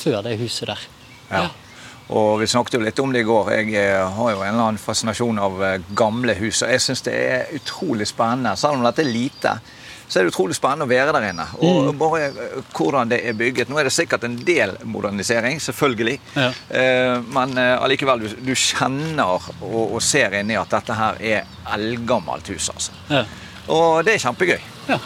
før 0.00 0.22
det 0.26 0.38
huset 0.40 0.72
der. 0.72 0.86
Ja. 1.30 1.48
Og 2.10 2.40
vi 2.40 2.48
snakket 2.50 2.74
jo 2.74 2.82
litt 2.82 2.98
om 2.98 3.12
det 3.14 3.22
i 3.22 3.26
går. 3.26 3.52
Jeg 3.54 3.74
eh, 3.78 4.00
har 4.16 4.32
jo 4.32 4.40
en 4.40 4.48
eller 4.48 4.64
annen 4.64 4.82
fascinasjon 4.82 5.38
av 5.38 5.60
eh, 5.62 5.76
gamle 5.96 6.34
hus. 6.40 6.64
Og 6.64 6.72
jeg 6.72 6.82
syns 6.82 7.04
det 7.06 7.14
er 7.14 7.52
utrolig 7.54 8.08
spennende. 8.10 8.56
Selv 8.58 8.80
om 8.80 8.86
dette 8.86 9.04
er 9.04 9.12
lite, 9.12 9.52
så 10.10 10.18
er 10.18 10.26
det 10.26 10.32
utrolig 10.32 10.56
spennende 10.58 10.88
å 10.88 10.90
være 10.90 11.14
der 11.14 11.28
inne. 11.28 11.46
Og 11.62 11.92
bare 12.00 12.24
eh, 12.26 12.56
hvordan 12.74 13.12
det 13.12 13.20
er 13.30 13.38
bygget. 13.38 13.70
Nå 13.70 13.78
er 13.78 13.86
det 13.86 13.94
sikkert 13.94 14.26
en 14.26 14.34
del 14.42 14.74
modernisering, 14.90 15.62
selvfølgelig. 15.62 16.16
Ja. 16.34 16.50
Men 17.30 17.54
allikevel, 17.60 18.26
du, 18.26 18.34
du 18.42 18.54
kjenner 18.58 19.36
og, 19.38 19.78
og 19.86 20.00
ser 20.02 20.34
inni 20.40 20.58
at 20.58 20.74
dette 20.74 20.98
her 20.98 21.22
er 21.36 21.58
eldgammelt 21.76 22.50
hus, 22.50 22.72
altså. 22.74 22.96
Ja. 23.12 23.22
Og 23.70 24.00
det 24.02 24.16
er 24.16 24.24
kjempegøy. 24.24 24.58
Ja. 24.90 24.98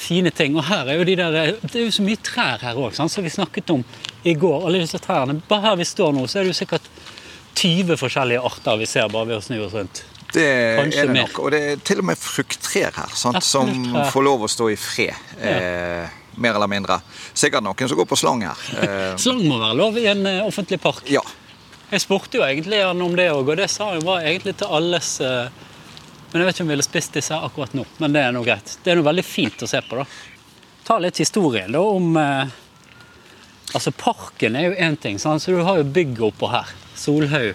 Fine 0.00 0.30
ting. 0.32 0.54
Og 0.56 0.64
her 0.70 0.88
er 0.88 0.96
jo 1.00 1.04
de 1.04 1.16
der, 1.18 1.34
det 1.60 1.76
er 1.76 1.84
jo 1.86 1.92
så 1.92 2.04
mye 2.06 2.20
trær 2.24 2.62
her 2.64 2.78
òg, 2.80 2.94
som 2.96 3.10
vi 3.24 3.32
snakket 3.32 3.70
om 3.74 3.82
i 4.24 4.32
går. 4.34 4.64
Alle 4.66 4.80
disse 4.82 5.00
trærne. 5.02 5.38
Bare 5.48 5.66
her 5.68 5.76
vi 5.80 5.84
står 5.88 6.14
nå, 6.16 6.24
så 6.30 6.40
er 6.40 6.48
det 6.48 6.54
jo 6.54 6.60
sikkert 6.62 6.88
20 7.60 7.98
forskjellige 8.00 8.40
arter 8.46 8.78
vi 8.80 8.86
ser 8.88 9.10
bare 9.12 9.28
ved 9.28 9.40
å 9.40 9.44
snu 9.44 9.58
oss 9.66 9.74
rundt. 9.76 10.02
Det 10.30 10.46
Kanskje 10.78 11.02
er 11.02 11.08
det 11.10 11.14
mer. 11.16 11.26
nok. 11.26 11.38
Og 11.42 11.50
det 11.52 11.60
er 11.72 11.80
til 11.84 12.00
og 12.00 12.06
med 12.12 12.18
frukttrær 12.22 12.94
her, 12.96 13.12
sant? 13.18 13.40
Ja, 13.40 13.44
som 13.44 13.72
får 14.14 14.24
lov 14.24 14.46
å 14.46 14.50
stå 14.50 14.68
i 14.70 14.76
fred. 14.78 15.16
Eh, 15.42 16.06
mer 16.40 16.54
eller 16.56 16.70
mindre. 16.70 17.00
Sikkert 17.34 17.66
noen 17.66 17.90
som 17.90 17.98
går 17.98 18.06
på 18.08 18.16
slang 18.20 18.44
her. 18.46 18.62
Eh, 18.80 19.16
Slang 19.24 19.42
må 19.44 19.58
være 19.60 19.76
lov 19.82 19.98
i 19.98 20.06
en 20.12 20.22
eh, 20.30 20.40
offentlig 20.46 20.80
park. 20.80 21.04
ja. 21.10 21.22
Jeg 21.90 22.04
spurte 22.04 22.38
jo 22.38 22.44
egentlig 22.46 22.78
han 22.86 23.00
om 23.02 23.16
det 23.18 23.24
òg, 23.34 23.48
og 23.50 23.56
det 23.58 23.64
sa 23.66 23.88
han 23.90 24.04
var 24.06 24.20
egentlig 24.22 24.52
til 24.60 24.68
alles 24.70 25.08
eh, 25.26 25.48
Men 26.30 26.42
jeg 26.42 26.46
vet 26.46 26.56
ikke 26.56 26.64
om 26.64 26.68
vi 26.68 26.74
ville 26.76 26.86
spist 26.86 27.16
disse 27.18 27.36
akkurat 27.36 27.72
nå, 27.74 27.84
men 27.98 28.14
det 28.14 28.22
er 28.22 28.34
nå 28.34 28.42
greit. 28.46 28.76
Det 28.84 28.92
er 28.92 29.00
noe 29.00 29.08
veldig 29.08 29.24
fint 29.26 29.64
å 29.66 29.68
se 29.70 29.80
på, 29.82 29.98
da. 29.98 30.04
Ta 30.86 30.98
litt 31.02 31.18
historien 31.22 31.72
da 31.74 31.82
om 31.86 32.16
eh, 32.18 32.58
Altså, 33.70 33.92
parken 33.94 34.56
er 34.58 34.64
jo 34.64 34.70
én 34.82 34.96
ting, 34.98 35.18
sant? 35.22 35.42
så 35.42 35.52
du 35.54 35.60
har 35.62 35.76
jo 35.78 35.84
bygget 35.86 36.24
oppå 36.26 36.48
her. 36.50 36.72
Solhaug. 36.98 37.54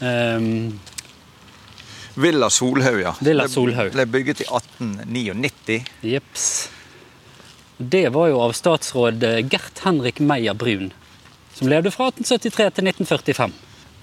Um, 0.00 0.80
Villa 2.18 2.48
Solhaug, 2.50 2.98
ja. 2.98 3.12
Villa 3.22 3.46
Solhaug. 3.48 3.92
Ble 3.94 4.06
bygget 4.10 4.42
i 4.42 4.48
1899. 4.48 5.78
Jips. 6.10 6.48
Det 7.78 8.08
var 8.12 8.32
jo 8.32 8.42
av 8.42 8.52
statsråd 8.58 9.22
eh, 9.24 9.38
Gert 9.46 9.78
Henrik 9.86 10.18
Meyer 10.20 10.58
Brun, 10.58 10.90
som 11.54 11.70
levde 11.70 11.94
fra 11.94 12.10
1873 12.10 12.66
til 12.76 12.90
1945. 12.90 13.54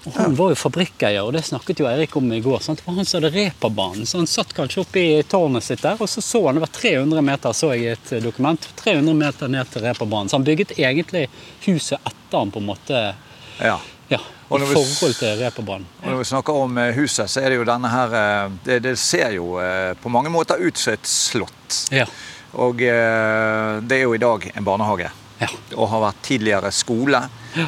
Og 0.06 0.14
han 0.14 0.34
var 0.38 0.52
jo 0.52 0.58
fabrikkeier, 0.58 1.24
og 1.26 1.32
det 1.34 1.42
snakket 1.48 1.80
jo 1.82 1.88
Eirik 1.90 2.14
om 2.16 2.28
i 2.32 2.38
går. 2.40 2.60
Sant? 2.62 2.82
Han 2.86 3.04
som 3.04 3.18
hadde 3.18 3.32
reperbanen, 3.34 4.06
så 4.06 4.20
han 4.20 4.30
satt 4.30 4.54
kanskje 4.54 4.84
oppe 4.84 5.02
i 5.02 5.22
tårnet 5.26 5.66
sitt 5.66 5.82
der, 5.82 5.98
og 5.98 6.08
så 6.10 6.22
så 6.22 6.44
han 6.46 6.58
det 6.58 6.62
var 6.64 6.72
300 6.76 7.24
meter, 7.26 7.56
så 7.56 7.72
jeg 7.74 7.82
i 7.82 7.90
et 7.96 8.12
dokument, 8.22 8.68
300 8.78 9.14
meter 9.18 9.50
ned 9.52 9.70
til 9.72 9.82
reperbanen. 9.88 10.30
Så 10.30 10.38
han 10.38 10.46
bygget 10.46 10.76
egentlig 10.78 11.26
huset 11.66 11.98
etter 11.98 12.38
han 12.38 12.54
på 12.54 12.62
en 12.62 12.68
måte, 12.70 13.02
Ja. 13.58 13.74
ja, 14.08 14.20
i 14.22 14.58
vi 14.62 14.70
forhold 14.70 15.18
til 15.18 15.34
reperbanen. 15.42 15.86
Og 16.04 16.12
når 16.12 16.22
vi 16.22 16.28
snakker 16.30 16.62
om 16.62 16.78
eh, 16.78 16.94
huset, 16.94 17.26
så 17.30 17.42
er 17.42 17.50
det 17.50 17.58
jo 17.58 17.66
denne 17.66 17.90
her 17.90 18.14
eh, 18.14 18.52
Det, 18.64 18.76
det 18.84 18.94
ser 19.02 19.34
jo 19.34 19.58
eh, 19.58 19.96
på 19.98 20.12
mange 20.14 20.30
måter 20.30 20.62
ut 20.62 20.78
som 20.78 20.94
et 20.94 21.10
slott. 21.10 21.80
Ja. 21.90 22.06
Og 22.54 22.78
det 22.80 23.92
er 23.98 24.06
jo 24.06 24.14
i 24.16 24.18
dag 24.22 24.46
en 24.54 24.64
barnehage. 24.64 25.10
Ja. 25.38 25.50
Og 25.76 25.90
har 25.92 26.00
vært 26.06 26.22
tidligere 26.24 26.70
skole. 26.72 27.20
Ja. 27.58 27.66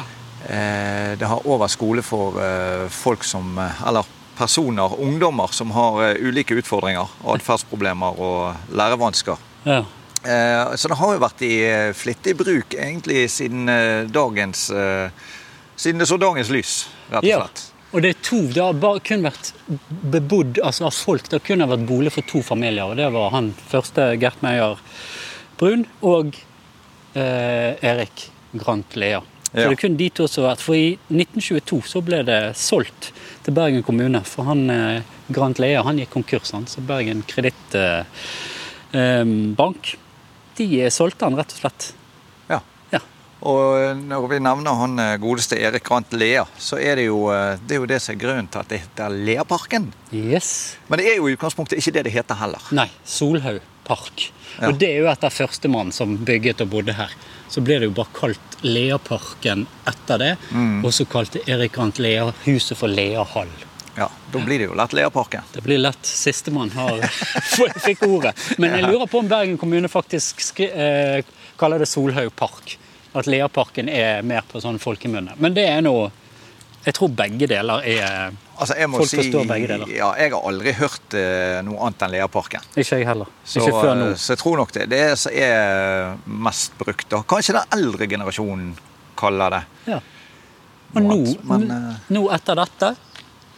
Eh, 0.49 1.15
Det 1.19 1.27
har 1.27 1.45
òg 1.45 1.59
vært 1.61 1.75
skole 1.75 2.01
for 2.05 2.37
eh, 2.41 2.87
folk 2.89 3.23
som 3.27 3.57
eh, 3.61 3.81
Eller 3.87 4.07
personer, 4.37 4.95
ungdommer, 4.99 5.51
som 5.53 5.69
har 5.75 6.15
ulike 6.17 6.55
utfordringer. 6.57 7.09
Atferdsproblemer 7.29 8.17
og 8.19 8.55
lærevansker. 8.73 9.37
ja. 9.65 9.83
Så 10.21 10.85
det 10.87 10.97
har 10.99 11.13
jo 11.15 11.19
vært 11.23 11.39
i 11.41 11.53
flittig 11.97 12.35
bruk 12.37 12.75
egentlig 12.77 13.23
siden 13.33 13.65
dagens 14.13 14.67
Siden 15.81 15.97
det 15.97 16.05
så 16.05 16.17
dagens 16.21 16.51
lys, 16.53 16.73
rett 17.09 17.23
og 17.23 17.27
Ja. 17.27 17.39
Og 17.91 18.01
det 18.05 18.09
er 18.13 18.19
to, 18.23 18.37
det 18.53 18.61
har 18.61 18.73
bare 18.77 19.01
kun 19.03 19.23
vært 19.25 19.49
bebodd 20.13 20.59
altså 20.63 20.85
av 20.87 20.93
folk. 20.95 21.25
Det 21.27 21.41
har 21.41 21.47
kun 21.47 21.65
vært 21.67 21.87
bolig 21.89 22.13
for 22.13 22.21
to 22.29 22.41
familier. 22.45 22.85
Og 22.87 22.95
det 23.01 23.09
var 23.11 23.31
han 23.33 23.49
første 23.71 24.05
Gert 24.21 24.41
Meyer 24.45 24.77
Brun 25.59 25.83
og 26.01 26.37
eh, 27.13 27.75
Erik 27.81 28.29
Grant 28.53 28.95
Lea. 28.95 29.19
Så 29.51 29.67
det 29.67 29.75
er 29.75 29.79
kun 29.81 29.97
de 29.99 30.07
to 30.15 30.27
som 30.31 30.45
har 30.45 30.53
vært. 30.53 30.63
For 30.63 30.77
i 30.79 30.93
1922 31.11 31.81
så 31.91 32.01
ble 32.05 32.21
det 32.27 32.39
solgt 32.59 33.09
til 33.43 33.55
Bergen 33.55 33.83
kommune. 33.83 34.21
For 34.27 34.47
han 34.47 34.69
eh, 34.71 35.03
Grant 35.33 35.59
Lea 35.59 35.81
han 35.83 35.99
gikk 35.99 36.13
konkurs, 36.15 36.53
han. 36.55 36.67
Så 36.71 36.83
Bergen 36.87 37.23
Kredittbank 37.27 39.91
eh, 39.91 39.97
De 40.57 40.67
eh, 40.79 40.93
solgte 40.93 41.25
han 41.27 41.37
rett 41.39 41.51
og 41.51 41.59
slett. 41.65 41.81
Ja. 42.47 42.61
Ja. 42.95 43.01
Og 43.43 43.99
når 43.99 44.29
vi 44.31 44.37
nevner 44.47 44.73
han 44.85 44.93
eh, 45.03 45.19
godeste 45.19 45.59
Erik 45.59 45.83
Grant 45.89 46.11
Lea, 46.15 46.45
så 46.55 46.79
er 46.79 46.95
det 47.01 47.09
jo 47.09 47.27
eh, 47.35 47.59
det, 47.59 47.75
er 47.75 47.83
jo 47.83 47.91
det 47.91 47.99
som 48.05 48.15
er 48.15 48.23
grunnen 48.23 48.47
til 48.47 48.63
at 48.63 48.71
det 48.71 48.79
heter 48.85 49.07
Leaparken. 49.27 49.91
Yes. 50.15 50.79
Men 50.87 51.03
det 51.03 51.11
er 51.11 51.19
jo 51.19 51.27
i 51.27 51.35
utgangspunktet 51.35 51.75
ikke 51.81 51.95
det 51.99 52.07
det 52.07 52.15
heter 52.15 52.39
heller. 52.39 52.63
Nei, 52.71 52.87
Solhaug 53.03 53.59
park. 53.87 54.29
Ja. 54.59 54.69
Og 54.69 54.79
det 54.81 54.89
er 54.91 55.01
jo 55.03 55.09
etter 55.11 55.33
førstemann 55.33 55.91
som 55.95 56.17
bygget 56.27 56.61
og 56.65 56.71
bodde 56.73 56.95
her. 56.97 57.13
Så 57.51 57.63
ble 57.63 57.79
det 57.81 57.89
jo 57.89 57.95
bare 57.95 58.13
kalt 58.15 58.61
Leaparken 58.61 59.65
etter 59.89 60.21
det. 60.21 60.31
Mm. 60.51 60.85
Og 60.85 60.93
så 60.95 61.05
kalte 61.09 61.41
Erik 61.49 61.73
Grant 61.75 61.99
Lea 61.99 62.29
huset 62.45 62.77
for 62.77 62.91
Leahall. 62.91 63.51
Ja, 63.97 64.07
Da 64.31 64.39
blir 64.39 64.59
det 64.59 64.69
jo 64.69 64.75
lett 64.77 64.93
Leaparken. 64.95 65.43
Det 65.53 65.63
blir 65.65 65.81
lett 65.81 66.05
sistemann 66.07 66.71
har 66.71 67.01
fikk 67.85 68.05
ordet. 68.07 68.35
Men 68.57 68.77
jeg 68.77 68.87
lurer 68.87 69.09
på 69.11 69.19
om 69.19 69.27
Bergen 69.27 69.57
kommune 69.59 69.89
faktisk 69.91 70.59
eh, 70.63 71.25
kaller 71.59 71.83
det 71.83 71.89
Solhaug 71.91 72.31
park. 72.35 72.77
At 73.13 73.27
Leaparken 73.27 73.89
er 73.91 74.21
mer 74.23 74.45
på 74.47 74.61
sånn 74.63 74.79
folkemunne. 74.79 75.35
Men 75.43 75.57
det 75.57 75.67
er 75.67 75.83
nå 75.83 75.95
Jeg 76.85 76.95
tror 76.97 77.11
begge 77.13 77.47
deler 77.49 77.83
er 77.85 78.31
Altså, 78.61 78.75
jeg 78.77 78.89
Folk 78.93 79.09
si, 79.09 79.17
forstår 79.17 79.45
begge 79.49 79.67
deler. 79.69 79.89
Ja, 79.93 80.11
jeg 80.17 80.31
har 80.33 80.47
aldri 80.49 80.73
hørt 80.77 81.15
eh, 81.17 81.59
noe 81.65 81.79
annet 81.85 82.05
enn 82.05 82.13
Leaparken. 82.13 82.65
Ikke 82.77 82.99
jeg 83.01 83.07
heller. 83.09 83.29
Så, 83.43 83.61
ikke 83.61 83.73
før 83.73 83.95
nå. 83.97 84.07
eh, 84.11 84.17
så 84.21 84.33
jeg 84.35 84.41
tror 84.41 84.57
nok 84.61 84.73
det 84.77 84.87
det 84.91 85.03
som 85.17 85.33
er 85.33 86.15
mest 86.49 86.77
brukt. 86.77 87.07
da. 87.09 87.21
Kanskje 87.29 87.55
den 87.57 87.77
eldre 87.77 88.09
generasjonen 88.11 88.73
kaller 89.17 89.55
det. 89.57 89.61
Ja. 89.93 89.99
Og 90.91 91.01
nå, 91.07 91.17
men, 91.49 91.65
eh, 91.73 92.01
nå 92.13 92.25
etter 92.35 92.59
dette 92.61 92.91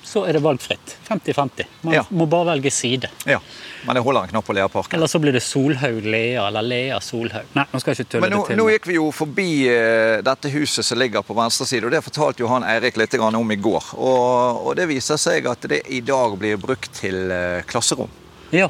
så 0.03 0.25
er 0.27 0.33
det 0.37 0.41
valgfritt. 0.43 0.97
50-50. 1.07 1.65
Man 1.81 1.93
Ja. 1.93 2.03
må 2.09 2.25
bare 2.29 2.45
velge 2.51 2.71
side. 2.71 3.09
Ja, 3.25 3.39
Men 3.85 3.95
det 3.95 4.03
holder 4.03 4.23
en 4.23 4.27
knapp 4.29 4.45
på 4.45 4.53
Leaparken. 4.53 4.95
Eller 4.95 5.07
så 5.07 5.19
blir 5.19 5.33
det 5.33 5.41
Solhaug 5.43 6.05
Lea 6.05 6.47
eller 6.47 6.61
Lea 6.61 6.99
Solhaug. 6.99 7.45
Nei, 7.53 7.65
nå 7.71 7.79
skal 7.79 7.93
jeg 7.93 7.99
ikke 8.05 8.11
tulle 8.11 8.29
nå, 8.29 8.37
det 8.37 8.47
til. 8.47 8.57
nå 8.57 8.69
gikk 8.69 8.87
vi 8.87 8.95
jo 8.95 9.11
forbi 9.11 9.67
eh, 9.67 10.21
dette 10.21 10.49
huset 10.53 10.85
som 10.85 10.99
ligger 10.99 11.21
på 11.21 11.35
venstre 11.35 11.65
side, 11.65 11.85
og 11.85 11.91
det 11.91 12.03
fortalte 12.03 12.43
jo 12.43 12.47
han 12.51 12.63
Eirik 12.63 12.97
litt 12.97 13.13
om 13.19 13.51
i 13.51 13.55
går. 13.55 13.83
Og, 13.95 14.67
og 14.67 14.75
det 14.75 14.87
viser 14.87 15.17
seg 15.17 15.47
at 15.47 15.61
det 15.61 15.81
i 15.87 16.01
dag 16.01 16.37
blir 16.37 16.57
brukt 16.57 16.93
til 16.99 17.31
eh, 17.31 17.63
klasserom. 17.63 18.09
Ja. 18.51 18.69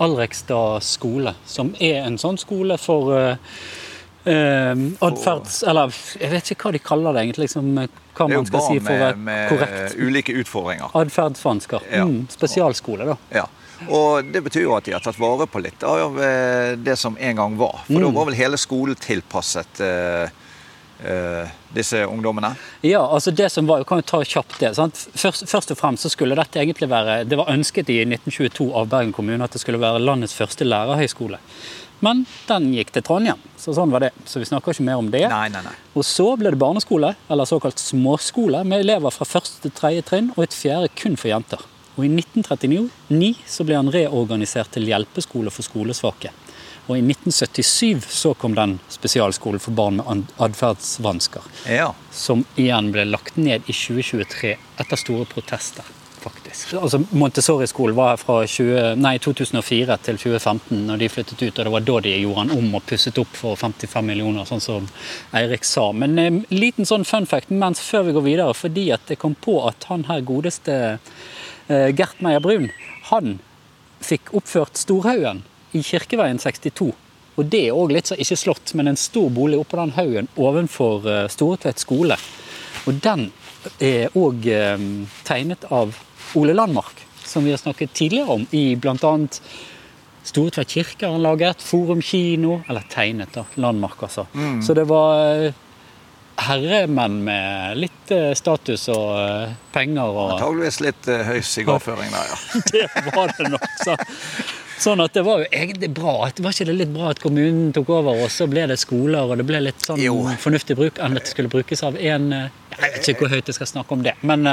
Alrekstad 0.00 0.82
skole, 0.82 1.34
som 1.44 1.74
er 1.78 2.06
en 2.06 2.16
sånn 2.18 2.38
skole 2.40 2.78
for 2.80 3.12
uh, 3.12 3.36
atferds... 4.26 5.62
Eller 5.68 5.94
jeg 6.20 6.30
vet 6.34 6.50
ikke 6.54 6.68
hva 6.68 6.72
de 6.76 6.82
kaller 6.84 7.16
det 7.16 7.22
egentlig. 7.26 7.46
Liksom, 7.48 7.70
hva 7.78 7.86
Det 7.86 8.26
er 8.26 8.36
man 8.36 8.50
skal 8.50 8.66
si 8.66 8.80
for 8.82 8.92
å 8.92 9.00
være 9.06 9.22
med 9.30 9.48
korrekt. 9.54 9.96
ulike 9.98 10.34
utfordringer. 10.42 10.92
Atferdsvansker. 11.00 11.86
Ja. 11.92 12.04
Mm, 12.04 12.26
spesialskole, 12.32 13.06
da. 13.12 13.16
Ja. 13.34 13.46
Og 13.88 14.26
det 14.28 14.42
betyr 14.44 14.66
jo 14.66 14.74
at 14.76 14.84
de 14.84 14.92
har 14.92 15.00
tatt 15.00 15.16
vare 15.16 15.46
på 15.48 15.62
litt 15.64 15.80
av 15.88 16.18
eh, 16.20 16.74
det 16.76 16.98
som 17.00 17.16
en 17.18 17.36
gang 17.38 17.56
var. 17.56 17.78
For 17.86 17.96
Mm. 17.96 18.02
da 18.02 18.10
var 18.18 18.26
vel 18.28 18.36
hele 18.36 18.58
skolen 18.60 18.94
tilpasset 19.00 19.80
eh, 19.80 20.28
eh, 21.08 21.48
disse 21.72 22.02
ungdommene. 22.04 22.50
Ja, 22.84 23.00
altså 23.06 23.32
det 23.32 23.48
som 23.54 23.64
var, 23.66 23.84
kan 23.88 24.02
jo 24.02 24.02
ta 24.02 24.20
kjapt 24.20 24.58
det. 24.60 24.74
Sant? 24.76 25.00
Først, 25.16 25.46
først 25.48 25.70
og 25.72 25.78
fremst 25.80 26.04
så 26.04 26.10
skulle 26.12 26.36
dette 26.36 26.60
egentlig 26.60 26.90
være 26.90 27.24
Det 27.24 27.38
var 27.40 27.48
ønsket 27.48 27.88
i 27.88 28.02
1922 28.04 28.68
av 28.76 28.88
Bergen 28.92 29.12
kommune 29.16 29.44
at 29.48 29.52
det 29.56 29.62
skulle 29.62 29.80
være 29.80 29.98
landets 30.04 30.34
første 30.36 30.64
lærerhøyskole. 30.68 31.38
Men 32.00 32.24
den 32.48 32.70
gikk 32.74 32.92
til 32.94 33.02
Trondheim, 33.04 33.40
så 33.60 33.74
sånn 33.76 33.90
var 33.92 34.00
det. 34.06 34.12
Så 34.24 34.40
vi 34.40 34.48
snakker 34.48 34.72
ikke 34.72 34.86
mer 34.86 35.00
om 35.02 35.10
det. 35.12 35.26
Nei, 35.28 35.48
nei, 35.52 35.60
nei. 35.66 35.74
Og 35.94 36.04
så 36.08 36.30
ble 36.40 36.52
det 36.54 36.60
barneskole, 36.60 37.14
eller 37.28 37.48
såkalt 37.48 37.78
småskole, 37.82 38.62
med 38.64 38.86
elever 38.86 39.12
fra 39.12 39.26
første 39.28 39.60
til 39.66 39.74
tredje 39.76 40.06
trinn 40.08 40.30
og 40.36 40.44
et 40.46 40.56
fjerde 40.56 40.88
kun 40.96 41.18
for 41.20 41.28
jenter. 41.32 41.60
Og 41.98 42.06
i 42.06 42.08
1939 42.08 43.34
så 43.50 43.66
ble 43.68 43.76
han 43.76 43.90
reorganisert 43.92 44.70
til 44.72 44.88
hjelpeskole 44.88 45.52
for 45.52 45.66
skolesvake. 45.66 46.30
Og 46.88 46.96
i 46.96 47.02
1977 47.04 48.06
så 48.10 48.32
kom 48.34 48.54
den 48.56 48.78
spesialskolen 48.90 49.60
for 49.62 49.76
barn 49.76 50.00
med 50.00 50.24
atferdsvansker 50.42 51.42
Ja. 51.70 51.92
som 52.10 52.44
igjen 52.56 52.90
ble 52.94 53.04
lagt 53.04 53.36
ned 53.36 53.62
i 53.68 53.72
2023 53.76 54.56
etter 54.80 54.96
store 54.98 55.26
protester, 55.30 55.84
faktisk. 56.20 56.74
Altså, 56.78 57.00
Montessori-skolen 57.10 57.96
var 57.96 58.18
fra 58.20 58.40
20, 58.46 58.94
nei, 59.00 59.16
2004 59.22 59.96
til 60.04 60.20
2015, 60.20 60.84
når 60.86 61.00
de 61.00 61.08
flyttet 61.12 61.42
ut. 61.42 61.58
Og 61.58 61.66
det 61.66 61.74
var 61.74 61.84
da 61.88 61.98
de 62.04 62.14
gjorde 62.20 62.46
den 62.46 62.58
om 62.58 62.78
og 62.78 62.86
pusset 62.88 63.20
opp 63.22 63.34
for 63.36 63.58
55 63.60 64.06
millioner, 64.06 64.48
sånn 64.48 64.64
som 64.64 64.88
Eirik 65.36 65.66
sa. 65.68 65.90
Men 65.96 66.18
en 66.20 66.40
liten 66.52 66.88
sånn 66.88 67.06
fun 67.08 67.28
fact 67.30 67.52
mens 67.52 67.82
før 67.84 68.08
vi 68.08 68.16
går 68.16 68.26
videre, 68.26 68.56
fordi 68.56 68.88
at 68.94 69.10
jeg 69.10 69.20
kom 69.22 69.36
på 69.38 69.58
at 69.68 69.88
han 69.90 70.06
her 70.10 70.24
godeste 70.26 70.76
eh, 70.92 71.88
Gert 71.96 72.20
Meyer 72.24 72.42
Brun, 72.44 72.70
han 73.10 73.38
fikk 74.04 74.34
oppført 74.36 74.80
Storhaugen 74.80 75.44
i 75.76 75.84
Kirkeveien 75.86 76.40
62. 76.40 76.92
Og 77.38 77.48
det 77.48 77.66
er 77.68 77.76
òg 77.76 77.94
litt 77.94 78.10
så 78.10 78.18
ikke 78.20 78.38
slått, 78.38 78.74
men 78.76 78.90
en 78.90 79.00
stor 79.00 79.30
bolig 79.32 79.58
oppå 79.60 79.78
den 79.78 79.94
haugen 79.96 80.28
ovenfor 80.36 81.06
uh, 81.06 81.26
Storetvedt 81.30 81.80
skole. 81.80 82.18
Og 82.88 82.98
den 83.04 83.30
er 83.80 84.12
òg 84.16 84.46
tegnet 85.28 85.66
av 85.68 85.92
Ole 86.38 86.54
Landmark, 86.54 87.02
som 87.24 87.44
vi 87.44 87.50
har 87.54 87.58
snakket 87.58 87.92
tidligere 87.96 88.36
om 88.38 88.46
i 88.50 88.76
bl.a. 88.76 89.14
Storetvedt 90.22 90.68
kirke 90.76 91.06
har 91.08 91.12
han 91.16 91.22
laget, 91.24 91.62
Forum 91.64 92.02
kino, 92.04 92.60
eller 92.68 92.84
tegnet, 92.92 93.32
da. 93.34 93.46
Landmark, 93.54 94.02
altså. 94.04 94.26
Så 94.66 94.74
det 94.76 94.84
var 94.90 95.16
eh, 95.46 95.52
herremenn 96.44 97.22
med 97.24 97.78
litt 97.80 98.12
eh, 98.14 98.32
status 98.36 98.84
og 98.92 99.14
eh, 99.16 99.54
penger 99.74 100.12
og 100.12 100.34
Antageligvis 100.36 100.80
litt 100.84 101.08
høy 101.30 101.40
sigarføring 101.44 102.12
der, 102.12 102.34
ja. 102.34 102.60
det 103.06 103.14
var 103.16 103.32
det 103.38 103.48
nok. 103.54 103.64
Så. 103.80 103.96
Sånn 104.80 105.00
at 105.04 105.12
det 105.16 105.24
var 105.26 105.42
jo 105.42 105.48
egentlig 105.52 105.90
bra. 105.96 106.14
Det 106.32 106.44
var 106.44 106.54
ikke 106.56 106.68
det 106.70 106.76
litt 106.78 106.92
bra 106.94 107.10
at 107.12 107.18
kommunen 107.20 107.72
tok 107.76 107.90
over, 107.98 108.22
og 108.24 108.30
så 108.32 108.46
ble 108.48 108.64
det 108.70 108.78
skoler, 108.80 109.24
og 109.28 109.40
det 109.40 109.44
ble 109.48 109.60
litt 109.66 109.82
sånn 109.84 110.00
Jo. 110.00 110.14
fornuftig 110.40 110.76
bruk 110.78 111.00
enn 111.00 111.16
at 111.20 111.26
det 111.26 111.32
skulle 111.34 111.52
brukes 111.52 111.84
av 111.84 111.98
en 112.00 112.30
eh, 112.36 112.46
Jeg 112.78 112.94
vet 112.94 113.10
ikke 113.12 113.26
hvor 113.26 113.34
høyt 113.34 113.50
jeg 113.52 113.58
skal 113.58 113.72
snakke 113.74 113.96
om 113.98 114.04
det, 114.06 114.14
men 114.24 114.46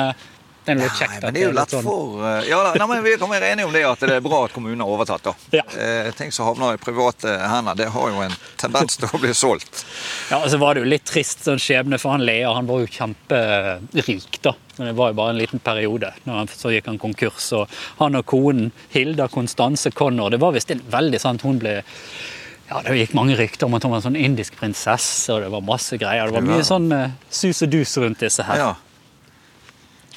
det 0.67 0.73
er 0.75 0.79
litt 0.83 0.99
kjekt. 0.99 1.13
Nei, 1.15 1.21
men 1.23 1.33
det 1.33 1.41
er 1.41 1.47
jo 1.47 1.55
lett 1.55 1.73
sånn- 1.73 1.85
for 1.87 2.19
uh, 2.21 2.41
Ja 2.47 2.59
nei, 2.75 2.87
men 2.91 3.03
Vi 3.05 3.15
kan 3.21 3.31
være 3.31 3.51
enige 3.53 3.69
om 3.69 3.73
det 3.73 3.83
at 3.87 4.03
det 4.03 4.17
er 4.17 4.25
bra 4.25 4.43
at 4.45 4.53
kommunen 4.53 4.83
har 4.83 4.91
overtatt. 4.91 5.23
da. 5.23 5.33
Ja. 5.55 5.63
Eh, 5.79 6.11
ting 6.17 6.33
som 6.35 6.49
havner 6.49 6.75
i 6.75 6.81
private 6.81 7.37
hender, 7.47 7.77
det 7.79 7.87
har 7.95 8.11
jo 8.11 8.21
en 8.25 8.35
tendens 8.59 8.99
til 8.99 9.07
å 9.07 9.21
bli 9.23 9.33
solgt. 9.33 9.85
Ja, 10.31 10.41
og 10.43 10.49
så 10.51 10.57
var 10.59 10.75
det 10.75 10.81
jo 10.83 10.89
litt 10.91 11.05
trist 11.07 11.45
sånn 11.47 11.59
skjebne 11.61 11.95
for 12.01 12.11
han 12.11 12.25
Lea. 12.27 12.49
Han 12.51 12.67
var 12.67 12.81
jo 12.83 12.87
kjemperik, 12.91 14.41
da. 14.43 14.51
Men 14.77 14.89
det 14.91 14.95
var 14.97 15.13
jo 15.13 15.17
bare 15.17 15.29
en 15.33 15.39
liten 15.39 15.61
periode. 15.63 16.11
Han, 16.25 16.49
så 16.51 16.73
gikk 16.73 16.89
han 16.91 16.99
konkurs. 17.01 17.47
Og 17.55 17.71
han 18.01 18.19
og 18.19 18.25
konen 18.29 18.73
Hilda 18.93 19.29
Konstanse 19.31 19.91
Connor 19.95 20.29
Det 20.35 20.41
var 20.41 20.51
visst 20.53 20.69
veldig 20.69 21.19
sant 21.21 21.41
Hun 21.47 21.57
ble 21.61 21.79
ja, 21.79 22.81
Det 22.83 22.97
gikk 22.99 23.15
mange 23.17 23.37
rykter 23.39 23.69
om 23.69 23.77
at 23.77 23.85
hun 23.85 23.93
var 23.93 24.01
en 24.01 24.07
sånn 24.09 24.19
indisk 24.19 24.57
prinsesse, 24.59 25.31
og 25.33 25.45
det 25.45 25.51
var 25.53 25.63
masse 25.63 25.95
greier. 25.99 26.27
Det 26.27 26.35
var 26.35 26.43
mye 26.49 26.65
sånn 26.67 26.91
uh, 26.91 27.13
sus 27.31 27.63
og 27.63 27.71
dus 27.71 27.95
rundt 28.03 28.19
disse 28.19 28.43
her. 28.43 28.59
Ja. 28.59 28.73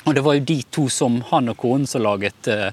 Og 0.04 0.14
det 0.16 0.24
var 0.24 0.36
jo 0.38 0.44
de 0.48 0.58
to 0.72 0.88
som 0.92 1.20
han 1.28 1.52
og 1.52 1.58
konen 1.60 1.86
som 1.88 2.02
laget 2.04 2.48
eh, 2.48 2.70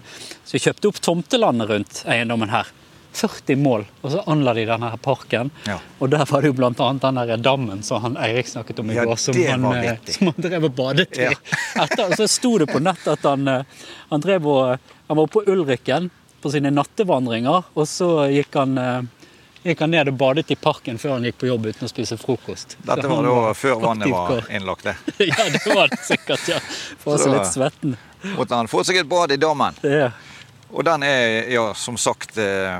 Så 0.48 0.62
kjøpte 0.64 0.92
opp 0.92 1.02
tomtelandet 1.04 1.70
rundt 1.72 2.04
eiendommen 2.08 2.54
her. 2.54 2.70
40 3.18 3.56
mål, 3.58 3.86
og 4.06 4.12
så 4.14 4.22
anla 4.30 4.54
de 4.54 4.66
denne 4.70 4.92
her 4.92 5.00
parken. 5.02 5.50
Ja. 5.66 5.80
Og 5.98 6.12
der 6.14 6.22
var 6.30 6.44
det 6.44 6.52
jo 6.52 6.68
annet 6.68 7.02
den 7.02 7.18
der 7.18 7.42
dammen 7.42 7.82
som 7.84 8.04
han 8.04 8.18
Eirik 8.22 8.48
snakket 8.48 8.80
om 8.84 8.92
i 8.92 8.98
Ja, 8.98 9.08
går, 9.10 9.18
som 9.18 9.40
han, 9.42 9.66
eh, 9.74 9.98
som 10.06 10.30
han 10.30 10.46
drev 10.46 10.68
og 10.70 10.76
badet 10.78 11.18
i. 11.18 11.26
Ja. 11.26 11.34
Etter, 11.84 12.14
så 12.14 12.28
sto 12.30 12.58
det 12.62 12.70
på 12.70 12.82
nett 12.84 13.08
at 13.10 13.26
han, 13.26 13.48
eh, 13.48 13.90
han 14.12 14.22
drev 14.22 14.48
og 14.48 14.94
Han 15.08 15.18
var 15.18 15.28
på 15.32 15.42
Ulrikken 15.48 16.10
på 16.44 16.52
sine 16.52 16.70
nattevandringer, 16.70 17.64
og 17.74 17.86
så 17.88 18.28
gikk 18.28 18.58
han 18.60 18.76
gikk 19.72 19.82
han 19.86 19.92
ned 19.94 20.10
og 20.12 20.18
badet 20.20 20.52
i 20.52 20.58
parken 20.60 20.98
før 21.02 21.16
han 21.18 21.28
gikk 21.28 21.38
på 21.42 21.50
jobb 21.50 21.66
uten 21.70 21.88
å 21.88 21.92
spise 21.92 22.18
frokost. 22.22 22.78
Dette 22.88 23.08
var 23.12 23.24
da 23.28 23.54
før 23.58 23.80
vannet 23.84 24.12
var 24.12 24.48
innlagt. 24.50 24.84
det. 24.88 24.96
ja, 25.32 25.48
det 25.54 25.64
var 25.76 25.92
det 25.94 26.00
sikkert, 26.08 26.48
ja. 26.52 26.60
Få 27.04 27.18
seg 27.22 27.34
litt 27.36 27.52
svetten. 27.54 27.98
Måtte 28.38 28.56
han 28.60 28.68
få 28.72 28.84
seg 28.88 29.02
et 29.04 29.10
bad 29.12 29.32
i 29.32 29.40
dammen. 29.42 29.78
Er 29.86 30.12
Og 30.72 30.84
den 30.84 31.04
er 31.08 31.48
ja, 31.54 31.70
som 31.78 31.96
sagt 31.98 32.38
eh, 32.38 32.80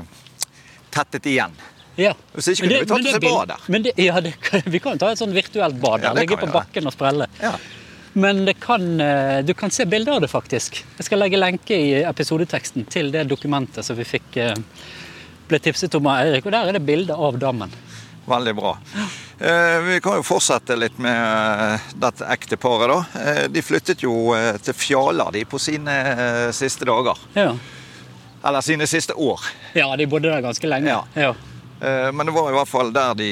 tettet 0.92 1.26
igjen. 1.30 1.54
Ja. 1.98 2.12
Hvis 2.34 2.52
ikke 2.52 2.62
kunne 2.66 2.74
det- 2.74 2.80
vi 2.80 2.86
tatt 2.92 3.06
oss 3.08 3.14
et 3.14 3.24
bad 3.26 3.48
der. 3.48 3.64
Men 3.66 3.82
det, 3.82 3.92
ja, 3.98 4.20
det, 4.20 4.34
vi 4.66 4.78
kan 4.78 4.98
ta 4.98 5.10
et 5.10 5.18
sånn 5.18 5.32
virtuelt 5.34 5.80
bad 5.80 6.00
der. 6.04 6.12
Ja, 6.12 6.14
Ligge 6.20 6.36
på 6.36 6.46
gjøre. 6.46 6.52
bakken 6.60 6.86
og 6.86 6.92
sprelle. 6.94 7.26
Ja. 7.42 7.54
Men 8.18 8.44
det 8.46 8.54
kan, 8.60 9.00
eh, 9.00 9.42
du 9.42 9.52
kan 9.54 9.70
se 9.70 9.84
bilder 9.86 10.12
av 10.16 10.20
det, 10.20 10.28
faktisk. 10.30 10.84
Jeg 10.98 11.04
skal 11.06 11.20
legge 11.22 11.38
lenke 11.38 11.76
i 11.76 12.02
episodeteksten 12.02 12.86
til 12.90 13.10
det 13.14 13.26
dokumentet 13.30 13.84
som 13.84 13.96
vi 13.98 14.04
fikk 14.08 14.36
eh, 14.42 14.54
ble 15.48 15.60
tipset 15.62 15.94
om 15.98 16.06
av 16.10 16.24
Eirik. 16.24 16.46
Og 16.46 16.54
der 16.54 16.70
er 16.70 16.78
det 16.78 16.84
bilde 16.86 17.16
av 17.16 17.38
dammen. 17.40 17.72
Veldig 18.28 18.54
bra. 18.54 18.76
Eh, 19.40 19.80
vi 19.82 20.00
kan 20.00 20.18
jo 20.18 20.24
fortsette 20.26 20.76
litt 20.76 20.98
med 21.00 21.16
eh, 21.16 21.90
dette 21.96 22.26
ekteparet, 22.28 22.90
da. 22.90 23.22
Eh, 23.22 23.44
de 23.52 23.62
flyttet 23.62 24.02
jo 24.04 24.34
til 24.62 24.76
Fjaler 24.76 25.32
de 25.32 25.44
på 25.48 25.60
sine 25.62 25.94
siste 26.56 26.88
dager. 26.88 27.20
Ja. 27.38 27.52
Eller 28.44 28.66
sine 28.66 28.86
siste 28.86 29.14
år. 29.14 29.40
ja, 29.74 29.88
de 29.96 30.06
bodde 30.06 30.28
der 30.28 30.42
ganske 30.44 30.68
lenge. 30.68 30.90
Ja. 30.90 31.04
Ja. 31.14 31.34
Men 32.12 32.26
det 32.26 32.34
var 32.34 32.50
i 32.50 32.56
hvert 32.56 32.68
fall 32.68 32.88
der 32.90 33.14
de 33.14 33.28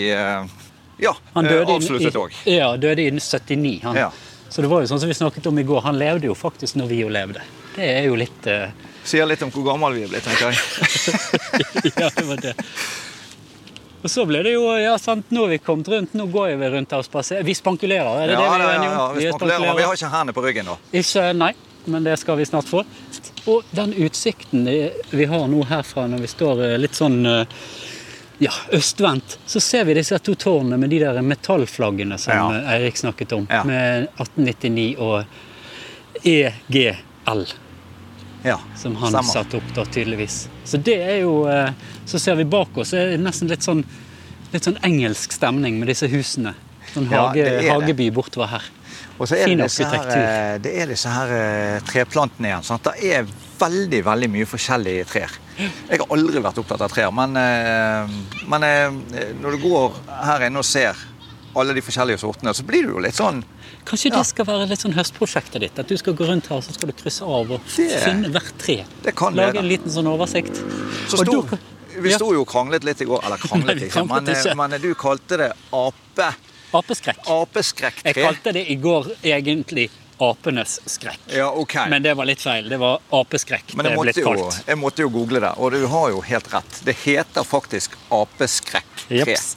ja, 1.03 1.13
avsluttet 1.35 2.15
òg. 2.15 2.35
ja, 2.47 2.69
døde 2.79 3.03
i 3.03 3.11
79. 3.11 3.81
Han. 3.83 3.99
Ja. 3.99 4.13
Så 4.49 4.63
det 4.63 4.71
var 4.71 4.85
jo 4.85 4.91
sånn 4.91 5.03
som 5.03 5.11
vi 5.11 5.17
snakket 5.19 5.49
om 5.51 5.59
i 5.59 5.67
går. 5.67 5.83
Han 5.83 5.99
levde 5.99 6.31
jo 6.31 6.37
faktisk 6.39 6.79
når 6.79 6.93
vi 6.93 7.01
jo 7.03 7.11
levde. 7.11 7.43
Det 7.77 7.89
er 7.99 8.07
jo 8.09 8.17
litt 8.19 8.47
uh... 8.51 8.69
Sier 9.07 9.27
litt 9.29 9.43
om 9.47 9.53
hvor 9.55 9.63
gammel 9.69 9.95
vi 9.95 10.07
er 10.07 10.11
blitt, 10.11 10.25
tenker 10.27 10.51
jeg. 10.51 11.93
ja, 12.01 12.09
det 12.11 12.25
var 12.27 12.41
det. 12.43 12.55
Og 14.03 14.11
så 14.11 14.25
ble 14.27 14.41
det 14.47 14.53
jo 14.57 14.65
ja, 14.79 14.97
sant, 15.03 15.31
Nå 15.35 15.45
har 15.45 15.53
vi 15.55 15.59
kommet 15.63 15.89
rundt, 15.91 16.13
nå 16.15 16.27
går 16.31 16.57
vi 16.61 16.69
rundt 16.75 16.93
her 16.95 17.03
og 17.03 17.07
spaserer. 17.07 17.47
Vi 17.47 17.55
spankulerer, 17.59 18.23
er 18.23 18.33
det 18.33 18.37
Ja, 18.37 18.43
det 18.43 18.51
vi 18.51 18.57
er 18.57 18.67
ja, 18.67 18.75
enige 18.77 18.91
om? 18.91 18.97
ja, 18.99 19.07
vi 19.17 19.25
er 19.25 19.33
spankulerer, 19.35 19.67
men 19.67 19.79
vi 19.79 19.87
har 19.87 19.99
ikke 19.99 20.11
hendene 20.13 20.35
på 20.37 20.45
ryggen 20.45 20.69
nå. 20.71 20.77
Ikke, 21.01 21.25
nei, 21.39 21.53
men 21.87 22.07
det 22.07 22.17
skal 22.23 22.39
vi 22.41 22.47
snart 22.47 22.71
få. 22.71 22.83
Og 23.51 23.75
den 23.79 23.95
utsikten 24.07 24.67
vi 24.67 25.29
har 25.31 25.47
nå 25.51 25.63
herfra, 25.71 26.07
når 26.11 26.25
vi 26.25 26.31
står 26.31 26.63
eh, 26.67 26.77
litt 26.83 26.99
sånn 26.99 27.21
eh, 27.31 27.59
ja, 28.43 28.53
østvendt, 28.75 29.39
så 29.47 29.63
ser 29.63 29.87
vi 29.89 29.95
disse 29.97 30.19
to 30.19 30.35
tårnene 30.35 30.79
med 30.83 30.91
de 30.91 30.99
der 31.05 31.23
metallflaggene 31.23 32.19
som 32.19 32.35
Ja. 32.35 32.49
Eirik 32.75 32.99
snakket 32.99 33.33
om. 33.39 33.47
Ja. 33.51 33.63
Med 33.65 34.09
1899 34.19 34.97
og 34.99 36.27
EGL, 36.27 37.47
Ja, 38.47 38.61
som 38.79 38.95
han 39.01 39.11
stemmer. 39.11 39.33
satte 39.35 39.59
opp 39.59 39.73
da, 39.75 39.85
tydeligvis. 39.91 40.37
Så 40.65 40.79
det 40.79 40.97
er 41.03 41.17
jo 41.25 41.33
eh, 41.51 41.73
Så 42.07 42.21
ser 42.23 42.37
vi 42.39 42.45
bak 42.47 42.77
oss, 42.79 42.93
så 42.95 43.01
er 43.01 43.15
det 43.17 43.21
nesten 43.25 43.51
litt 43.51 43.67
sånn, 43.67 43.83
litt 44.53 44.67
sånn 44.69 44.79
engelsk 44.87 45.35
stemning 45.35 45.81
med 45.81 45.91
disse 45.91 46.07
husene. 46.13 46.55
Sånn 46.93 47.09
Ja, 47.11 47.27
hage, 47.29 47.43
det. 47.43 47.67
hageby 47.73 48.11
bortover 48.15 48.53
her. 48.55 48.69
Og 49.19 49.27
så 49.27 49.35
er 49.41 49.49
Fin 49.49 49.59
det 49.59 49.67
disse 49.71 49.89
her, 49.89 50.07
eh, 50.13 50.59
det 50.63 50.75
er 50.83 50.87
disse 50.93 51.11
her 51.11 51.33
eh, 51.35 51.81
treplantene 51.89 52.53
igjen. 52.53 52.63
Sant? 52.69 52.87
Det 52.87 53.11
er 53.17 53.27
veldig 53.59 54.03
veldig 54.05 54.29
mye 54.37 54.47
forskjellige 54.47 55.09
trær. 55.11 55.35
Jeg 55.59 55.99
har 56.03 56.11
aldri 56.13 56.43
vært 56.45 56.59
opptatt 56.61 56.83
av 56.85 56.93
trær, 56.93 57.11
men, 57.17 57.33
men 58.53 58.67
når 59.41 59.55
du 59.57 59.63
går 59.63 59.95
her 60.27 60.45
inne 60.51 60.61
og 60.61 60.67
ser 60.69 60.99
alle 61.57 61.73
de 61.73 61.81
forskjellige 61.81 62.21
sortene, 62.21 62.53
så 62.53 62.67
blir 62.69 62.85
du 62.85 62.93
jo 62.93 63.01
litt 63.01 63.17
sånn 63.17 63.41
Kanskje 63.87 64.11
Ja. 64.11 64.19
det 64.19 64.27
skal 64.27 64.45
være 64.49 64.67
litt 64.69 64.81
sånn 64.83 64.95
høstprosjektet 64.97 65.61
ditt? 65.63 65.79
At 65.79 65.87
du 65.89 65.97
skal 65.97 66.15
gå 66.19 66.27
rundt 66.27 66.49
her 66.51 66.61
så 66.61 66.73
skal 66.75 66.89
du 66.91 66.93
krysse 66.99 67.23
av 67.23 67.51
og 67.53 67.61
Det- 67.77 68.03
finne 68.03 68.31
hvert 68.35 68.57
tre? 68.59 68.85
Det 69.03 69.15
kan 69.17 69.35
Lage 69.35 69.59
en 69.59 69.69
liten 69.69 69.91
sånn 69.91 70.07
oversikt. 70.11 70.57
Så 71.09 71.21
Og 71.21 71.27
du, 71.27 71.59
vi 72.03 72.11
sto 72.13 72.33
jo 72.35 72.41
og 72.43 72.49
kranglet 72.49 72.83
litt 72.85 73.01
i 73.01 73.05
går. 73.07 73.23
Eller 73.25 73.37
Nei, 73.43 73.49
kranglet 73.49 73.83
ikke, 73.87 74.07
men, 74.09 74.27
ikke. 74.27 74.57
men 74.57 74.81
du 74.81 74.95
kalte 74.95 75.37
det 75.39 75.53
ape, 75.73 76.35
Apeskrekk. 76.75 77.23
apeskrekktre. 77.31 78.11
Jeg 78.13 78.15
kalte 78.25 78.53
det 78.53 78.67
i 78.71 78.75
går 78.77 79.07
egentlig 79.23 79.89
apenes 80.21 80.81
skrekk. 80.87 81.19
Ja, 81.29 81.51
ok. 81.53 81.75
Men 81.89 82.03
det 82.03 82.15
var 82.17 82.25
litt 82.25 82.41
feil. 82.41 82.69
Det 82.69 82.79
var 82.81 83.01
apeskrekk 83.13 83.75
Men 83.77 83.85
det 83.85 83.93
jeg 83.93 83.93
er 83.93 83.97
måtte, 83.97 84.15
blitt 84.15 84.17
jo, 84.17 84.33
kalt. 84.51 84.67
jeg 84.67 84.77
måtte 84.81 84.99
jo 85.05 85.09
google 85.11 85.41
det, 85.41 85.53
og 85.59 85.73
du 85.73 85.87
har 85.87 86.09
jo 86.11 86.21
helt 86.23 86.49
rett. 86.53 86.81
Det 86.85 86.97
heter 87.05 87.45
faktisk 87.45 87.91
apeskrekktre. 88.11 89.21
Jeps. 89.23 89.57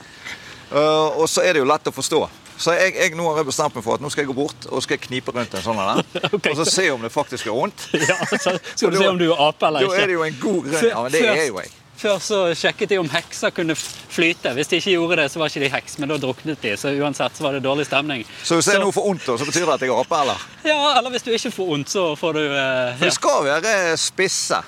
Uh, 0.72 1.18
og 1.18 1.26
så 1.32 1.42
er 1.44 1.54
det 1.54 1.64
jo 1.64 1.66
lett 1.66 1.88
å 1.90 1.92
forstå. 1.96 2.30
Så 2.60 2.74
jeg, 2.76 2.96
jeg 3.00 3.16
nå 3.16 3.24
har 3.30 3.40
jeg 3.40 3.48
bestemt 3.48 3.76
meg 3.78 3.86
for 3.86 3.96
at 3.96 4.04
nå 4.04 4.10
skal 4.12 4.26
jeg 4.26 4.30
gå 4.34 4.36
bort 4.36 4.66
og 4.68 4.84
skal 4.84 4.98
jeg 4.98 5.06
knipe 5.08 5.32
rundt 5.32 5.54
en 5.56 5.64
sånn 5.64 5.78
en 5.80 6.02
okay. 6.36 6.52
Og 6.52 6.58
så 6.60 6.66
se 6.68 6.90
om 6.92 7.04
det 7.06 7.12
faktisk 7.14 7.48
gjør 7.48 7.62
vondt. 7.62 7.86
Ja, 8.10 8.18
så 8.28 8.58
skal 8.60 8.92
du 8.96 9.00
se 9.00 9.08
om 9.08 9.20
du 9.20 9.30
er 9.30 9.44
ape 9.48 9.70
eller 9.70 9.86
ikke. 9.86 9.96
Da 9.96 10.04
er 10.04 10.12
det 10.12 10.18
jo 10.18 10.26
en 10.28 10.42
god 10.42 10.66
grunn. 10.68 10.90
Ja, 10.90 11.04
men 11.06 11.16
det 11.16 11.22
er 11.30 11.46
jo 11.48 11.62
jeg. 11.64 11.76
Før 12.00 12.20
så 12.24 12.38
sjekket 12.56 12.94
de 12.94 12.98
om 13.02 13.10
hekser 13.12 13.52
kunne 13.52 13.76
flyte. 13.76 14.54
Hvis 14.56 14.70
de 14.72 14.78
ikke 14.80 14.94
gjorde 14.94 15.18
det, 15.20 15.26
så 15.32 15.42
var 15.42 15.52
ikke 15.52 15.64
de 15.66 15.72
heks, 15.74 15.98
men 16.00 16.12
da 16.12 16.16
druknet 16.20 16.62
de. 16.64 16.72
Så 16.80 16.94
uansett 16.96 17.36
så 17.36 17.44
var 17.44 17.58
det 17.58 17.60
dårlig 17.66 17.90
stemning. 17.90 18.24
Så 18.44 18.56
hvis 18.56 18.70
jeg 18.72 18.80
nå 18.80 18.92
får 18.96 19.08
vondt, 19.08 19.28
så 19.28 19.48
betyr 19.48 19.66
det 19.68 19.74
at 19.74 19.84
jeg 19.84 19.92
er 19.92 20.00
ape, 20.00 20.20
eller? 20.24 20.46
Ja, 20.64 20.78
eller 20.94 21.12
hvis 21.12 21.28
du 21.28 21.32
ikke 21.36 21.52
får 21.52 21.72
vondt, 21.74 21.92
så 21.92 22.06
får 22.20 22.40
du 22.40 22.44
eh, 22.46 22.54
For 22.54 23.04
ja. 23.04 23.10
det 23.10 23.16
skal 23.18 23.50
være 23.50 23.98
spisse. 24.00 24.62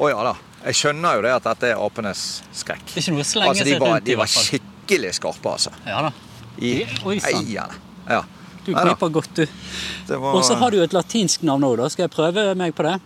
Å 0.00 0.10
ja 0.10 0.24
da. 0.32 0.34
Jeg 0.64 0.80
skjønner 0.80 1.20
jo 1.20 1.22
det 1.28 1.36
at 1.36 1.46
dette 1.46 1.70
er 1.70 1.84
apenes 1.86 2.24
skrekk. 2.58 2.90
Ikke 2.90 3.14
noe 3.14 3.28
slenge 3.30 3.54
Altså, 3.54 3.68
de 3.68 3.76
seg 3.76 3.84
var, 3.84 3.94
rundt 3.94 4.02
i, 4.02 4.10
de 4.10 4.18
var 4.18 4.34
skikkelig 4.34 5.14
skarpe, 5.20 5.54
altså. 5.54 5.72
Ja 5.86 6.02
da. 6.08 6.10
I 6.58 6.86
Oi, 7.06 7.20
sann. 7.20 7.46
Ja. 7.50 8.24
Du 8.66 8.74
klipper 8.74 9.08
godt, 9.08 9.34
du. 9.34 9.46
Var- 10.10 10.34
Og 10.34 10.44
så 10.44 10.54
har 10.60 10.70
du 10.70 10.82
et 10.82 10.92
latinsk 10.92 11.42
navn 11.42 11.64
òg, 11.64 11.76
da. 11.80 11.88
Skal 11.88 12.04
jeg 12.08 12.10
prøve 12.12 12.54
meg 12.58 12.74
på 12.76 12.82
det? 12.84 12.98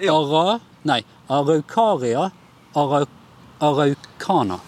Ja. 0.00 0.14
Ara... 0.14 0.58
Nei. 0.88 1.02
Araucaria 1.28 2.30
arau, 2.78 3.04
araucana. 3.60 4.60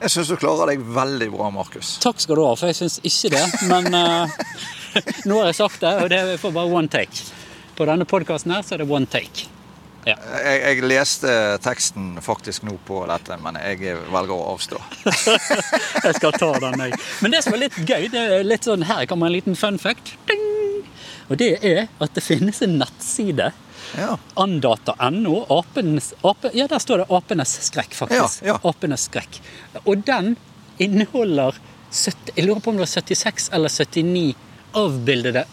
Jeg 0.00 0.10
syns 0.14 0.28
du 0.32 0.36
klarer 0.40 0.70
deg 0.72 0.80
veldig 0.96 1.30
bra, 1.34 1.50
Markus. 1.52 1.98
Takk 2.00 2.20
skal 2.22 2.38
du 2.38 2.44
ha, 2.46 2.54
for 2.56 2.70
jeg 2.70 2.78
syns 2.78 3.00
ikke 3.04 3.32
det. 3.34 3.42
Men 3.68 3.90
uh, 3.92 4.28
nå 5.28 5.40
har 5.40 5.50
jeg 5.50 5.58
sagt 5.60 5.80
det, 5.82 5.94
og 6.04 6.08
det 6.12 6.22
får 6.40 6.54
bare 6.56 6.72
one 6.80 6.88
take. 6.92 7.26
På 7.76 7.88
denne 7.88 8.06
podkasten 8.08 8.52
her 8.54 8.62
så 8.64 8.76
er 8.76 8.84
det 8.84 8.88
one 8.92 9.08
take. 9.10 9.48
Jeg, 10.06 10.60
jeg 10.64 10.84
leste 10.88 11.32
teksten 11.60 12.14
faktisk 12.24 12.64
nå 12.64 12.76
på 12.88 13.02
dette, 13.10 13.36
men 13.44 13.58
jeg 13.60 13.98
velger 14.08 14.32
å 14.32 14.54
avstå. 14.54 14.80
Jeg 16.06 16.14
skal 16.16 16.32
ta 16.40 16.48
den, 16.62 16.80
jeg. 16.80 16.96
Men 17.20 17.34
det 17.34 17.42
som 17.44 17.54
er 17.54 17.66
litt 17.66 17.76
gøy, 17.76 18.06
det 18.12 18.22
er 18.22 18.46
litt 18.46 18.64
sånn 18.64 18.86
her 18.88 19.04
kommer 19.10 19.28
en 19.28 19.36
liten 19.36 19.58
fun 19.58 19.76
fact. 19.80 20.14
Ding! 20.30 20.46
Og 21.28 21.36
det 21.38 21.50
er 21.66 21.82
at 22.00 22.16
det 22.16 22.24
finnes 22.24 22.62
en 22.64 22.78
nettside. 22.80 23.50
Ja. 23.98 24.16
Andata.no. 24.40 25.36
Ape, 25.52 26.50
ja, 26.54 26.66
der 26.66 26.78
står 26.78 27.02
det 27.02 27.06
'Apenes 27.10 27.58
skrekk', 27.68 27.94
faktisk. 27.94 28.42
Ja, 28.42 28.54
ja. 28.54 28.58
Apenes 28.64 29.06
skrekk. 29.10 29.40
Og 29.84 30.04
den 30.06 30.36
inneholder 30.78 31.58
70, 31.90 32.32
Jeg 32.36 32.46
lurer 32.46 32.60
på 32.60 32.70
om 32.70 32.76
det 32.76 32.86
var 32.86 32.94
76 33.02 33.50
eller 33.52 33.68
79 33.68 34.34
avbildede 34.72 35.44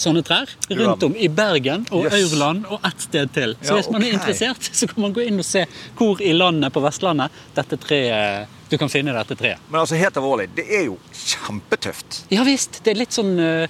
sånne 0.00 0.22
trær 0.26 0.50
rundt 0.70 1.02
om 1.06 1.16
i 1.16 1.28
Bergen 1.28 1.84
og 1.90 2.06
Yes. 2.08 2.16
Aurland 2.32 2.64
og 2.72 2.86
ett 2.88 3.04
sted 3.04 3.32
til. 3.36 3.52
Så 3.62 3.76
hvis 3.76 3.90
man 3.92 4.02
er 4.06 4.14
interessert, 4.16 4.70
så 4.78 4.88
kan 4.90 5.02
man 5.04 5.12
gå 5.16 5.26
inn 5.28 5.38
og 5.42 5.46
se 5.46 5.66
hvor 5.98 6.22
i 6.24 6.32
landet 6.36 6.72
på 6.74 6.82
Vestlandet 6.84 7.36
dette 7.56 7.78
treet 7.80 8.56
du 8.70 8.76
kan 8.78 8.88
finne 8.92 9.10
dette 9.16 9.34
treet. 9.34 9.58
Men 9.68 9.80
altså, 9.82 9.96
helt 9.98 10.16
alvorlig, 10.16 10.46
det 10.54 10.62
er 10.70 10.84
jo 10.86 10.96
kjempetøft. 11.10 12.24
Ja 12.30 12.44
visst. 12.46 12.80
Det 12.84 12.92
er 12.94 13.00
litt 13.00 13.14
sånn 13.16 13.32
eh, 13.42 13.66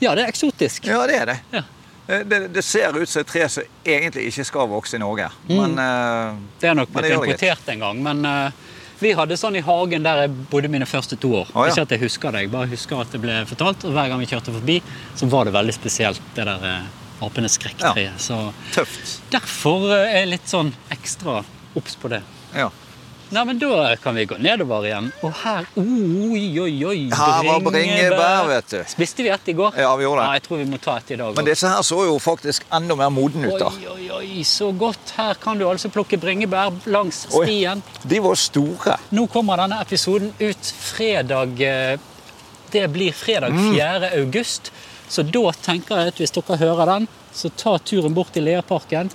Ja, 0.00 0.14
det 0.16 0.24
er 0.24 0.30
eksotisk. 0.32 0.86
Ja, 0.88 1.02
det 1.08 1.18
er 1.20 1.26
det. 1.32 1.38
Ja. 1.52 1.62
Eh, 2.08 2.22
Det, 2.24 2.38
det 2.54 2.62
ser 2.64 2.96
ut 2.96 3.08
som 3.08 3.20
et 3.20 3.28
tre 3.28 3.48
som 3.52 3.62
egentlig 3.84 4.26
ikke 4.30 4.44
skal 4.48 4.68
vokse 4.72 4.96
i 4.96 5.02
Norge. 5.02 5.28
Men 5.48 5.76
uh, 5.78 6.36
Det 6.60 6.70
er 6.72 6.78
nok 6.80 6.92
blitt 6.92 7.12
importert 7.14 7.68
en 7.72 7.84
gang, 7.84 8.02
men 8.04 8.24
eh, 8.24 8.64
vi 9.04 9.12
hadde 9.16 9.36
sånn 9.38 9.58
i 9.58 9.62
hagen 9.64 10.04
der 10.06 10.24
jeg 10.24 10.34
bodde 10.50 10.70
mine 10.72 10.88
første 10.88 11.18
to 11.20 11.32
år. 11.42 11.50
Ah, 11.52 11.68
ja. 11.68 11.74
Ikke 11.74 11.86
at 11.86 11.94
jeg 11.96 12.04
husker 12.04 12.34
det, 12.34 12.44
jeg 12.46 12.52
bare 12.54 12.70
husker 12.72 13.02
at 13.04 13.12
det 13.14 13.20
ble 13.22 13.40
fortalt. 13.50 13.84
Og 13.88 13.96
hver 13.96 14.10
gang 14.12 14.22
vi 14.22 14.28
kjørte 14.30 14.54
forbi, 14.54 14.78
så 15.18 15.28
var 15.32 15.48
det 15.48 15.56
veldig 15.56 15.74
spesielt, 15.76 16.22
det 16.36 16.46
der 16.48 16.64
uh, 16.64 17.26
apenes 17.26 17.58
skrekktreet. 17.58 18.16
Så 18.20 18.38
tøft. 18.74 19.18
derfor 19.34 19.90
eh, 19.90 20.06
er 20.08 20.24
jeg 20.24 20.32
litt 20.34 20.50
sånn 20.50 20.72
ekstra 20.94 21.42
obs 21.78 21.98
på 22.00 22.10
det. 22.12 22.22
Ja. 22.54 22.70
Nei, 23.34 23.42
men 23.48 23.58
Da 23.58 23.96
kan 23.98 24.14
vi 24.14 24.24
gå 24.30 24.36
nedover 24.38 24.84
igjen. 24.86 25.08
Og 25.26 25.32
her 25.42 25.66
Oi, 25.80 26.42
oi, 26.62 26.74
oi! 26.86 26.98
Her 27.10 27.40
var 27.48 27.60
bringebær, 27.66 28.46
vet 28.50 28.68
du. 28.70 28.76
Spiste 28.92 29.24
vi 29.26 29.32
ett 29.34 29.48
i 29.50 29.54
går? 29.58 29.74
Ja, 29.80 29.90
vi 29.98 30.06
gjorde 30.06 30.22
det. 30.22 30.26
Ja, 30.28 30.38
jeg 30.38 30.44
tror 30.46 30.60
vi 30.60 30.66
må 30.70 30.78
ta 30.84 30.96
et 31.00 31.10
i 31.10 31.18
dag 31.18 31.34
Men 31.36 31.48
disse 31.48 31.70
her 31.72 31.82
så 31.86 31.98
jo 32.06 32.14
faktisk 32.22 32.66
enda 32.78 32.94
mer 33.00 33.10
moden 33.14 33.44
ut, 33.48 33.56
da. 33.58 33.72
Oi, 33.74 33.88
oi, 33.96 34.08
oi, 34.20 34.44
så 34.46 34.70
godt. 34.78 35.14
Her 35.16 35.34
kan 35.42 35.58
du 35.58 35.66
altså 35.68 35.90
plukke 35.90 36.18
bringebær 36.22 36.70
langs 36.94 37.24
stien. 37.26 37.82
Oi. 37.82 38.08
De 38.14 38.22
var 38.24 38.38
store. 38.38 38.98
Nå 39.18 39.26
kommer 39.32 39.64
denne 39.64 39.80
episoden 39.82 40.30
ut 40.38 40.72
fredag 40.78 41.60
eh, 41.64 41.96
Det 42.74 42.86
blir 42.90 43.12
fredag 43.14 43.50
Mm. 43.54 43.72
4. 43.74 44.12
august. 44.20 44.70
Så 45.08 45.22
da 45.22 45.50
tenker 45.62 45.98
jeg 46.00 46.14
at 46.14 46.18
hvis 46.22 46.32
dere 46.34 46.56
hører 46.58 46.86
den, 46.86 47.08
så 47.34 47.50
ta 47.56 47.76
turen 47.78 48.14
bort 48.14 48.32
til 48.34 48.46
Leaparken. 48.46 49.10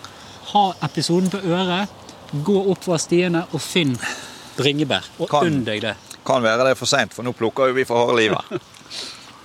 Ha 0.54 0.66
episoden 0.86 1.30
på 1.34 1.40
øret. 1.44 1.90
Gå 2.32 2.58
oppover 2.72 3.00
stiene 3.02 3.46
og 3.52 3.62
finn 3.64 3.96
bringebær. 4.58 5.06
Og 5.20 5.30
Kan. 5.32 5.48
unn 5.48 5.64
deg 5.66 5.82
det. 5.82 5.96
Kan 6.26 6.44
være 6.44 6.64
det 6.68 6.76
er 6.76 6.78
for 6.78 6.90
seint, 6.90 7.14
for 7.16 7.26
nå 7.26 7.34
plukker 7.34 7.72
jo 7.72 7.74
vi 7.78 7.86
for 7.90 8.06
harde 8.06 8.20
livet. 8.20 8.44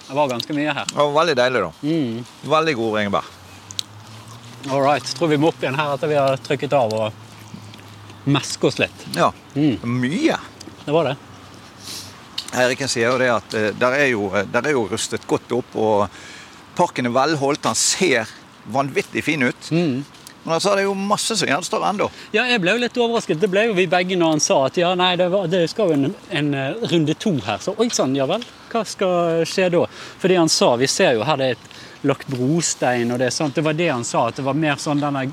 Det 0.05 0.13
var 0.13 0.29
ganske 0.29 0.53
mye 0.53 0.73
her. 0.77 0.85
Det 0.85 0.99
var 1.01 1.13
veldig 1.17 1.35
deilig, 1.39 1.61
da. 1.65 1.71
Mm. 1.81 2.25
Veldig 2.53 2.75
god 2.77 2.91
bringebær. 2.93 3.29
All 4.71 4.83
right. 4.85 5.07
Tror 5.17 5.31
vi 5.31 5.39
må 5.41 5.49
opp 5.49 5.63
igjen 5.65 5.79
her 5.81 5.95
etter 5.95 6.11
vi 6.11 6.19
har 6.21 6.37
trykket 6.45 6.75
av 6.77 6.93
og 6.93 8.29
meske 8.29 8.69
oss 8.69 8.77
litt. 8.83 9.07
Ja. 9.17 9.31
Mm. 9.57 9.81
Mye. 10.03 10.37
Det 10.85 10.93
var 10.93 11.09
det. 11.09 11.15
Eiriken 12.53 12.93
sier 12.93 13.15
jo 13.15 13.19
det 13.19 13.31
at 13.33 13.57
eh, 13.57 13.71
der 13.81 13.97
er 13.97 14.11
jo, 14.13 14.29
der 14.53 14.69
er 14.69 14.77
jo 14.77 14.85
rustet 14.93 15.25
godt 15.27 15.57
opp, 15.57 15.73
og 15.73 16.05
parken 16.77 17.09
er 17.09 17.17
velholdt. 17.17 17.65
Han 17.65 17.81
ser 17.81 18.29
vanvittig 18.77 19.25
fin 19.25 19.43
ut. 19.49 19.71
Mm. 19.73 20.05
Men 20.45 20.57
altså, 20.57 20.75
det 20.75 20.85
er 20.85 20.89
jo 20.91 20.97
masse 20.99 21.37
som 21.41 21.49
gjenstår 21.49 21.85
ennå. 21.91 22.09
Ja, 22.37 22.45
jeg 22.51 22.61
ble 22.63 22.75
jo 22.77 22.83
litt 22.83 22.99
overrasket. 23.01 23.41
Det 23.41 23.49
ble 23.53 23.69
jo 23.71 23.77
vi 23.77 23.87
begge 23.91 24.19
når 24.21 24.35
han 24.37 24.45
sa 24.45 24.59
at 24.69 24.79
ja, 24.81 24.93
nei, 24.99 25.15
det, 25.21 25.31
var, 25.33 25.49
det 25.51 25.65
skal 25.73 25.93
jo 25.93 25.97
en, 25.97 26.17
en 26.37 26.51
eh, 26.59 26.85
runde 26.93 27.17
to 27.21 27.33
her. 27.47 27.63
Så 27.65 27.77
oi 27.81 27.89
sann, 27.95 28.17
ja 28.17 28.29
vel. 28.29 28.45
Hva 28.73 28.85
skal 28.89 29.45
skje 29.49 29.71
da? 29.73 29.85
Fordi 30.21 30.37
han 30.41 30.53
sa, 30.53 30.75
vi 30.81 30.91
ser 30.91 31.17
jo 31.17 31.25
her 31.25 31.41
det 31.41 31.51
er 31.53 31.57
et 31.57 31.71
lagt 32.05 32.29
brostein, 32.29 33.13
og 33.15 33.21
det 33.21 33.31
er 33.31 33.35
sant. 33.35 33.57
Det 33.57 33.65
var 33.65 33.77
det 33.79 33.89
han 33.89 34.05
sa, 34.05 34.29
at 34.29 34.41
det 34.41 34.45
var 34.45 34.59
mer 34.59 34.77
sånn 34.81 35.01
denne 35.01 35.27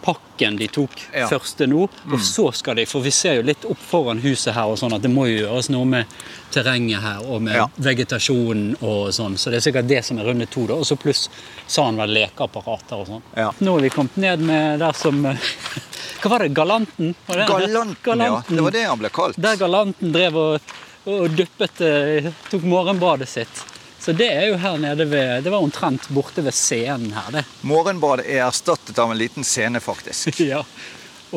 grunnpakken 0.00 0.56
de 0.56 0.68
tok 0.68 0.90
Ja. 1.12 1.26
Mm. 1.26 1.28
første 1.28 1.66
nå. 1.66 1.88
Og 2.12 2.20
så 2.20 2.52
skal 2.54 2.76
de, 2.76 2.86
for 2.86 3.00
vi 3.00 3.10
ser 3.10 3.34
jo 3.36 3.42
litt 3.42 3.64
opp 3.64 3.78
foran 3.78 4.18
huset 4.20 4.54
her 4.54 4.64
og 4.66 4.78
sånn, 4.78 4.92
at 4.94 5.02
det 5.02 5.10
må 5.10 5.26
jo 5.28 5.46
gjøres 5.46 5.68
noe 5.70 5.84
med 5.84 6.06
terrenget 6.52 7.00
her 7.02 7.20
og 7.26 7.42
med 7.42 7.54
Ja. 7.56 7.68
vegetasjonen 7.76 8.76
og 8.82 9.12
sånn. 9.12 9.36
Så 9.36 9.50
det 9.50 9.56
er 9.56 9.72
sikkert 9.72 9.88
det 9.88 10.04
som 10.04 10.18
er 10.18 10.24
runde 10.24 10.46
to, 10.48 10.66
da. 10.66 10.74
Og 10.74 10.84
så 10.84 10.96
pluss 10.96 11.28
sa 11.66 11.84
han 11.84 11.96
vel 11.96 12.08
lekeapparater 12.10 12.96
og 12.96 13.06
sånn. 13.06 13.22
Ja. 13.36 13.50
Nå 13.60 13.76
er 13.78 13.82
vi 13.82 13.90
kommet 13.90 14.16
ned 14.16 14.40
med 14.40 14.78
der 14.80 14.92
som 14.92 15.22
Hva 16.20 16.28
var 16.30 16.38
det? 16.40 16.48
Galanten? 16.54 17.14
Var 17.26 17.36
det 17.36 17.46
galanten, 17.48 17.96
Galanten, 18.02 18.56
ja. 18.56 18.56
Det 18.56 18.62
var 18.62 18.70
det 18.70 18.84
han 18.84 18.98
ble 18.98 19.08
kalt. 19.08 19.36
Der 19.40 19.56
Galanten 19.56 20.12
drev 20.12 20.36
og, 20.36 20.60
og 21.06 21.30
duppet 21.30 21.80
eh, 21.80 22.30
Tok 22.50 22.62
morgenbadet 22.62 23.28
sitt. 23.28 23.64
Så 24.00 24.14
det 24.16 24.30
er 24.32 24.46
jo 24.48 24.56
her 24.62 24.78
nede 24.80 25.04
ved 25.10 25.44
Det 25.44 25.50
var 25.52 25.60
omtrent 25.60 26.06
borte 26.08 26.40
ved 26.44 26.54
scenen 26.56 27.12
her, 27.12 27.26
det. 27.34 27.42
Morgenbadet 27.68 28.24
er 28.26 28.46
erstattet 28.46 28.98
av 28.98 29.10
en 29.12 29.18
liten 29.20 29.44
scene, 29.44 29.80
faktisk. 29.84 30.40
ja. 30.52 30.62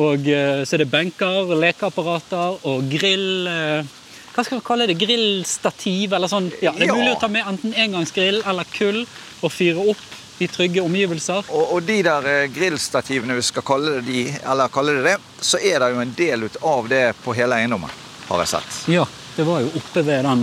Og 0.00 0.26
eh, 0.26 0.64
så 0.66 0.74
er 0.78 0.82
det 0.84 0.90
benker, 0.90 1.52
lekeapparater 1.60 2.64
og 2.66 2.88
grill 2.90 3.46
eh, 3.46 3.92
Hva 4.34 4.42
skal 4.42 4.58
vi 4.58 4.64
kalle 4.66 4.88
det? 4.90 4.96
Grillstativ 4.98 6.16
eller 6.16 6.26
sånn? 6.32 6.48
Ja, 6.64 6.72
det 6.74 6.88
er 6.88 6.90
Ja. 6.90 6.96
mulig 6.98 7.12
å 7.14 7.20
ta 7.20 7.28
med 7.30 7.46
enten 7.46 7.76
engangsgrill 7.78 8.40
eller 8.42 8.66
kull 8.74 9.04
og 9.44 9.52
fyre 9.54 9.84
opp 9.92 10.40
i 10.42 10.48
trygge 10.50 10.82
omgivelser. 10.82 11.44
Og, 11.54 11.76
og 11.76 11.84
de 11.86 12.00
der 12.02 12.26
eh, 12.26 12.48
grillstativene, 12.50 13.36
vi 13.38 13.44
skal 13.46 13.62
kalle 13.62 14.00
det 14.00 14.08
de, 14.08 14.24
eller 14.50 14.72
kalle 14.74 14.96
det 14.96 15.04
det, 15.12 15.18
så 15.38 15.60
er 15.62 15.78
det 15.84 15.92
jo 15.94 16.00
en 16.02 16.16
del 16.18 16.48
ut 16.48 16.56
av 16.66 16.88
det 16.90 17.04
på 17.22 17.36
hele 17.38 17.60
eiendommen, 17.60 17.92
har 18.32 18.42
jeg 18.42 18.50
sett. 18.56 18.80
Ja, 18.90 19.04
det 19.36 19.46
var 19.46 19.62
jo 19.62 19.70
oppe 19.78 20.02
ved 20.08 20.26
den 20.26 20.42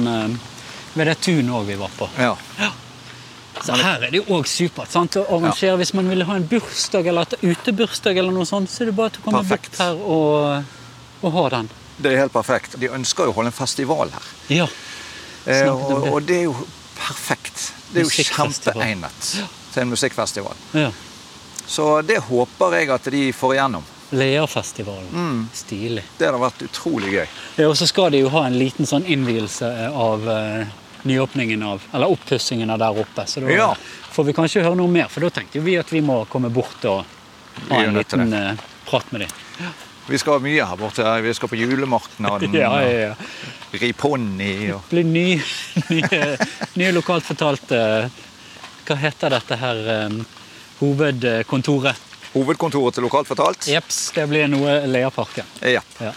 ved 0.94 1.08
det 1.08 1.18
tunet 1.24 1.52
òg 1.56 1.68
vi 1.70 1.76
var 1.80 1.92
på. 1.98 2.08
Ja. 2.20 2.36
Så 3.62 3.76
her 3.78 4.02
er 4.02 4.10
det 4.12 4.22
jo 4.22 4.38
òg 4.38 4.48
supert 4.50 4.92
sant? 4.92 5.16
å 5.20 5.26
arrangere. 5.28 5.76
Hvis 5.82 5.94
man 5.94 6.10
ville 6.10 6.26
ha 6.26 6.38
en 6.40 6.48
bursdag 6.50 7.08
eller 7.12 7.28
et 7.28 7.44
utebursdag, 7.44 8.18
eller 8.18 8.34
noe 8.34 8.48
sånt, 8.50 8.72
så 8.72 8.84
er 8.84 8.90
det 8.92 8.96
bare 8.98 9.14
til 9.14 9.22
å 9.22 9.28
komme 9.28 9.44
Perfekt. 9.44 9.76
bort 9.76 9.84
her 9.84 10.02
og, 10.02 10.72
og 11.22 11.36
ha 11.38 11.46
den. 11.58 11.70
Det 12.02 12.14
er 12.14 12.24
helt 12.24 12.34
perfekt. 12.34 12.80
De 12.82 12.90
ønsker 12.90 13.30
jo 13.30 13.36
å 13.36 13.38
holde 13.38 13.52
en 13.54 13.58
festival 13.60 14.10
her. 14.16 14.32
Ja. 14.50 14.68
Eh, 15.46 15.68
og, 15.70 16.02
det. 16.02 16.12
og 16.12 16.28
det 16.30 16.40
er 16.40 16.48
jo 16.48 16.56
perfekt. 16.98 17.68
Det 17.92 18.02
er 18.02 18.08
jo 18.08 18.26
kjempeegnet 18.32 19.32
til 19.74 19.84
en 19.84 19.94
musikkfestival. 19.94 20.68
ja. 20.78 20.92
Så 21.72 21.86
det 22.04 22.18
håper 22.26 22.74
jeg 22.76 22.90
at 22.92 23.06
de 23.14 23.20
får 23.32 23.54
igjennom. 23.56 23.84
Leafestivalen. 24.12 25.08
Mm. 25.14 25.42
Stilig. 25.54 26.04
Det 26.18 26.28
hadde 26.28 26.40
vært 26.42 26.64
utrolig 26.68 27.14
gøy. 27.16 27.28
Ja, 27.58 27.68
og 27.72 27.78
så 27.80 27.88
skal 27.90 28.12
de 28.12 28.24
jo 28.26 28.32
ha 28.34 28.46
en 28.50 28.58
liten 28.60 28.88
sånn 28.90 29.06
innvielse 29.08 29.70
av 29.92 30.28
uh, 30.28 30.66
nyåpningen 31.08 31.64
av 31.64 31.86
Eller 31.94 32.12
oppussingen 32.12 32.70
av 32.70 32.80
der 32.84 33.00
oppe. 33.04 33.26
Så 33.28 33.40
da 33.46 33.50
Ja. 33.56 33.70
får 34.12 34.24
vi 34.28 34.34
kanskje 34.34 34.64
høre 34.66 34.76
noe 34.76 34.92
mer, 34.92 35.08
for 35.08 35.24
da 35.24 35.30
tenkte 35.30 35.60
vi 35.64 35.78
at 35.80 35.90
vi 35.94 36.02
må 36.02 36.26
komme 36.30 36.50
bort 36.52 36.84
og 36.86 37.06
ha 37.70 37.80
en 37.86 37.96
liten 37.98 38.28
uh, 38.34 38.52
prat 38.86 39.12
med 39.12 39.22
dem. 39.28 39.72
Vi 40.12 40.18
skal 40.18 40.34
ha 40.34 40.40
mye 40.44 40.66
her 40.66 40.76
borte. 40.78 41.06
Vi 41.24 41.34
skal 41.34 41.50
på 41.50 41.56
julemarknaden. 41.62 42.54
Ja, 42.64 42.74
ja, 42.84 43.10
ja. 43.12 43.16
Ri 43.72 43.94
ponni 43.96 44.72
og 44.76 44.82
blir 44.92 45.06
ny, 45.08 45.40
nye, 45.94 46.38
nye 46.76 46.92
lokalt 46.92 47.24
fortalt 47.24 47.72
uh, 47.72 48.10
Hva 48.84 48.96
heter 49.00 49.32
dette 49.32 49.56
her 49.62 49.78
um, 50.12 50.18
hovedkontoret? 50.82 51.96
Hovedkontoret 52.34 52.94
til 52.96 53.04
Lokalt 53.04 53.28
fortalt? 53.28 53.68
Jeps, 53.68 54.12
det 54.16 54.28
blir 54.32 54.48
noe 54.52 54.78
Leaparken. 54.88 55.46
Ja, 55.62 55.82
Ja. 56.00 56.14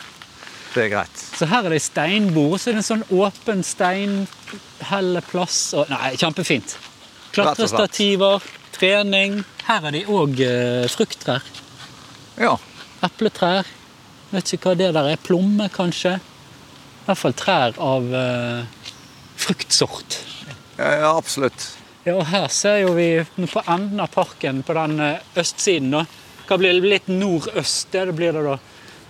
det 0.74 0.84
er 0.84 0.88
greit. 0.92 1.16
Så 1.38 1.46
her 1.50 1.64
er 1.66 1.70
det 1.74 1.82
steinbord, 1.82 2.58
så 2.60 2.70
er 2.70 2.74
det 2.78 2.82
en 2.84 2.90
sånn 2.90 3.04
åpen 3.14 3.62
steinhelleplass. 3.66 5.58
Og, 5.78 5.88
nei, 5.90 6.14
kjempefint. 6.20 6.76
Klatrestativer, 7.34 8.42
trening. 8.74 9.40
Her 9.66 9.88
er 9.88 9.90
de 9.96 10.04
òg 10.06 10.38
uh, 10.44 10.86
frukttrær. 10.92 11.42
Ja. 12.38 12.56
Epletrær. 13.06 13.66
Vet 14.30 14.52
ikke 14.56 14.70
hva 14.72 14.78
det 14.78 14.92
der 14.94 15.10
er. 15.14 15.16
Plomme, 15.22 15.68
kanskje. 15.74 16.16
I 16.18 17.06
hvert 17.06 17.20
fall 17.20 17.34
trær 17.38 17.74
av 17.82 18.02
uh, 18.14 18.64
fruktsort. 19.36 20.20
ja, 20.78 21.10
absolutt. 21.16 21.72
Ja, 22.04 22.14
og 22.20 22.26
her 22.28 22.48
ser 22.52 22.82
jo 22.82 22.92
vi 22.98 23.08
på 23.48 23.62
enden 23.70 24.00
av 24.04 24.10
parken 24.12 24.62
på 24.66 24.74
den 24.76 24.98
eh, 25.00 25.18
østsiden. 25.40 25.90
da. 25.94 26.04
Hva 26.48 26.58
blir 26.60 26.76
det 26.76 26.90
litt 26.90 27.06
nordøst? 27.08 27.88
Det 27.94 28.12
blir 28.16 28.32
det 28.36 28.42
da. 28.44 28.58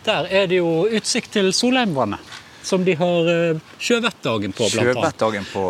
Der 0.06 0.28
er 0.30 0.46
det 0.46 0.60
jo 0.60 0.84
utsikt 0.86 1.32
til 1.34 1.48
Solheimvannet, 1.56 2.20
som 2.62 2.84
de 2.86 2.94
har 3.00 3.30
eh, 3.32 3.58
sjøvettdagen 3.82 4.54
på. 4.54 4.68
blant. 4.70 4.92
Sjøvettdagen 4.94 5.46
på 5.50 5.64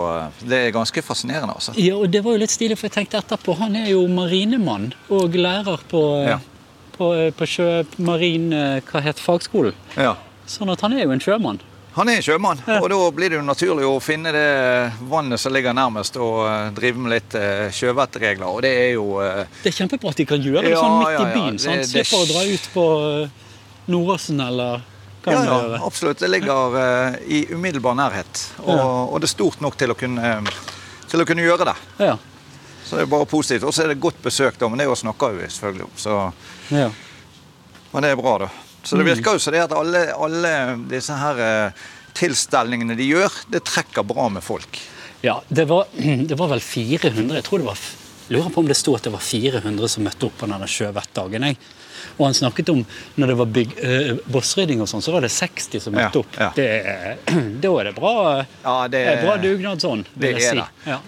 Det 0.45 0.61
er 0.67 0.75
ganske 0.77 1.03
fascinerende, 1.07 1.55
altså. 1.57 1.73
Ja, 1.81 1.97
og 1.97 2.11
det 2.13 2.21
var 2.27 2.37
jo 2.37 2.43
litt 2.45 2.53
stilig, 2.53 2.77
for 2.77 2.91
jeg 2.91 2.99
tenkte 2.99 3.23
etterpå. 3.23 3.57
Han 3.63 3.77
er 3.81 3.89
jo 3.95 4.05
marinemann 4.11 4.91
og 5.09 5.35
lærer 5.39 5.81
på, 5.91 6.03
eh, 6.21 6.35
Ja. 6.35 6.39
på, 6.99 7.13
eh, 7.17 7.31
på 7.33 7.49
sjømarin... 7.49 8.53
eh, 8.53 8.81
Hva 8.91 9.01
het 9.01 9.17
fagskolen? 9.23 9.73
Ja. 9.97 10.17
Sånn 10.47 10.69
at 10.71 10.83
han 10.85 10.93
er 10.93 11.07
jo 11.07 11.15
en 11.17 11.21
sjømann. 11.25 11.61
Han 11.95 12.09
er 12.11 12.21
sjømann, 12.27 12.59
og 12.81 12.89
da 12.91 12.97
blir 13.15 13.31
det 13.31 13.37
jo 13.39 13.43
naturlig 13.47 13.85
å 13.87 14.01
finne 14.03 14.33
det 14.35 14.47
vannet 15.07 15.39
som 15.39 15.53
ligger 15.55 15.77
nærmest, 15.79 16.17
og 16.19 16.41
eh, 16.49 16.71
drive 16.75 16.99
med 16.99 17.13
litt 17.15 17.37
eh, 17.39 17.69
sjøvettregler. 17.71 18.49
Og 18.51 18.65
det 18.67 18.73
er 18.81 18.89
jo 18.97 19.05
eh, 19.23 19.45
Det 19.63 19.71
er 19.71 19.77
kjempebra 19.77 20.11
at 20.11 20.19
de 20.19 20.27
kan 20.27 20.43
gjøre 20.43 20.65
det 20.67 20.73
Ja, 20.75 20.81
sånn 20.83 20.97
midt 20.99 21.15
ja, 21.15 21.21
i 21.23 21.37
byen. 21.37 21.61
sant? 21.63 21.85
det- 21.85 21.87
Slipper 21.93 22.25
å 22.25 22.27
dra 22.33 22.43
ut 22.51 22.67
på 22.75 22.87
Nordåsen 23.95 24.41
eller 24.43 24.83
hva 25.25 25.33
Ja, 25.37 25.45
ja, 25.45 25.55
gjør. 25.61 25.77
absolutt. 25.87 26.19
Det 26.19 26.29
ligger 26.35 26.75
i 27.31 27.45
umiddelbar 27.55 27.95
nærhet. 27.95 28.43
Og, 28.65 28.75
Ja. 28.75 28.85
og 29.07 29.21
det 29.21 29.31
er 29.31 29.35
stort 29.37 29.61
nok 29.63 29.77
til 29.79 29.95
å 29.95 29.97
kunne, 29.97 30.35
til 31.09 31.21
å 31.23 31.27
kunne 31.31 31.47
gjøre 31.47 31.65
det. 31.71 31.77
Ja. 32.09 32.17
Så 32.85 32.97
det 32.99 33.03
er 33.07 33.13
bare 33.15 33.25
positivt. 33.31 33.63
Og 33.65 33.73
så 33.73 33.85
er 33.85 33.95
det 33.95 34.01
godt 34.03 34.19
besøk, 34.23 34.59
da, 34.59 34.69
men 34.69 34.79
det 34.83 34.91
snakker 34.99 35.39
vi 35.39 35.47
selvfølgelig 35.47 35.87
om. 35.87 35.95
Så, 35.97 36.19
ja. 36.75 36.91
men 37.95 38.03
det 38.03 38.11
er 38.11 38.17
bra, 38.21 38.39
da. 38.39 38.49
Så 38.85 38.95
Mm. 38.97 39.01
det 39.05 39.15
virker 39.17 39.33
jo 39.39 39.41
som 39.41 39.53
det 39.57 39.63
at 39.65 39.73
alle, 39.73 40.01
alle 40.13 40.55
disse 40.91 41.17
her 41.17 41.39
eh, 41.41 41.85
tilstelningene 42.15 42.97
de 42.99 43.07
gjør, 43.09 43.33
det 43.51 43.65
trekker 43.67 44.05
bra 44.07 44.29
med 44.29 44.45
folk. 44.45 44.79
Ja, 45.25 45.39
det 45.49 45.65
var, 45.71 45.87
det 46.31 46.37
var 46.39 46.51
vel 46.53 46.61
400 46.61 47.35
Jeg 47.41 47.45
tror 47.47 47.59
det 47.63 47.67
var, 47.71 47.79
lurer 48.29 48.51
på 48.53 48.61
om 48.61 48.69
det 48.69 48.77
sto 48.77 48.95
at 48.97 49.03
det 49.09 49.13
var 49.15 49.25
400 49.25 49.89
som 49.89 50.05
møtte 50.05 50.29
opp 50.29 50.37
på 50.43 50.47
denne 50.51 50.69
sjøvettdagen. 50.69 51.49
Jeg. 51.49 51.59
Og 52.19 52.27
han 52.29 52.37
snakket 52.37 52.69
om 52.69 52.83
når 53.17 53.27
det 53.33 53.37
var 53.41 53.47
bygg, 53.57 53.73
eh, 53.81 54.13
bossrydding 54.31 54.81
og 54.85 54.89
sånn, 54.91 55.03
så 55.03 55.13
var 55.17 55.25
det 55.25 55.33
60 55.33 55.81
som 55.81 55.97
møtte 55.97 56.21
opp. 56.21 56.37
ja. 56.39 56.51
Det, 56.55 56.69
da 57.65 57.73
er 57.81 57.91
det 57.91 57.95
bra, 57.97 58.15
Ja, 58.63 58.77
det, 58.93 59.01
er 59.09 59.25
bra 59.25 59.37
dugnad 59.41 59.81
sånn, 59.83 60.05
vil 60.15 60.37
det 60.37 60.45
jeg 60.45 60.61
si. 60.61 60.91
Ja. 60.91 61.01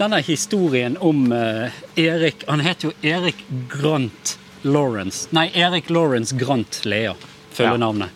Denne 0.00 0.22
historien 0.24 0.94
om 1.04 1.26
eh, 1.36 1.68
Erik 2.00 2.46
Han 2.48 2.62
heter 2.64 2.88
jo 2.88 2.92
Erik 3.04 3.42
Grant 3.68 4.38
Lawrence. 4.62 5.28
Nei, 5.30 5.50
Erik 5.54 5.90
Lawrence 5.90 6.36
Grant 6.36 6.84
Lea, 6.84 7.14
følger 7.52 7.72
Ja. 7.72 7.76
navnet. 7.76 8.08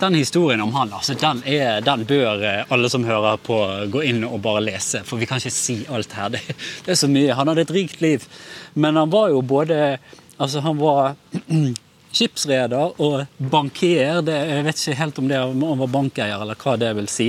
Den 0.00 0.14
historien 0.14 0.60
om 0.64 0.72
han, 0.74 0.92
altså, 0.96 1.14
den, 1.14 1.42
er, 1.44 1.80
den 1.84 2.06
bør 2.08 2.40
eh, 2.42 2.64
alle 2.72 2.88
som 2.88 3.04
hører 3.04 3.36
på, 3.36 3.58
gå 3.92 4.00
inn 4.08 4.24
og 4.24 4.40
bare 4.40 4.62
lese. 4.64 5.02
For 5.04 5.20
vi 5.20 5.26
kan 5.28 5.36
ikke 5.42 5.52
si 5.52 5.82
alt 5.92 6.12
her. 6.16 6.28
Det, 6.34 6.40
det 6.86 6.94
er 6.94 6.96
så 6.96 7.08
mye. 7.10 7.34
Han 7.36 7.48
hadde 7.52 7.66
et 7.66 7.74
rikt 7.76 8.00
liv. 8.00 8.24
Men 8.74 8.96
han 8.96 9.10
var 9.12 9.28
jo 9.28 9.42
både 9.42 9.98
Altså, 10.40 10.62
han 10.64 10.78
var 10.80 11.18
skipsreder 12.16 12.94
og 12.96 13.26
bankier. 13.36 14.22
Det, 14.24 14.38
jeg 14.48 14.64
vet 14.64 14.80
ikke 14.80 14.98
helt 15.02 15.18
om 15.20 15.28
det 15.28 15.40
om 15.44 15.64
han 15.68 15.82
var 15.82 15.90
bankeier, 15.92 16.40
eller 16.40 16.56
hva 16.56 16.78
det 16.80 16.94
vil 16.96 17.08
si. 17.12 17.26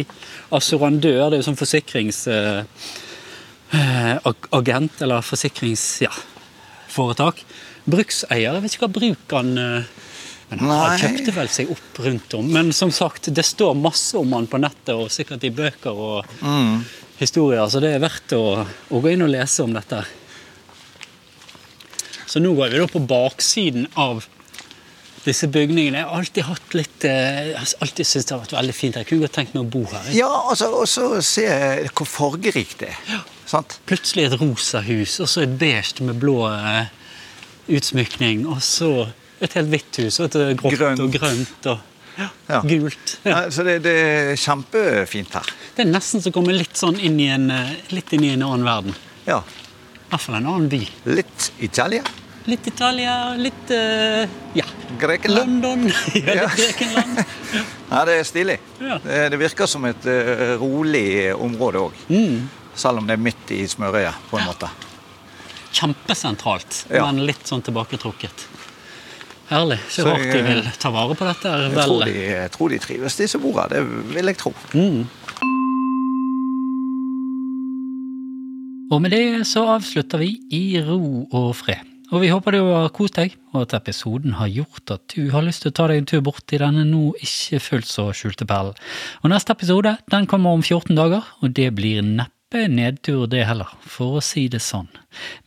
Assurandør, 0.55 1.26
det 1.28 1.36
er 1.36 1.41
jo 1.41 1.47
sånn 1.49 1.59
forsikringsagent, 1.59 2.69
eh, 3.76 4.63
eh, 4.63 5.03
eller 5.03 5.28
forsikrings... 5.28 5.84
Ja, 6.07 6.13
foretak. 6.91 7.43
Brukseier, 7.86 8.55
jeg 8.55 8.63
vet 8.63 8.75
ikke 8.75 8.88
hva 8.88 8.95
brukeren 8.99 9.51
eh, 9.57 9.91
Men 10.51 10.65
han 10.69 10.97
kjøpte 10.99 11.36
vel 11.36 11.51
seg 11.51 11.71
opp 11.73 12.01
rundt 12.05 12.34
om. 12.38 12.49
Men 12.51 12.73
som 12.75 12.91
sagt, 12.91 13.32
det 13.32 13.45
står 13.47 13.77
masse 13.79 14.17
om 14.19 14.34
han 14.36 14.49
på 14.51 14.59
nettet, 14.61 14.93
og 14.95 15.11
sikkert 15.13 15.45
i 15.47 15.53
bøker 15.55 15.95
og 15.95 16.43
historier, 17.21 17.63
så 17.71 17.79
det 17.84 17.93
er 17.95 18.03
verdt 18.03 18.36
å, 18.36 18.43
å 18.65 19.01
gå 19.01 19.13
inn 19.13 19.23
og 19.23 19.32
lese 19.32 19.63
om 19.63 19.71
dette. 19.77 20.01
Så 22.32 22.39
nå 22.39 22.53
går 22.55 22.71
vi 22.71 22.79
da 22.79 22.88
på 22.88 23.01
baksiden 23.03 23.89
av 23.99 24.23
disse 25.25 25.49
bygningene. 25.51 25.99
Jeg 25.99 26.07
har 26.07 26.21
alltid 26.21 26.47
hatt 26.47 26.75
litt 26.77 27.05
eh, 27.05 27.51
Jeg 27.51 27.57
har 27.57 27.73
alltid 27.86 28.07
syntes 28.07 28.27
det 28.27 28.34
har 28.34 28.41
vært 28.45 28.55
veldig 28.55 28.75
fint. 28.75 28.97
Jeg 28.97 29.09
kunne 29.09 29.25
godt 29.25 29.36
tenkt 29.38 29.57
meg 29.57 29.65
å 29.65 29.71
bo 29.75 29.84
her. 29.91 30.07
Ja, 30.15 30.29
altså, 30.49 30.71
og 30.82 30.88
så 30.89 31.09
se 31.25 31.45
hvor 31.91 32.09
fargerikt 32.09 32.82
det 32.86 32.93
er. 32.93 33.21
Sant? 33.51 33.77
Plutselig 33.89 34.29
et 34.29 34.38
rosa 34.39 34.82
hus, 34.86 35.17
og 35.21 35.29
så 35.29 35.43
et 35.43 35.57
beige 35.61 36.07
med 36.07 36.21
blå 36.21 36.38
eh, 36.49 36.88
utsmykning, 37.78 38.43
og 38.51 38.59
så 38.65 38.91
et 39.41 39.53
helt 39.57 39.72
hvitt 39.74 39.97
hus, 40.03 40.19
og 40.22 40.30
et 40.36 40.57
grått 40.59 40.78
Grønt. 40.78 40.99
og 41.01 41.15
grønt 41.15 41.72
og 41.72 41.80
ja, 42.19 42.28
Ja. 42.49 42.59
gult. 42.67 43.13
Ja. 43.26 43.38
Så 43.49 43.63
det, 43.65 43.80
det 43.86 43.93
er 44.03 44.36
kjempefint 44.38 45.34
her. 45.34 45.47
Det 45.76 45.86
er 45.86 45.89
nesten 45.93 46.22
som 46.22 46.30
å 46.34 46.36
komme 46.36 46.53
litt 46.53 46.76
sånn 46.78 46.99
inn 46.99 47.17
i 47.24 47.30
en, 47.32 47.47
litt 47.95 48.11
inn 48.13 48.26
i 48.28 48.34
en 48.36 48.43
annen 48.45 48.65
verden. 48.67 48.97
Ja. 49.26 49.39
I 49.41 50.09
hvert 50.11 50.26
fall 50.26 50.36
en 50.41 50.49
annen 50.51 50.67
by. 50.69 50.82
Litt 51.07 51.51
Italia. 51.63 52.03
Litt 52.49 52.65
Italia, 52.67 53.15
litt 53.38 53.69
uh, 53.72 54.26
ja, 54.57 54.65
Grekenland. 54.99 55.61
London. 55.63 55.88
ja, 56.17 56.36
Ja. 56.41 56.47
Grekenland. 56.57 57.19
Ja, 57.91 58.05
det 58.09 58.15
er 58.19 58.24
stilig. 58.28 58.57
Ja. 58.82 58.97
Det, 59.03 59.19
det 59.32 59.39
virker 59.41 59.69
som 59.69 59.86
et 59.89 60.05
uh, 60.09 60.55
rolig 60.61 61.32
område 61.38 61.86
òg. 61.88 61.99
Mm. 62.09 62.49
Selv 62.76 62.97
om 63.01 63.07
det 63.07 63.13
er 63.17 63.22
midt 63.24 63.51
i 63.55 63.61
smørøyet, 63.69 64.26
på 64.32 64.39
en 64.41 64.47
måte. 64.51 64.69
Kjempesentralt, 65.72 66.86
Ja. 66.91 67.05
men 67.11 67.26
litt 67.26 67.43
sånn 67.47 67.61
tilbaketrukket. 67.63 68.47
Herlig. 69.51 69.80
Så 69.89 70.03
Så 70.03 70.11
rart 70.11 70.32
de 70.32 70.41
vil 70.43 70.63
ta 70.80 70.89
vare 70.91 71.15
på 71.15 71.26
dette. 71.28 71.43
Jeg 71.49 71.72
Vel, 71.76 71.84
tror 71.89 72.05
de, 72.05 72.13
jeg 72.13 72.51
tror 72.51 72.69
de 72.69 72.80
trives, 72.80 73.15
de 73.17 73.28
som 73.28 73.41
bor 73.41 73.59
her. 73.59 73.67
Det 73.67 73.82
vil 74.15 74.26
jeg 74.32 74.38
tro. 74.38 74.53
Og 78.91 78.99
med 79.01 79.11
det 79.15 79.45
så 79.47 79.63
avslutter 79.78 80.19
vi 80.19 80.34
i 80.51 80.63
ro 80.84 81.28
og 81.32 81.53
fred. 81.55 81.88
Og 82.11 82.19
vi 82.26 82.28
håper 82.28 82.51
du 82.51 82.59
har 82.67 82.89
kost 82.91 83.15
deg, 83.15 83.38
og 83.55 83.61
at 83.63 83.74
episoden 83.78 84.34
har 84.36 84.47
gjort 84.51 84.91
at 84.91 85.05
du 85.15 85.30
har 85.32 85.41
lyst 85.45 85.61
til 85.63 85.72
å 85.72 85.76
ta 85.78 85.86
deg 85.88 86.01
en 86.01 86.05
tur 86.11 86.19
bort 86.28 86.51
i 86.51 86.57
denne 86.59 86.84
nå 86.84 87.13
ikke 87.24 87.61
fullt 87.63 87.88
så 87.88 88.09
skjulte 88.11 88.43
perlen. 88.49 88.76
Og 89.24 89.32
neste 89.32 89.55
episode 89.55 89.93
den 90.11 90.28
kommer 90.28 90.51
om 90.51 90.61
14 90.61 90.91
dager, 90.97 91.24
og 91.41 91.53
det 91.55 91.69
blir 91.78 92.01
neppe 92.03 92.36
nedtur 92.52 93.28
det 93.32 93.45
heller, 93.47 93.70
for 93.88 94.20
å 94.20 94.24
si 94.24 94.47
det 94.52 94.62
sånn. 94.64 94.89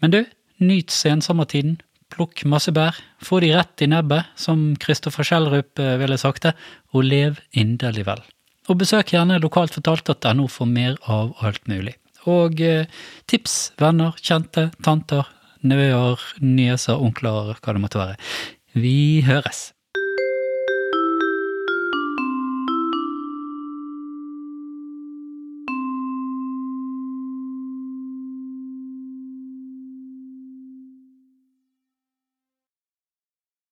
Men 0.00 0.14
du, 0.14 0.20
nyt 0.64 0.94
sensommertiden. 0.94 1.80
Plukk 2.14 2.44
masse 2.46 2.70
bær, 2.70 2.94
få 3.24 3.40
de 3.42 3.50
rett 3.56 3.82
i 3.82 3.88
nebbet, 3.90 4.28
som 4.38 4.76
Kristoffer 4.78 5.26
Schjelderup 5.26 5.80
eh, 5.82 5.96
ville 5.98 6.18
sagt 6.20 6.44
det, 6.46 6.52
og 6.94 7.08
lev 7.08 7.40
inderlig 7.58 8.04
vel. 8.06 8.22
Og 8.70 8.78
besøk 8.80 9.12
gjerne 9.12 9.40
lokaltfortalt.no 9.42 10.46
for 10.48 10.70
mer 10.70 10.94
av 11.10 11.34
alt 11.42 11.66
mulig. 11.68 11.96
Og 12.30 12.60
eh, 12.62 12.86
tips, 13.26 13.74
venner, 13.82 14.14
kjente, 14.22 14.68
tanter, 14.84 15.26
nevøer, 15.66 16.22
nieser, 16.40 17.00
onkler, 17.02 17.56
hva 17.58 17.74
det 17.74 17.82
måtte 17.82 18.00
være. 18.00 18.20
Vi 18.78 19.24
høres. 19.26 19.73